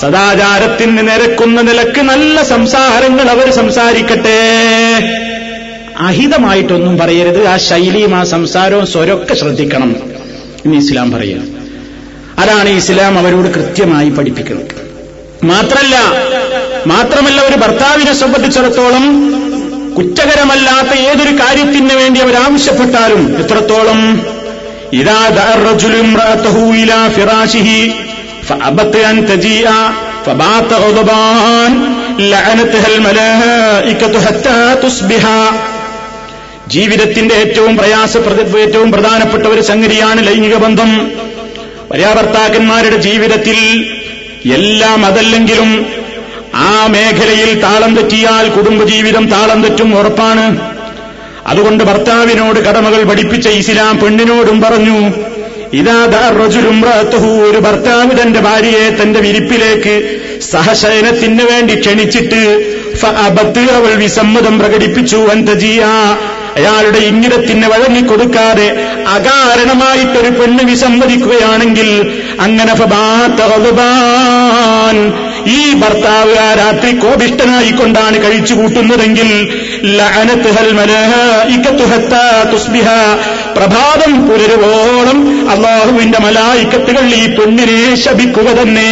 സദാചാരത്തിന് 0.00 0.98
നിരക്കുന്ന 0.98 1.60
നിലയ്ക്ക് 1.60 2.00
നല്ല 2.00 2.42
സംസാരങ്ങൾ 2.42 3.30
അവർ 3.30 3.52
സംസാരിക്കട്ടെ. 3.52 4.40
അഹിതമായിട്ടൊന്നും 6.00 6.98
പറയരുത്. 6.98 7.46
ആ 7.46 7.56
ശൈലിയും 7.56 8.14
ആ 8.14 8.24
സംസാരവും 8.24 8.86
സ്വരൊക്കെ 8.86 9.34
ശ്രദ്ധിക്കണം. 9.34 9.96
എന്ന് 10.64 10.76
ഇസ്ലാം 10.76 11.10
പറയുക. 11.10 11.40
അതാണ് 12.38 12.68
ഇസ്ലാം 12.68 13.18
അവരോട് 13.18 13.48
കൃത്യമായി 13.48 14.10
പഠിപ്പിക്കുന്നത്. 14.10 14.90
മാത്രല്ല 15.44 15.96
മാത്രമല്ല 16.86 17.40
ഒരു 17.40 17.56
ഭർത്താവിനെ 17.56 18.14
സംബന്ധിച്ചിടത്തോളം 18.14 19.30
കുറ്റകരമല്ലാത്ത 19.96 20.98
ഏതൊരു 20.98 21.30
കാര്യത്തിന് 21.30 21.94
വേണ്ടി 21.94 22.20
അവരാവശ്യപ്പെട്ടാലും 22.20 23.38
എത്രത്തോളം 23.38 24.26
ഇതാ 24.92 25.18
ലഅനത്തുഹൽ 32.20 33.00
ഹത്താ 34.18 34.76
തുസ്ബിഹ 34.84 35.26
ജീവിതത്തിന്റെ 36.74 37.34
ഏറ്റവും 37.34 37.76
പ്രയാസ 37.76 38.12
ഏറ്റവും 38.64 38.88
പ്രധാനപ്പെട്ട 38.94 39.44
ഒരു 39.46 39.62
സംഗതിയാണ് 39.70 40.20
ലൈംഗിക 40.26 40.56
ബന്ധം. 40.64 40.90
ഭാര്യാഭർത്താക്കന്മാരുടെ 41.90 42.98
ജീവിതത്തിൽ 43.06 43.58
എല്ലാം 44.58 45.06
അതല്ലെങ്കിലും 45.06 45.70
ആ 46.68 46.74
മേഖലയിൽ 46.94 47.50
താളം 47.64 47.92
തെറ്റിയാൽ 47.96 48.46
കുടുംബജീവിതം 48.56 49.24
താളം 49.32 49.58
തെറ്റും 49.64 49.90
ഉറപ്പാണ്. 49.98 50.46
അതുകൊണ്ട് 51.46 51.82
ഭർത്താവിനോട് 51.84 52.58
കടമകൾ 52.60 53.02
പഠിപ്പിച്ച 53.10 53.48
ഇസ്ലാം 53.60 53.94
പെണ്ണിനോടും 53.98 54.58
പറഞ്ഞു 54.64 54.98
ഇതാ 55.78 55.98
റജുലും 56.38 56.78
ഒരു 57.48 57.58
ഭർത്താവ് 57.66 58.12
തന്റെ 58.20 58.40
ഭാര്യയെ 58.40 58.86
തന്റെ 59.00 59.20
വിരിപ്പിലേക്ക് 59.26 59.94
സഹശയനത്തിന് 60.52 61.44
വേണ്ടി 61.50 61.74
ക്ഷണിച്ചിട്ട് 61.80 62.42
അവൾ 63.78 63.92
വിസമ്മതം 64.02 64.54
പ്രകടിപ്പിച്ചു 64.58 65.20
അന്തജിയ 65.34 65.82
അയാളുടെ 66.56 66.98
ഇംഗിതത്തിന് 66.98 67.66
വഴങ്ങിക്കൊടുക്കാതെ 67.66 68.68
അകാരണമായിട്ടൊരു 69.16 70.30
പെണ്ണ് 70.38 70.62
വിസമ്മതിക്കുകയാണെങ്കിൽ 70.70 71.88
അങ്ങനെ. 72.40 72.74
ഈ 75.46 75.74
ഭർത്താവ് 75.74 76.34
ആ 76.38 76.54
രാത്രി 76.54 76.90
കോപിഷ്ടനായിക്കൊണ്ടാണ് 76.98 78.16
കഴിച്ചു 78.24 78.54
കൂട്ടുന്നതെങ്കിൽ. 78.54 79.30
പ്രഭാതം 83.56 84.28
പുലരുവോളം 84.28 85.18
അള്ളാഹുവിന്റെ 85.50 86.18
മലായിക്കത്തുകൾ 86.18 87.06
ഈ 87.14 87.26
പെണ്ണിനെ 87.36 87.96
ശപിക്കുക 87.96 88.48
തന്നെ 88.62 88.90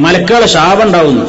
മലക്കുകളെ 0.00 0.46
ശാപുണ്ടാവുന്നു 0.46 1.26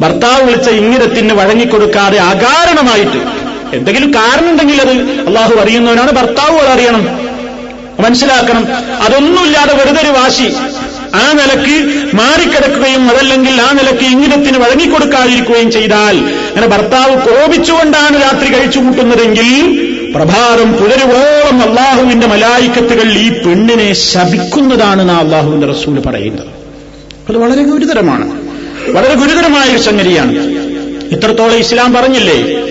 ഭർത്താവ് 0.00 0.42
വിളിച്ച 0.42 0.68
ഇംഗിതത്തിന് 0.70 1.32
വഴങ്ങിക്കൊടുക്കാതെ 1.32 2.18
അകാരണമായിട്ട് 2.18 3.20
എന്തെങ്കിലും 3.74 4.14
കാരണമുണ്ടെങ്കിൽ 4.14 4.80
അത് 4.80 4.90
അള്ളാഹു 5.26 5.54
അറിയുന്നവനാണ് 5.54 6.12
ഭർത്താവ് 6.12 6.60
അറിയണം 6.60 7.30
മനസ്സിലാക്കണം. 8.00 8.66
അതൊന്നുമില്ലാതെ 9.02 9.74
വെറുതെ 9.74 10.02
ഒരു 10.02 10.08
വാശി. 10.08 10.52
ആ 11.14 11.32
നിലയ്ക്ക് 11.32 12.04
മാറിക്കിടക്കുകയും 12.16 13.08
അതല്ലെങ്കിൽ 13.08 13.62
ആ 13.62 13.72
നിലയ്ക്ക് 13.72 14.04
ഇംഗിതത്തിന് 14.04 14.58
വഴങ്ങിക്കൊടുക്കാതിരിക്കുകയും 14.58 15.70
ചെയ്താൽ 15.70 16.18
അങ്ങനെ 16.18 16.66
ഭർത്താവ് 16.66 17.16
കോപിച്ചുകൊണ്ടാണ് 17.16 18.22
രാത്രി 18.22 18.52
കഴിച്ചു 18.52 18.78
കൂട്ടുന്നതെങ്കിൽ 18.78 19.86
പ്രഭാതം 20.14 20.72
പുലരുവോളം 20.72 21.62
അള്ളാഹുവിന്റെ 21.62 22.26
മലായിക്കത്തുകൾ 22.26 23.12
ഈ 23.12 23.28
പെണ്ണിനെ 23.28 23.92
ശപിക്കുന്നതാണ് 23.92 25.08
നാ 25.08 25.18
അള്ളാഹുവിന്റെ 25.18 25.66
റസൂൽ 25.66 26.00
പറയുന്നത്. 26.00 26.46
അത് 27.28 27.38
വളരെ 27.38 27.62
ഗുരുതരമാണ്. 27.62 28.30
വളരെ 28.90 29.14
ഗുരുതരമായ 29.14 29.68
ഒരു 29.68 29.78
സംഗതിയാണ്. 29.78 30.32
ഇത്രത്തോളം 31.14 31.56
ഇസ്ലാം 31.56 31.92
പറഞ്ഞില്ലേ? 31.92 32.69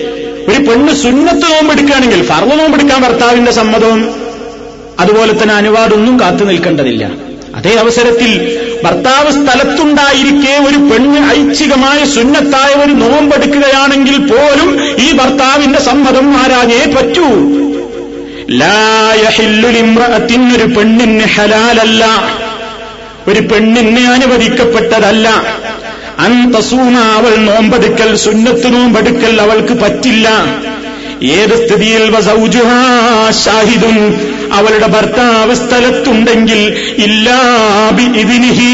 ഒരു 0.50 0.58
പെണ്ണ് 0.68 0.94
സുന്നത്ത് 0.94 1.42
നോമ്പെടുക്കുകയാണെങ്കിൽ 1.42 2.22
ഫർവ് 2.26 2.60
നോമ്പെടുക്കാൻ 2.60 3.02
ഭർത്താവിന്റെ 3.02 3.52
സമ്മതവും 3.52 4.00
അതുപോലെ 5.00 5.32
തന്നെ 5.32 5.54
അനുവാദമൊന്നും 5.54 6.20
കാത്തു 6.20 6.44
നിൽക്കേണ്ടതില്ല. 6.44 7.04
അതേ 7.56 7.72
അവസരത്തിൽ 7.76 8.30
ഭർത്താവ് 8.84 9.30
സ്ഥലത്തുണ്ടായിരിക്കെ 9.30 10.52
ഒരു 10.68 10.76
പെണ്ണ് 10.76 11.20
ഐച്ഛികമായ 11.38 12.04
സുന്നത്തായ 12.04 12.72
ഒരു 12.74 12.92
നോമ്പെടുക്കുകയാണെങ്കിൽ 12.92 14.18
പോലും 14.32 14.70
ഈ 15.06 15.12
ഭർത്താവിന്റെ 15.12 15.80
സമ്മതം 15.80 16.36
ആരാഞ്ഞേ 16.36 16.82
പറ്റൂ. 16.96 17.26
ഒരു 20.56 20.64
പെണ്ണിന് 20.76 21.26
ഹലാലല്ല. 21.34 22.04
ഒരു 23.28 23.40
പെണ്ണിന് 23.40 24.04
അനുവദിക്കപ്പെട്ടതല്ല. 24.06 25.28
അന്തസൂമ 26.24 26.94
അവൾ 27.18 27.32
നോമ്പെടുക്കൽ 27.48 28.10
സുന്നത്ത് 28.24 28.68
നോമ്പെടുക്കൽ 28.74 29.34
അവൾക്ക് 29.44 29.74
പറ്റില്ല. 29.82 30.28
ഏത് 31.38 31.54
സ്ഥിതിയിൽ 31.62 32.04
ഷാഹിദും 33.44 33.96
അവളുടെ 34.58 34.86
ഭർത്താവ് 34.94 35.54
സ്ഥലത്തുണ്ടെങ്കിൽ 35.54 36.60
ഇല്ലാബി 37.06 38.06
ഇതിനിഹി 38.22 38.70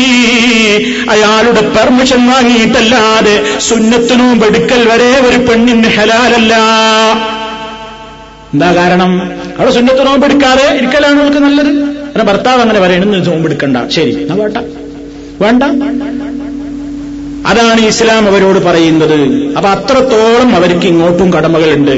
അയാളുടെ 1.15 1.63
പെർമിഷൻ 1.77 2.23
വാങ്ങിയിട്ടല്ലാതെ 2.31 3.35
സുന്നത്ത് 3.69 4.15
നോമ്പെടുക്കൽ 4.21 4.83
വരെ 4.93 5.11
ഒരു 5.29 5.39
പെണ്ണിന് 5.49 5.91
ഹലാലല്ല. 5.97 6.55
എന്താ 8.55 8.69
കാരണം? 8.81 9.13
അവിടെ 9.59 9.73
സുന്നത്ത് 9.79 10.07
നോമ്പെടുക്കാതെ 10.07 10.67
ഇരിക്കലാണ് 10.79 11.21
അവൾക്ക് 11.23 11.43
നല്ലത്? 11.47 11.73
ഭർത്താവ് 12.31 12.61
അങ്ങനെ 12.65 12.81
പറയണം 12.87 13.11
നോമ്പെടുക്കണ്ട. 13.31 13.77
ശരി 13.97 14.15
എന്നാ 14.23 14.37
വേണ്ട. 14.43 14.59
വേണ്ട. 15.43 15.63
അതാണ് 17.47 17.81
ഇസ്ലാം 17.81 18.27
അവരോട് 18.27 18.59
പറയുന്നത്. 18.59 19.21
അപ്പൊ 19.57 19.71
അത്രത്തോളം 19.71 20.57
അവർക്ക് 20.57 20.87
ഇങ്ങോട്ടും 20.87 21.33
കടമകളുണ്ട്. 21.33 21.91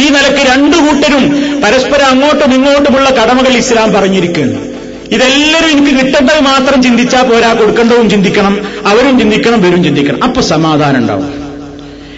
ഈ 0.00 0.08
നിലയ്ക്ക് 0.08 0.50
രണ്ടു 0.50 0.76
കൂട്ടരും 0.76 1.28
പരസ്പരം 1.62 2.06
അങ്ങോട്ടും 2.06 2.54
ഇങ്ങോട്ടുമുള്ള 2.54 3.10
കടമകൾ 3.10 3.48
ഇസ്ലാം 3.48 3.92
പറഞ്ഞിരിക്കുന്നു 3.92 4.58
ഇതെല്ലാവരും 5.10 5.78
എനിക്ക് 5.78 5.98
കിട്ടേണ്ടത് 6.00 6.40
മാത്രം 6.40 6.82
ചിന്തിച്ചാൽ 6.82 7.22
പോരാ 7.22 7.52
കൊടുക്കേണ്ടതും 7.52 8.10
ചിന്തിക്കണം 8.10 8.60
അവരും 8.86 9.18
ചിന്തിക്കണം 9.18 9.66
ഇവരും 9.66 9.84
ചിന്തിക്കണം. 9.84 10.24
അപ്പൊ 10.24 10.40
സമാധാനം 10.40 10.96
ഉണ്ടാവും. 10.96 11.42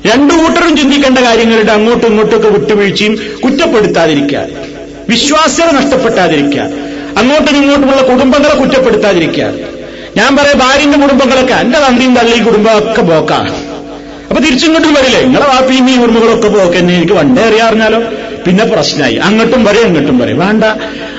രണ്ടു 0.06 0.34
കൂട്ടരും 0.34 0.76
ചിന്തിക്കേണ്ട 0.76 1.18
കാര്യങ്ങളുടെ 1.18 1.72
അങ്ങോട്ടും 1.72 2.06
ഇങ്ങോട്ടൊക്കെ 2.06 2.48
വിട്ടുവീഴ്ചയും 2.48 3.18
കുറ്റപ്പെടുത്താതിരിക്കുക. 3.44 4.46
വിശ്വാസ്യത 5.08 5.66
നഷ്ടപ്പെട്ടാതിരിക്കുക. 5.66 6.60
അങ്ങോട്ടും 7.16 7.56
ഇങ്ങോട്ടുമുള്ള 7.56 8.02
കുടുംബങ്ങളെ 8.02 8.54
കുറ്റപ്പെടുത്താതിരിക്കുക. 8.54 9.73
ഞാൻ 10.16 10.36
പറയാം 10.36 10.58
ഭാര്യന്റെ 10.58 10.98
കുടുംബങ്ങളൊക്കെ 10.98 11.54
എന്റെ 11.54 11.78
തന്തിയും 11.78 12.14
തള്ളി 12.16 12.44
കുടുംബമൊക്കെ 12.44 13.02
പോക്ക. 13.02 13.32
അപ്പൊ 14.28 14.40
തിരിച്ചിങ്ങോട്ടും 14.40 14.94
വരില്ലേ? 14.94 15.20
നിങ്ങളെ 15.20 15.46
വാപ്പിയും 15.46 15.90
ഈ 15.90 15.96
കുടുംബങ്ങളൊക്കെ 15.96 16.48
പോക്കെ 16.48 16.78
എന്നെ 16.78 16.96
എനിക്ക് 16.96 17.12
വണ്ടേ 17.12 17.42
അറിയാറിഞ്ഞാലോ 17.42 18.00
പിന്നെ 18.46 18.64
പ്രശ്നമായി 18.64 19.14
അങ്ങോട്ടും 19.14 19.64
വരെ 19.64 19.82
അങ്ങോട്ടും 19.82 20.18
വരെ 20.18 20.32
വേണ്ട. 20.32 20.64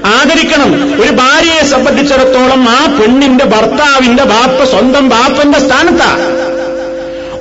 ആദരിക്കണം. 0.05 1.01
ഒരു 1.03 1.11
ഭാര്യയെ 1.11 1.65
സംബന്ധിച്ചിടത്തോളം 1.65 2.69
ആ 2.69 2.97
പെണ്ണിന്റെ 3.01 3.45
ഭർത്താവിന്റെ 3.45 4.23
ബാപ്പ 4.23 4.63
സ്വന്തം 4.63 5.09
ബാപ്പന്റെ 5.09 5.59
സ്ഥാനത്താ. 5.59 6.31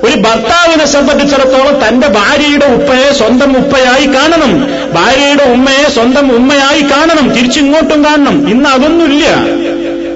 ഒരു 0.03 0.15
ഭർത്താവിനെ 0.15 0.85
സംബന്ധിച്ചിടത്തോളം 0.85 1.87
തന്റെ 1.87 2.07
ഭാര്യയുടെ 2.07 2.65
ഉപ്പയെ 2.65 3.13
സ്വന്തം 3.13 3.57
ഉപ്പയായി 3.57 4.05
കാണണം. 4.05 4.67
ഭാര്യയുടെ 4.93 5.43
ഉമ്മയെ 5.43 5.89
സ്വന്തം 5.89 6.31
ഉമ്മയായി 6.31 6.81
കാണണം. 6.81 7.29
തിരിച്ചിങ്ങോട്ടും 7.29 8.05
കാണണം. 8.05 8.49
ഇന്ന് 8.49 8.69
അതൊന്നുമില്ല. 8.69 9.25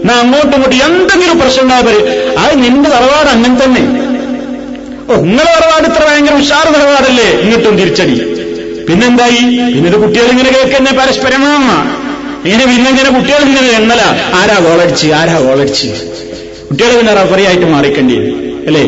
എന്നാ 0.02 0.14
അങ്ങോട്ടും 0.24 0.54
ഇങ്ങോട്ടും 0.56 0.78
എന്തെങ്കിലും 0.88 1.40
പ്രശ്നം 1.42 1.64
ഉണ്ടാവര് 1.64 2.02
അത് 2.42 2.54
നിന്റെ 2.64 2.90
തറവാട് 2.90 3.30
അങ്ങനെ 3.36 3.56
തന്നെ. 3.64 3.82
ഓ 5.10 5.16
നിങ്ങളെ 5.22 5.52
തറവാട് 5.56 5.88
ഇത്ര 5.92 6.04
ഭയങ്കര 6.10 6.34
ഉഷാർ 6.34 6.66
തറവാടല്ലേ? 6.76 7.28
ഇങ്ങോട്ടും 7.44 7.78
തിരിച്ചടി. 7.78 8.16
പിന്നെന്തായി? 8.88 9.42
പിന്നീട് 9.74 9.98
കുട്ടികൾ 10.04 10.28
ഇങ്ങനെ 10.34 10.50
കേൾക്കുന്നേ 10.50 10.92
പരസ്പരമാണ് 10.92 11.74
ഇങ്ങനെ 12.46 12.66
പിന്നെ 12.72 12.90
ഇങ്ങനെ 12.90 13.10
കുട്ടികൾ 13.18 13.42
ഇങ്ങനെ 13.50 13.70
എണ്ണല 13.80 14.02
ആരാ 14.40 14.58
ഗോളടിച്ച് 14.66 15.08
ആരാ 15.20 15.40
ഗോളടിച്ച് 15.40 15.90
കുട്ടികൾ 16.70 16.98
പിന്നെ 16.98 17.14
റഫറി 17.14 17.46
ആയിട്ട് 17.50 17.66
മാറിക്കേണ്ടി 17.66 18.16
അല്ലേ? 18.68 18.84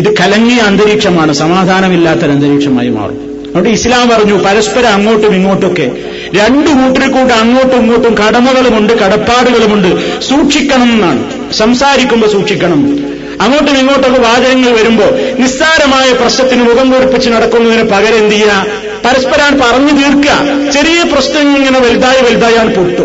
ഇത് 0.00 0.08
കലങ്ങിയ 0.20 0.60
അന്തരീക്ഷമാണ്. 0.60 1.32
സമാധാനമില്ലാത്തൊരു 1.32 2.32
അന്തരീക്ഷമായി 2.32 2.88
മാറും. 2.88 3.18
അതുകൊണ്ട് 3.50 3.68
ഇസ്ലാം 3.68 4.08
പറഞ്ഞു 4.08 4.34
പരസ്പരം 4.34 4.88
അങ്ങോട്ടും 4.88 5.34
ഇങ്ങോട്ടൊക്കെ 5.34 5.90
രണ്ടു 6.38 6.70
കൂട്ടരിൽ 6.70 7.12
കൂടെ 7.12 7.34
അങ്ങോട്ടും 7.34 7.80
ഇങ്ങോട്ടും 7.80 8.14
കടമകളുമുണ്ട് 8.14 8.92
കടപ്പാടുകളുമുണ്ട്. 8.92 10.20
സൂക്ഷിക്കണം 10.20 10.90
എന്നാണ് 10.92 11.52
സംസാരിക്കുമ്പോൾ 11.52 12.26
സൂക്ഷിക്കണം. 12.26 13.10
അങ്ങോട്ടും 13.40 13.78
ഇങ്ങോട്ടൊക്കെ 13.78 14.20
വാചകങ്ങൾ 14.20 14.70
വരുമ്പോൾ 14.70 15.40
നിസ്സാരമായ 15.40 16.12
പ്രശ്നത്തിന് 16.12 16.62
മുഖം 16.62 16.92
കുറിപ്പിച്ച് 16.92 17.30
നടക്കുന്നതിന് 17.30 17.82
പകരം 17.82 18.16
എന്ത് 18.16 18.30
ചെയ്യുക 18.30 18.66
പരസ്പരം 19.04 19.60
പറഞ്ഞു 19.60 19.92
തീർക്കുക. 19.92 20.70
ചെറിയ 20.70 21.02
പ്രശ്നങ്ങൾ 21.12 21.56
ഇങ്ങനെ 21.56 21.80
വലുതായി 21.80 22.22
വലുതായാണ് 22.22 22.74
പൊട്ടു. 22.74 23.02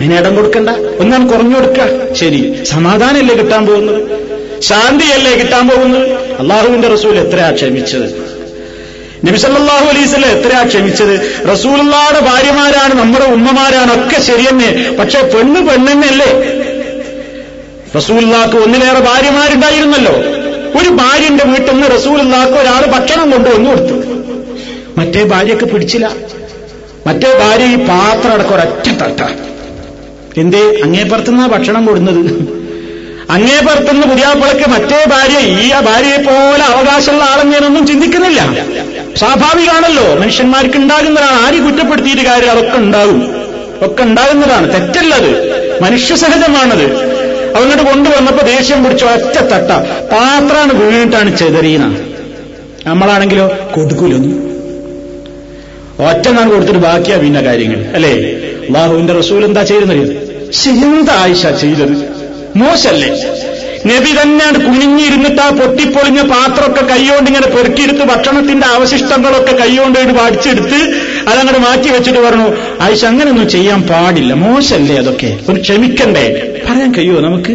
അതിന് 0.00 0.18
ഇടം 0.18 0.36
കൊടുക്കണ്ട. 0.36 0.70
ഒന്നാം 0.70 1.26
കുറഞ്ഞു 1.26 1.56
കൊടുക്കുക. 1.56 2.14
ശരി. 2.14 2.64
സമാധാനമല്ലേ 2.64 3.34
കിട്ടാൻ 3.34 3.66
പോകുന്നത്? 3.66 4.02
ശാന്തിയല്ലേ 4.62 5.36
കിട്ടാൻ 5.36 5.68
പോകുന്നത്? 5.68 6.08
അള്ളാഹുവിന്റെ 6.12 6.88
റസൂൽ 6.88 7.18
എത്രയാ 7.18 7.50
ക്ഷമിച്ചത്? 7.50 8.39
നബിസല്ലാഹു 9.24 9.86
അലൈസ്ലെ 9.86 10.28
എത്രയാ 10.28 10.66
ക്ഷമിച്ചത്? 10.66 11.44
റസൂലുള്ളാടെ 11.52 12.20
ഭാര്യമാരാണ് 12.20 12.94
നമ്മുടെ 12.94 13.24
ഉമ്മമാരാണ് 13.24 14.06
ഒക്കെ 14.06 14.20
ശരിയെന്നെ. 14.20 14.96
പക്ഷെ 14.98 15.20
പെണ്ണ് 15.22 15.68
പെണ്ണെന്നല്ലേ? 15.68 16.60
റസൂലുള്ളാക്ക് 17.96 18.56
ഒന്നിലേറെ 18.56 19.00
ഭാര്യമാരുണ്ടായിരുന്നല്ലോ. 19.00 20.12
ഒരു 20.80 20.88
ഭാര്യന്റെ 20.88 21.44
വീട്ടിൽ 21.44 21.72
നിന്ന് 21.72 21.86
റസൂലുള്ളാക്ക് 21.94 22.52
ഒരാൾ 22.52 22.86
ഭക്ഷണം 22.86 23.30
കൊണ്ടുവന്നു 23.30 23.70
കൊടുത്തു. 23.70 23.94
മറ്റേ 24.98 25.24
ഭാര്യക്ക് 25.24 25.64
പിടിച്ചില്ല. 25.64 26.12
മറ്റേ 27.06 27.38
ഭാര്യ 27.38 27.64
ഈ 27.64 27.76
പാത്രം 27.76 28.32
അടക്കം 28.32 28.54
ഒരൊറ്റ 28.54 28.88
തട്ട. 29.02 29.20
എന്തേ? 30.40 30.80
അങ്ങേപ്പുറത്തുനിന്നാ 30.84 31.46
ഭക്ഷണം 31.46 31.86
കൊടുന്നത്? 31.86 32.59
അങ്ങേ 33.30 33.60
പുറത്തുനിന്ന് 33.60 34.06
പുതിയാപ്പിളക്ക് 34.06 34.70
മറ്റേ 34.70 35.04
ഭാര്യ 35.08 35.38
ഈ 35.38 35.72
ഭാര്യയെ 35.84 36.16
പോലെ 36.16 36.64
അവകാശമുള്ള 36.64 37.24
ആളെന്നൊന്നും 37.24 37.86
ചിന്തിക്കുന്നില്ല. 37.86 38.40
സ്വാഭാവികമാണല്ലോ 39.16 40.14
മനുഷ്യന്മാർക്ക് 40.20 40.76
ഉണ്ടാകുന്നതാണ് 40.76 41.46
ആര് 41.46 41.62
കുറ്റപ്പെടുത്തിയിട്ട് 41.62 42.22
കാര്യം 42.22 42.50
അതൊക്കെ 42.50 42.78
ഉണ്ടാകും. 42.78 43.50
ഒക്കെ 43.82 44.02
ഉണ്ടാകുന്നതാണ് 44.02 44.72
തെറ്റല്ലത്. 44.72 45.30
മനുഷ്യസഹജമാണത്. 45.82 47.10
അവങ്ങോട്ട് 47.56 47.82
കൊണ്ടുവന്നപ്പോ 47.82 48.46
ദേഷ്യം 48.46 48.84
പിടിച്ചു 48.84 49.04
ഒറ്റ 49.04 49.38
തട്ട. 49.38 49.70
പാത്രാണ് 50.12 50.72
വീണിട്ടാണ് 50.72 51.36
ചെതറിയുന്നത് 51.36 51.98
നമ്മളാണെങ്കിലോ 52.86 53.46
കൊടുക്കൂലൊന്നും. 53.74 54.50
ഒറ്റ 56.08 56.28
നാൾ 56.28 56.50
കൊടുത്തിട്ട് 56.50 56.80
ബാക്കിയാ 56.80 57.18
പിന്നെ 57.18 57.40
കാര്യങ്ങൾ. 57.40 57.84
അല്ലേ? 57.94 58.12
അള്ളാഹുവിന്റെ 58.66 59.12
റസൂൽ 59.12 59.44
എന്താ 59.44 59.62
ചെയ്യുന്നത് 59.62 60.30
എന്താ 60.68 61.12
ആയിഷ 61.14 61.46
ചെയ്തത്? 61.46 62.19
മോശല്ലേ? 62.56 63.08
നബി 63.86 64.12
തന്നെയാണ് 64.22 64.58
കുനിഞ്ഞിരുന്നിട്ട് 64.66 65.40
ആ 65.40 65.50
പൊട്ടിപ്പൊളിഞ്ഞ 65.50 66.20
പാത്രമൊക്കെ 66.22 66.80
കൈകൊണ്ട് 66.80 67.30
ഇങ്ങനെ 67.30 67.46
പെറുക്കിയെടുത്ത് 67.46 68.02
ഭക്ഷണത്തിന്റെ 68.02 68.66
അവശിഷ്ടങ്ങളൊക്കെ 68.66 69.52
കൈകൊണ്ട് 69.52 69.98
അടിച്ചെടുത്ത് 69.98 70.78
അതങ്ങോട്ട് 71.28 71.60
മാറ്റി 71.60 71.88
വെച്ചിട്ട് 71.88 72.18
പറഞ്ഞു 72.18 72.52
ആയിഷ 72.80 73.04
അങ്ങനെയൊന്നും 73.04 73.48
ചെയ്യാൻ 73.48 73.82
പാടില്ല. 73.82 74.34
മോശല്ലേ 74.34 74.96
അതൊക്കെ? 74.96 75.38
ഒരു 75.48 75.60
ക്ഷമിക്കണ്ടേ? 75.60 76.24
പറയാൻ 76.68 76.94
കഴിയുമോ 76.94 77.20
നമുക്ക്? 77.20 77.52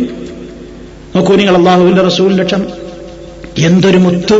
നോക്കൂ 1.15 1.35
നിങ്ങൾ 1.35 1.55
അള്ളാഹുവിന്റെ 1.55 2.01
റസൂൽ 2.01 2.39
ലക്ഷം 2.41 2.67
എന്തൊരു 3.57 3.97
മുത്ത് 3.97 4.37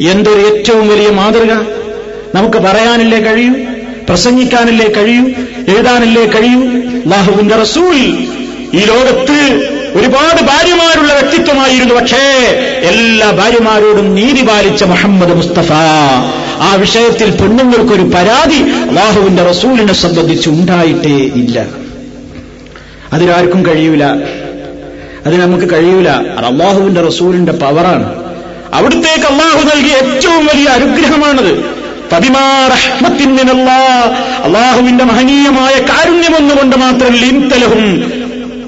എന്തൊരു 0.00 0.40
ഏറ്റവും 0.40 0.88
വലിയ 0.88 1.08
മാതൃക. 1.08 1.52
നമുക്ക് 2.34 2.58
പറയാനില്ലേ 2.58 3.18
കഴിയൂ 3.18 3.52
പ്രസംഗിക്കാനില്ലേ 4.08 4.88
കഴിയൂ 4.96 5.24
എഴുതാനില്ലേ 5.74 6.26
കഴിയൂ. 6.26 6.60
അള്ളാഹുവിന്റെ 7.04 7.56
റസൂൽ 7.56 7.96
ഈ 8.74 8.84
ലോകത്ത് 8.84 9.38
ഒരുപാട് 9.94 10.42
ഭാര്യമാരുള്ള 10.42 11.12
വ്യക്തിത്വമായിരുന്നു. 11.12 11.94
പക്ഷേ 11.94 12.16
എല്ലാ 12.82 13.30
ഭാര്യമാരോടും 13.30 14.14
നീതി 14.14 14.46
പാലിച്ച 14.46 14.84
മുഹമ്മദ് 14.84 15.36
മുസ്തഫ. 15.36 15.72
ആ 16.60 16.74
വിഷയത്തിൽ 16.74 17.30
പെണ്ണുങ്ങൾക്കൊരു 17.30 18.02
പരാതി 18.02 18.88
അള്ളാഹുവിന്റെ 18.88 19.42
റസൂലിനെ 19.42 19.92
സംബന്ധിച്ച് 19.92 20.48
ഉണ്ടായിട്ടേ 20.48 21.16
ഇല്ല. 21.16 21.66
അതിനാർക്കും 23.12 23.66
കഴിയൂല. 23.66 24.04
അത് 25.26 25.40
നമുക്ക് 25.40 25.74
കഴിയൂല. 25.74 26.08
അത് 26.08 26.44
അള്ളാഹുവിന്റെ 26.44 27.00
റസൂലിന്റെ 27.00 27.52
പവറാണ്. 27.52 28.24
അവിടുത്തേക്ക് 28.74 29.24
അള്ളാഹു 29.24 29.76
നൽകിയ 29.76 29.94
ഏറ്റവും 29.94 30.46
വലിയ 30.46 30.66
അനുഗ്രഹമാണത്. 30.66 31.78
അള്ളാഹുവിന്റെ 34.44 35.04
മഹനീയമായ 35.04 35.78
കാരുണ്യമൊന്നുകൊണ്ട് 35.78 36.76
മാത്രം 36.76 37.12
ലിന്തലഹും 37.14 38.17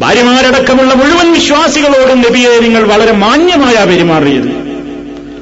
ഭാര്യമാരടക്കമുള്ള 0.01 0.95
മുഴുവൻ 0.95 1.33
വിശ്വാസികളോടും 1.33 2.19
നബിയെ 2.19 2.61
നിങ്ങൾ 2.61 2.83
വളരെ 2.89 3.13
മാന്യമായ 3.13 3.85
പെരുമാറിയത്. 3.85 4.51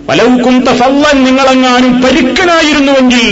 വലവുക്കും 0.09 0.61
തഫല്ലൻ 0.61 1.25
നിങ്ങളെങ്ങാനും 1.25 2.03
പരുക്കനായിരുന്നുവെങ്കിൽ 2.03 3.27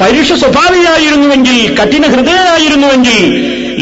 പരുഷ 0.00 0.32
സ്വഭാവിയായിരുന്നുവെങ്കിൽ 0.32 1.74
കഠിന 1.78 2.06
ഹൃദയനായിരുന്നുവെങ്കിൽ 2.06 3.18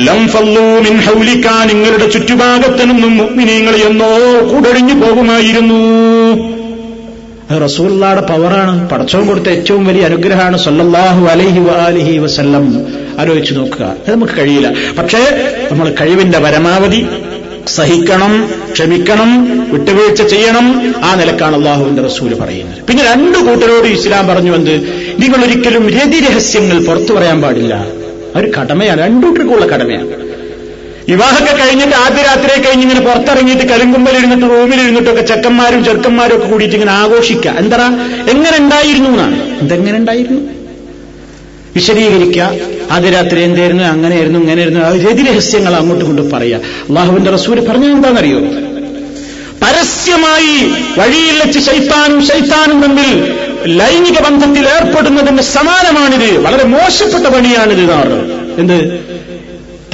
ലം 0.05 0.29
ഫല്ലൂ 0.29 0.63
മിൻ 0.63 1.01
ഹൗലിക്ക 1.01 1.47
നിങ്ങളുടെ 1.73 2.11
ചുറ്റുഭാഗത്തു 2.11 2.85
നിന്നും 2.85 3.17
മുഗ്മിനീങ്ങൾ 3.17 3.75
എന്നോ 3.77 4.13
കൂടൊഴിഞ്ഞു 4.53 4.95
പോകുമായിരുന്നു. 4.95 5.81
റസൂല്ലാടെ 7.65 8.21
പവറാണ്. 8.21 8.91
പടച്ചവും 8.91 9.27
കൊടുത്ത 9.27 9.49
ഏറ്റവും 9.49 9.87
വലിയ 9.87 10.03
അനുഗ്രഹമാണ് 10.05 10.59
സല്ലല്ലാഹു 10.59 11.27
അലൈഹി 11.27 11.61
അലിഹി 11.61 12.19
വസല്ലം. 12.19 12.87
ആലോചിച്ചു 13.19 13.55
നോക്കുക. 13.55 13.85
അത് 13.85 14.15
നമുക്ക് 14.15 14.33
കഴിയില്ല. 14.39 14.73
പക്ഷേ 14.99 15.19
നമ്മൾ 15.73 15.95
കഴിവിന്റെ 16.01 16.39
പരമാവധി 16.39 17.07
സഹിക്കണം 17.67 18.51
ക്ഷമിക്കണം 18.73 19.61
വിട്ടുവീഴ്ച 19.71 20.23
ചെയ്യണം. 20.23 20.95
ആ 21.05 21.15
നിലക്കാണ് 21.15 21.57
അള്ളാഹുവിന്റെ 21.57 22.03
റസൂൽ 22.03 22.35
പറയുന്നത്. 22.35 22.85
പിന്നെ 22.85 23.05
രണ്ടു 23.15 23.39
കൂട്ടരോട് 23.39 23.89
ഇസ്ലാം 23.89 24.27
പറഞ്ഞു 24.27 24.55
എന്ത്? 24.55 24.75
നിങ്ങൾ 25.19 25.45
ഒരിക്കലും 25.45 25.91
രതിരഹസ്യങ്ങൾ 25.91 26.85
പുറത്തു 26.85 27.13
പറയാൻ 27.13 27.43
പാടില്ല. 27.43 27.87
ഒരു 28.37 28.53
കടമയാണ്. 28.61 29.01
രണ്ടു 29.01 29.27
കൂട്ടർക്കുള്ള 29.27 29.67
കടമയാണ്. 29.67 30.22
വിവാഹമൊക്കെ 31.09 31.53
കഴിഞ്ഞിട്ട് 31.63 31.95
ആദ്യ 32.05 32.23
രാത്രിയെ 32.23 32.59
കഴിഞ്ഞ് 32.65 32.83
ഇങ്ങനെ 32.83 33.01
പുറത്തിറങ്ങിയിട്ട് 33.01 33.65
കലുങ്കുമ്പലിരുന്നിട്ട് 33.73 34.47
റൂമിലിരുന്നിട്ടൊക്കെ 34.55 35.23
ചെക്കന്മാരും 35.23 35.85
ചെറുക്കന്മാരും 35.85 36.37
ഒക്കെ 36.37 36.47
കൂടിയിട്ട് 36.47 36.77
ഇങ്ങനെ 36.79 36.93
ആഘോഷിക്കുക 36.93 37.55
എന്താ 37.63 37.87
എങ്ങനെ 38.33 38.57
ഉണ്ടായിരുന്നു 38.57 39.09
എന്നാണ് 39.09 39.37
എന്തെങ്ങനെ 39.61 39.97
ഉണ്ടായിരുന്നു? 39.99 40.41
വിശദീകരിക്കുക 41.77 42.47
ആദ്യ 42.95 43.11
രാത്രി 43.11 43.41
എന്തായിരുന്നു? 43.43 43.85
അങ്ങനെയായിരുന്നു 43.85 44.39
ഇങ്ങനെയായിരുന്നു. 44.39 44.81
രതിരഹസ്യങ്ങൾ 45.09 45.75
അങ്ങോട്ട് 45.75 46.05
കൊണ്ട് 46.05 46.23
പറയുക 46.35 46.61
അള്ളാഹുവിന്റെ 46.89 47.31
റസൂര് 47.31 47.61
പറഞ്ഞ 47.69 47.87
എന്താണെന്നറിയോ? 47.97 48.41
പരസ്യമായി 49.63 50.55
വഴിയിൽ 50.99 51.37
വെച്ച് 51.43 51.61
ശൈത്താനും 51.69 52.21
ശൈത്താനും 52.31 52.79
തമ്മിൽ 52.83 53.11
ലൈംഗിക 53.81 54.19
ബന്ധത്തിൽ 54.21 54.65
ഏർപ്പെടുന്നതിന് 54.69 55.43
സമാനമാണിത്. 55.57 56.31
വളരെ 56.47 56.65
മോശപ്പെട്ട 56.65 57.27
പണിയാണിത് 57.35 57.81
എന്നാണ് 57.81 58.17
എന്ത്? 58.59 58.79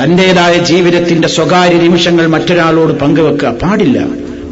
തന്റേതായ 0.03 0.59
ജീവിതത്തിന്റെ 0.59 1.29
സ്വകാര്യ 1.29 1.75
നിമിഷങ്ങൾ 1.75 2.27
മറ്റൊരാളോട് 2.27 2.93
പങ്കുവെക്കുക 2.93 3.49
പാടില്ല. 3.49 3.99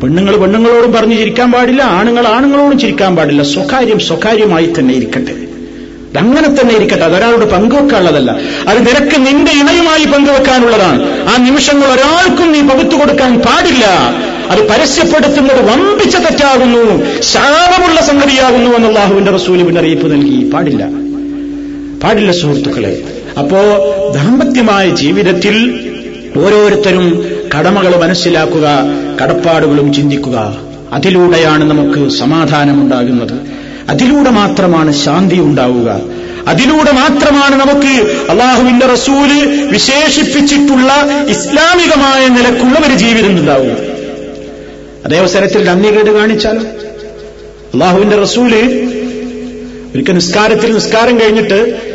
പെണ്ണുങ്ങൾ 0.02 0.36
പെണ്ണുങ്ങളോടും 0.36 0.92
പറഞ്ഞു 0.92 1.14
ചിരിക്കാൻ 1.14 1.52
പാടില്ല 1.52 1.82
ആണുങ്ങൾ 1.82 2.26
ആണുങ്ങളോടും 2.26 2.78
ചിരിക്കാൻ 2.78 3.16
പാടില്ല. 3.16 3.42
സ്വകാര്യം 3.42 4.00
സ്വകാര്യമായി 4.00 4.72
തന്നെ 4.78 4.94
ഇരിക്കട്ടെ. 4.94 5.32
അങ്ങനെ 6.18 6.48
തന്നെ 6.48 6.74
ഇരിക്കട്ടെ. 6.74 7.04
അതൊരാളോട് 7.04 7.44
പങ്കുവെക്കാനുള്ളതല്ല 7.44 8.30
അത് 8.68 8.78
നിനക്ക് 8.78 9.26
നിന്റെ 9.26 9.52
ഇണയുമായി 9.52 10.04
പങ്കുവെക്കാനുള്ളതാണ്. 10.04 11.28
ആ 11.28 11.36
നിമിഷങ്ങൾ 11.36 11.86
ഒരാൾക്കും 11.86 12.52
നീ 12.52 12.60
പകുത്തു 12.60 12.96
കൊടുക്കാൻ 12.96 13.38
പാടില്ല. 13.38 13.84
അത് 14.50 14.68
പരസ്യപ്പെടുത്തുന്നത് 14.68 15.70
വമ്പിച്ച 15.70 16.16
തെറ്റാകുന്നു. 16.16 17.04
ശാപമുള്ള 17.20 18.00
സംഗതിയാകുന്നു 18.00 18.70
എന്ന് 18.70 18.88
അള്ളാഹുവിന്റെ 18.88 19.30
റസൂൽ 19.30 19.62
മുന്നറിയിപ്പ് 19.62 20.12
നൽകി. 20.12 20.50
പാടില്ല. 20.50 20.88
പാടില്ല 22.04 22.32
സുഹൃത്തുക്കളെ. 22.32 23.15
അപ്പോ 23.38 23.58
ദാമ്പത്യമായ 24.14 24.90
ജീവിതത്തിൽ 24.90 25.56
ഓരോരുത്തരും 26.38 27.26
കടമകൾ 27.58 27.96
മനസ്സിലാക്കുക 27.96 28.68
കടപ്പാടുകളും 29.22 29.94
ചിന്തിക്കുക. 29.94 30.58
അതിലൂടെയാണ് 30.92 31.70
നമുക്ക് 31.70 32.10
സമാധാനമുണ്ടാകുന്നത്. 32.10 33.40
അതിലൂടെ 33.88 34.30
മാത്രമാണ് 34.30 34.92
ശാന്തി 34.92 35.34
ഉണ്ടാവുക. 35.34 36.00
അതിലൂടെ 36.48 36.92
മാത്രമാണ് 36.92 37.60
നമുക്ക് 37.60 38.10
അള്ളാഹുവിന്റെ 38.30 38.86
റസൂൽ 38.86 39.46
വിശേഷിപ്പിച്ചിട്ടുള്ള 39.72 40.92
ഇസ്ലാമികമായ 41.28 42.28
നിലക്കുള്ള 42.28 42.86
ഒരു 42.86 42.94
ജീവിതം 42.94 43.28
ഉണ്ടാവുക. 43.28 43.76
അതേ 45.04 45.18
അവസരത്തിൽ 45.18 45.64
നന്ദികേട് 45.64 46.10
കാണിച്ചാൽ 46.10 46.58
അള്ളാഹുവിന്റെ 47.74 48.16
റസൂൽ 48.16 48.54
ഒരിക്കൽ 49.94 50.12
നിസ്കാരത്തിൽ 50.12 50.74
നിസ്കാരം 50.74 51.20
കഴിഞ്ഞിട്ട് 51.20 51.85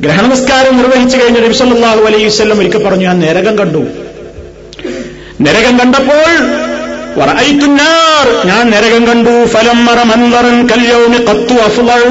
ഗ്രഹണ 0.00 0.26
നിസ്കാരം 0.26 0.76
നിർവഹിച്ചു 0.76 1.16
കഴിഞ്ഞ 1.18 1.38
നബിസല്ലാഹു 1.38 2.02
അലൈഹി 2.02 2.24
വല്ലം 2.24 2.58
ഒരിക്കൽ 2.58 2.84
പറഞ്ഞു 2.84 3.02
ഞാൻ 3.02 3.20
നരകം 3.20 3.58
കണ്ടു. 3.58 3.82
നരകം 5.40 5.78
കണ്ടപ്പോൾ 5.78 6.30
ഞാൻ 8.46 8.70
നരകം 8.70 9.06
കണ്ടു. 9.06 9.46
ഫലം 9.46 9.86
മറ 9.86 10.02
മൻവറൻ 10.02 10.68
കല്യൗമി 10.68 11.18
കത്തു 11.18 11.54
അഫ്ളൽ 11.54 12.04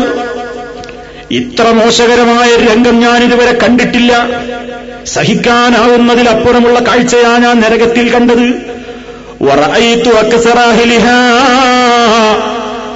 ഇത്ര 1.31 1.63
മോശകരമായ 1.69 2.49
രംഗം 2.55 2.99
ഞാൻ 2.99 3.23
ഇതുവരെ 3.23 3.53
കണ്ടിട്ടില്ല. 3.63 4.11
സഹിക്കാനാവുന്നതിലപ്പുറമുള്ള 5.05 6.79
കാഴ്ചയാണ് 6.79 7.43
ഞാൻ 7.43 7.59
നരകത്തിൽ 7.59 8.09
കണ്ടത്. 8.09 8.47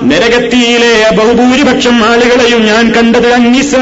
നരകത്തിയിലെ 0.04 1.10
ബഹുഭൂരിപക്ഷം 1.16 2.04
ആളുകളെയും 2.06 2.66
ഞാൻ 2.66 2.92
കണ്ടത് 2.92 3.28
അന്നിസ 3.34 3.76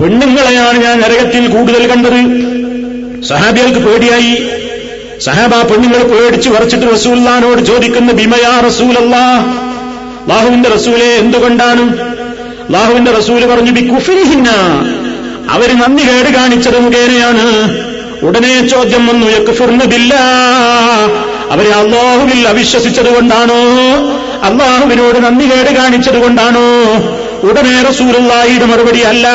പെണ്ണുങ്ങളെയാണ് 0.00 0.82
ഞാൻ 0.82 1.00
നരകത്തിൽ 1.00 1.46
കൂടുതൽ 1.46 1.86
കണ്ടത്. 1.86 2.20
സഹാബികൾക്ക് 3.22 3.80
പേടിയായി. 3.80 4.50
സഹാബ 5.20 5.54
പെണ്ണുങ്ങൾ 5.54 6.02
പേടിച്ച് 6.02 6.50
വരച്ചിട്ട് 6.50 6.86
റസൂല്ലാനോട് 6.92 7.62
ചോദിക്കുന്ന 7.66 8.12
ബിമയാ 8.12 8.62
റസൂലല്ലാ 8.66 9.24
ലാഹുവിന്റെ 10.28 10.68
റസൂലെ 10.68 11.04
എന്തുകൊണ്ടാണ്? 11.04 11.98
ലാഹുവിന്റെ 12.72 13.10
റസൂൽ 13.10 13.46
പറഞ്ഞു 13.46 13.72
ബി 13.72 13.88
കുഫിരിഹിന്ന. 13.88 14.48
അവർ 15.50 15.78
നന്ദി 15.78 16.02
കേട് 16.02 16.34
കാണിച്ചത് 16.34 16.78
മുഖേനയാണ്. 16.78 17.46
ഉടനെ 18.26 18.68
ചോദ്യം 18.68 19.06
വന്നു 19.06 19.26
യക്കുഫിർന്നതില്ല 19.26 20.14
അവരെ 21.50 21.70
അള്ളാഹുവിൽ 21.70 22.48
അവിശ്വസിച്ചതുകൊണ്ടാണോ? 22.48 23.60
അള്ളാഹുവിനോട് 24.42 25.18
നന്ദി 25.24 25.44
കേട് 25.44 25.76
കാണിച്ചതുകൊണ്ടാണോ? 25.76 26.66
ഉടനെ 27.48 27.82
റസൂലുള്ളാഹിയുടെ 27.88 28.64
മറുപടി 28.64 29.00
അല്ല 29.00 29.28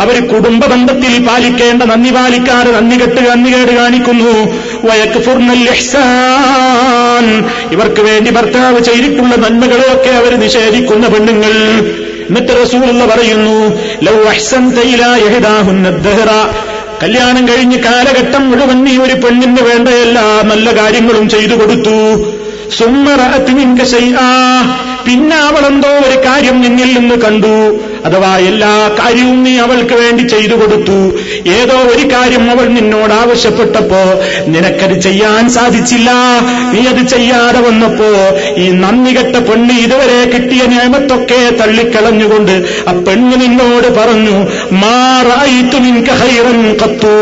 അവർ 0.00 0.28
കുടുംബ 0.28 0.66
ബന്ധത്തിൽ 0.66 1.26
പാലിക്കേണ്ട 1.26 1.82
നന്ദി 1.82 2.10
പാലിക്കാതെ 2.10 2.70
നന്ദി 2.72 2.96
കെട്ട് 2.96 3.30
നന്ദി 3.30 3.50
കേട് 3.50 3.72
കാണിക്കുന്നു. 3.76 4.34
ഇവർക്ക് 7.72 8.00
വേണ്ടി 8.00 8.30
ഭർത്താവ് 8.30 8.80
ചെയ്തിട്ടുള്ള 8.80 9.36
നന്മകളെയൊക്കെ 9.36 10.10
അവർ 10.10 10.40
നിഷേധിക്കുന്ന 10.40 11.08
പെണ്ണുങ്ങൾ. 11.08 11.54
എന്നിട്ട് 12.28 12.52
റസൂലുള്ള 12.62 13.06
പറയുന്നു 13.06 13.56
ലൗ 14.02 14.22
അഹ്സൻ 14.22 14.70
ദഹ്റ. 16.02 16.30
കല്യാണം 17.02 17.48
കഴിഞ്ഞ് 17.48 17.78
കാലഘട്ടം 17.78 18.42
മുഴുവൻ 18.50 18.78
നീ 18.84 18.94
ഒരു 18.98 19.14
പെണ്ണിന് 19.22 19.62
വേണ്ട 19.68 19.88
എല്ലാ 20.04 20.24
നല്ല 20.50 20.66
കാര്യങ്ങളും 20.80 21.26
ചെയ്തു 21.28 21.54
കൊടുത്തു. 21.54 21.96
പിന്നെ 25.06 25.36
അവളെന്തോ 25.48 25.90
ഒരു 26.06 26.16
കാര്യം 26.26 26.56
നിന്നിൽ 26.60 26.90
നിന്ന് 26.98 27.14
കണ്ടു. 27.14 27.54
അഥവാ 28.06 28.30
എല്ലാ 28.50 28.72
കാര്യവും 28.98 29.38
നീ 29.44 29.52
അവൾക്ക് 29.58 29.94
വേണ്ടി 29.94 30.24
ചെയ്തു 30.32 30.54
കൊടുത്തു. 30.54 30.98
ഏതോ 31.58 31.76
ഒരു 31.92 32.04
കാര്യം 32.14 32.50
അവൾ 32.50 32.66
നിന്നോട് 32.76 33.12
ആവശ്യപ്പെട്ടപ്പോ 33.12 34.02
നിനക്കത് 34.52 34.96
ചെയ്യാൻ 35.06 35.48
സാധിച്ചില്ല. 35.56 36.10
നീ 36.72 36.82
അത് 36.86 37.02
ചെയ്യാതെ 37.14 37.60
വന്നപ്പോ 37.68 38.10
ഈ 38.62 38.66
നന്ദി 38.82 39.12
കെട്ട 39.18 39.36
പെണ്ണ് 39.48 39.76
ഇതുവരെ 39.84 40.20
കിട്ടിയ 40.34 40.62
നിയമത്തൊക്കെ 40.74 41.40
തള്ളിക്കളഞ്ഞുകൊണ്ട് 41.60 42.54
ആ 42.88 42.94
പെണ്ണ് 43.08 43.36
നിന്നോട് 43.44 43.88
പറഞ്ഞു 44.00 44.36
മാറായിട്ടു 44.82 45.78
നിൻക 45.86 46.10
ഹൈറൻ 46.22 46.60
കത്തൂ 46.82 47.16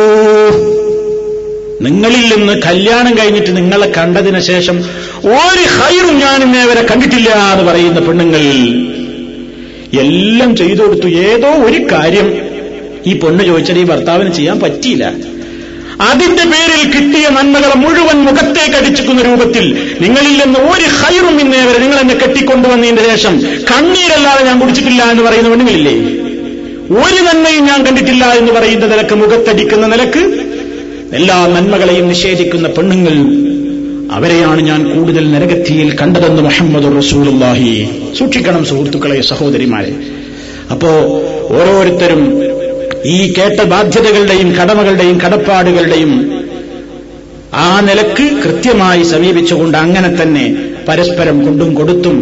നിങ്ങളിൽ 1.87 2.23
നിന്ന് 2.35 2.55
കല്യാണം 2.67 3.19
കഴിഞ്ഞിട്ട് 3.19 3.57
നിങ്ങളെ 3.57 3.93
കണ്ടതിന് 3.99 4.41
ശേഷം 4.51 4.77
ഒരു 5.39 5.65
ഹൈറും 5.77 6.19
ഞാൻ 6.25 6.39
ഇന്നേ 6.47 6.65
വരെ 6.65 6.83
കണ്ടിട്ടില്ല 6.91 7.31
എന്ന് 7.53 7.65
പറയുന്ന 7.71 8.01
പെണ്ണുങ്ങൾ 8.01 8.43
എല്ലാം 10.05 10.57
ചെയ്തു 10.57 10.81
കൊടുത്തു. 10.83 11.09
ഏതോ 11.29 11.51
ഒരു 11.67 11.79
കാര്യം 11.93 12.27
ഈ 13.07 13.13
പെണ്ണ് 13.23 13.45
ചോദിച്ചത് 13.45 13.79
ഈ 13.79 13.85
ഭർത്താവിന് 13.85 14.31
ചെയ്യാൻ 14.39 14.61
പറ്റിയില്ല. 14.65 15.05
അതിന്റെ 16.11 16.45
പേരിൽ 16.53 16.83
കിട്ടിയ 16.95 17.27
നന്മകളെ 17.37 17.77
മുഴുവൻ 17.85 18.19
മുഖത്തേക്ക് 18.27 18.77
അടിച്ചിക്കുന്ന 18.81 19.23
രൂപത്തിൽ 19.23 19.65
നിങ്ങളിൽ 20.01 20.35
നിന്ന് 20.43 20.59
ഒരു 20.73 20.87
ഹൈറും 20.99 21.41
ഇന്നേ 21.41 21.63
വരെ 21.69 21.79
നിങ്ങൾ 21.79 21.99
എന്നെ 22.01 22.15
കെട്ടിക്കൊണ്ടുവന്നതിന്റെ 22.15 23.05
ശേഷം 23.11 23.35
കണ്ണീരല്ലാതെ 23.71 24.43
ഞാൻ 24.45 24.57
കുടിച്ചിട്ടില്ല 24.61 25.03
എന്ന് 25.13 25.23
പറയുന്ന 25.23 25.49
പെണ്ണുങ്ങളില്ലേ? 25.49 25.95
ഒരു 27.03 27.19
നന്മയും 27.29 27.65
ഞാൻ 27.67 27.81
കണ്ടിട്ടില്ല 27.87 28.25
എന്ന് 28.41 28.53
പറയുന്ന 28.53 28.87
നിലയ്ക്ക് 28.87 29.15
മുഖത്തടിക്കുന്ന 29.15 29.87
നിലയ്ക്ക് 29.95 30.23
എല്ലാ 31.17 31.47
നന്മകളെയും 31.47 32.09
നിഷേധിക്കുന്ന 32.09 32.69
പെണ്ണുങ്ങൾ 32.69 33.15
അവരെയാണ് 34.13 34.61
ഞാൻ 34.61 34.81
കൂടുതൽ 34.95 35.31
നരകത്തിയിൽ 35.31 35.97
കണ്ടതെന്ന് 35.97 36.43
മുഹമ്മദ് 36.43 36.99
റസൂലുല്ലാഹി 36.99 37.89
സൂക്ഷിക്കണം 38.19 38.65
സുഹൃത്തുക്കളെ 38.65 39.21
സഹോദരിമാരെ. 39.21 39.93
അപ്പോ 40.71 40.91
ഓരോരുത്തരും 41.51 42.23
ഈ 43.07 43.33
കേട്ട 43.33 43.61
ബാധ്യതകളുടെയും 43.63 44.55
കടമകളുടെയും 44.61 45.21
കടപ്പാടുകളുടെയും 45.21 46.13
ആ 47.55 47.81
നിലയ്ക്ക് 47.81 48.43
കൃത്യമായി 48.45 49.03
സമീപിച്ചുകൊണ്ട് 49.03 49.79
അങ്ങനെ 49.79 50.23
തന്നെ 50.23 50.57
പരസ്പരം 50.89 51.45
കൊണ്ടും 51.45 51.75
കൊടുത്തും 51.75 52.17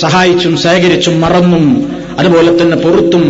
സഹായിച്ചും 0.00 0.56
സഹകരിച്ചും 0.56 1.20
മറന്നും 1.20 1.64
അതുപോലെ 2.18 2.62
തന്നെ 2.62 2.76
പൊറുത്തും 2.76 3.24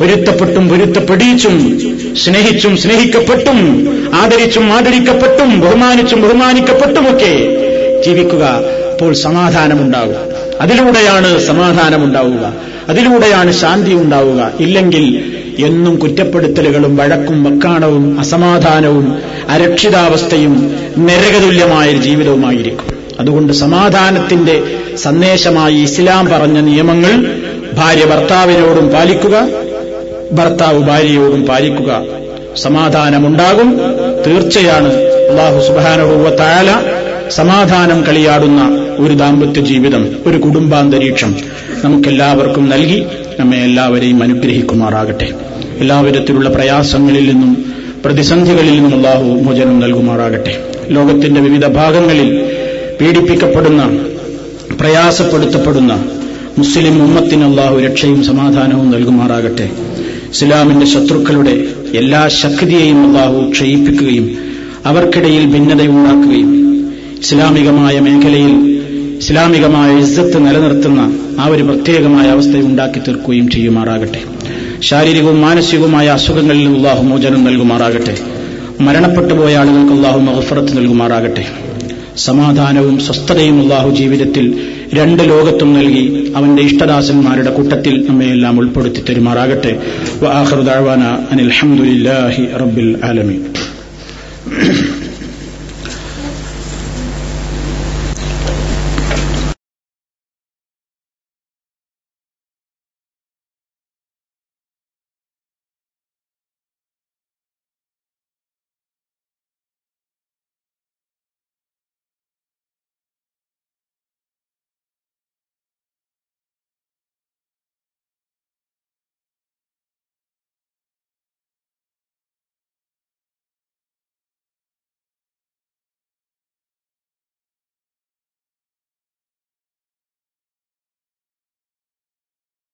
പൊരുത്തപ്പെട്ടും 0.00 0.68
പൊരുത്തപ്പെടിച്ചും 0.68 1.80
സ്നേഹിച്ചും 2.16 2.76
സ്നേഹിക്കപ്പെട്ടും 2.76 3.88
ആദരിച്ചും 4.14 4.72
ആദരിക്കപ്പെട്ടും 4.72 5.60
ബഹുമാനിച്ചും 5.60 6.22
ബഹുമാനിക്കപ്പെട്ടുമൊക്കെ 6.22 7.34
ജീവിക്കുക 8.06 8.44
അപ്പോൾ 8.92 9.14
സമാധാനമുണ്ടാവുക. 9.14 10.14
അതിലൂടെയാണ് 10.60 11.46
സമാധാനമുണ്ടാവുക. 11.46 12.54
അതിലൂടെയാണ് 12.88 13.52
ശാന്തി 13.52 13.94
ഉണ്ടാവുക. 13.94 14.50
ഇല്ലെങ്കിൽ 14.60 15.34
എന്നും 15.64 15.96
കുറ്റപ്പെടുത്തലുകളും 15.96 16.96
വഴക്കും 16.96 17.44
വക്കാണവും 17.44 18.20
അസമാധാനവും 18.20 19.18
അരക്ഷിതാവസ്ഥയും 19.48 20.76
നരകതുല്യമായ 20.98 21.92
ജീവിതവുമായിരിക്കും. 21.92 22.94
അതുകൊണ്ട് 23.20 23.52
സമാധാനത്തിന്റെ 23.52 24.62
സന്ദേശമായി 24.96 25.74
ഇസ്ലാം 25.74 26.26
പറഞ്ഞ 26.26 26.60
നിയമങ്ങൾ 26.60 27.26
ഭാര്യ 27.74 28.04
ഭർത്താവിനോടും 28.04 28.88
പാലിക്കുക. 28.88 29.63
ഭർത്താവ് 30.34 30.78
ഭാര്യയോടും 30.78 31.46
പാലിക്കുക. 31.46 32.02
സമാധാനമുണ്ടാകും. 32.62 33.80
തീർച്ചയാണ്. 34.26 34.94
അള്ളാഹു 35.30 35.60
സുബാനുഭവത്തായാല 35.60 36.82
സമാധാനം 37.30 38.04
കളിയാടുന്ന 38.08 38.86
ഒരു 38.98 39.14
ദാമ്പത്യ 39.14 39.60
ജീവിതം 39.60 40.08
ഒരു 40.26 40.38
കുടുംബാന്തരീക്ഷം 40.38 41.34
നമുക്കെല്ലാവർക്കും 41.84 42.70
നൽകി. 42.70 43.04
നമ്മെ 43.40 43.58
എല്ലാവരെയും 43.58 44.22
അനുഗ്രഹിക്കുമാറാകട്ടെ. 44.22 45.28
എല്ലാവിധത്തിലുള്ള 45.78 46.50
പ്രയാസങ്ങളിൽ 46.50 47.30
നിന്നും 47.30 47.74
പ്രതിസന്ധികളിൽ 48.04 48.72
നിന്നും 48.72 48.94
അള്ളാഹു 48.96 49.24
മോചനം 49.24 49.80
നൽകുമാറാകട്ടെ. 49.80 50.64
ലോകത്തിന്റെ 50.88 51.40
വിവിധ 51.40 51.66
ഭാഗങ്ങളിൽ 51.66 52.50
പീഡിപ്പിക്കപ്പെടുന്ന 53.00 53.98
പ്രയാസപ്പെടുത്തപ്പെടുന്ന 54.80 56.04
മുസ്ലിം 56.58 57.02
ഉമ്മത്തിന് 57.02 57.44
അള്ളാഹു 57.44 57.78
രക്ഷയും 57.78 58.24
സമാധാനവും 58.24 58.90
നൽകുമാറാകട്ടെ. 58.90 59.70
ഇസ്ലാമിന്റെ 60.34 60.86
ശത്രുക്കളുടെ 60.86 61.66
എല്ലാ 61.94 62.28
ശക്തിയെയും 62.28 63.06
അള്ളാഹു 63.06 63.50
ക്ഷയിപ്പിക്കുകയും 63.50 64.36
അവർക്കിടയിൽ 64.86 65.46
ഭിന്നതയുണ്ടാക്കുകയും 65.46 66.50
ഇസ്ലാമികമായ 67.18 68.00
മേഖലയിൽ 68.00 68.80
ഇസ്ലാമികമായ 69.16 69.98
ഇസ്സത്ത് 69.98 70.46
നിലനിർത്തുന്ന 70.46 71.18
ആ 71.40 71.46
ഒരു 71.46 71.62
പ്രത്യേകമായ 71.62 72.28
അവസ്ഥ 72.28 72.56
ഉണ്ടാക്കി 72.56 72.98
തീർക്കുകയും 72.98 73.48
ചെയ്യുമാറാകട്ടെ. 73.48 74.22
ശാരീരികവും 74.80 75.40
മാനസികവുമായ 75.40 76.08
അസുഖങ്ങളിൽ 76.08 76.76
അള്ളാഹു 76.76 77.02
മോചനം 77.02 77.44
നൽകുമാറാകട്ടെ. 77.44 78.18
മരണപ്പെട്ടുപോയ 78.80 79.56
ആളുകൾക്ക് 79.56 79.94
അള്ളാഹു 79.94 80.20
മഹഫറത്ത് 80.20 80.76
നൽകുമാറാകട്ടെ. 80.76 81.63
സമാധാനവും 82.18 83.00
സ്വസ്ഥതയും 83.00 83.62
അള്ളാഹു 83.62 83.90
ജീവിതത്തിൽ 83.90 84.68
രണ്ട് 84.94 85.28
ലോകത്തും 85.28 85.74
നൽകി 85.74 86.32
അവന്റെ 86.36 86.62
ഇഷ്ടദാസന്മാരുടെ 86.62 87.50
കൂട്ടത്തിൽ 87.50 88.06
നമ്മയെല്ലാം 88.08 88.58
ഉൾപ്പെടുത്തി 88.58 89.04
തരുമാറാകട്ടെ. 89.08 89.78
അനിൽ 91.30 91.44
അലഹമുല്ലാഹി 91.44 92.46
റബ്ബിൽ 92.60 92.96
ആലമീൻ. 93.04 93.44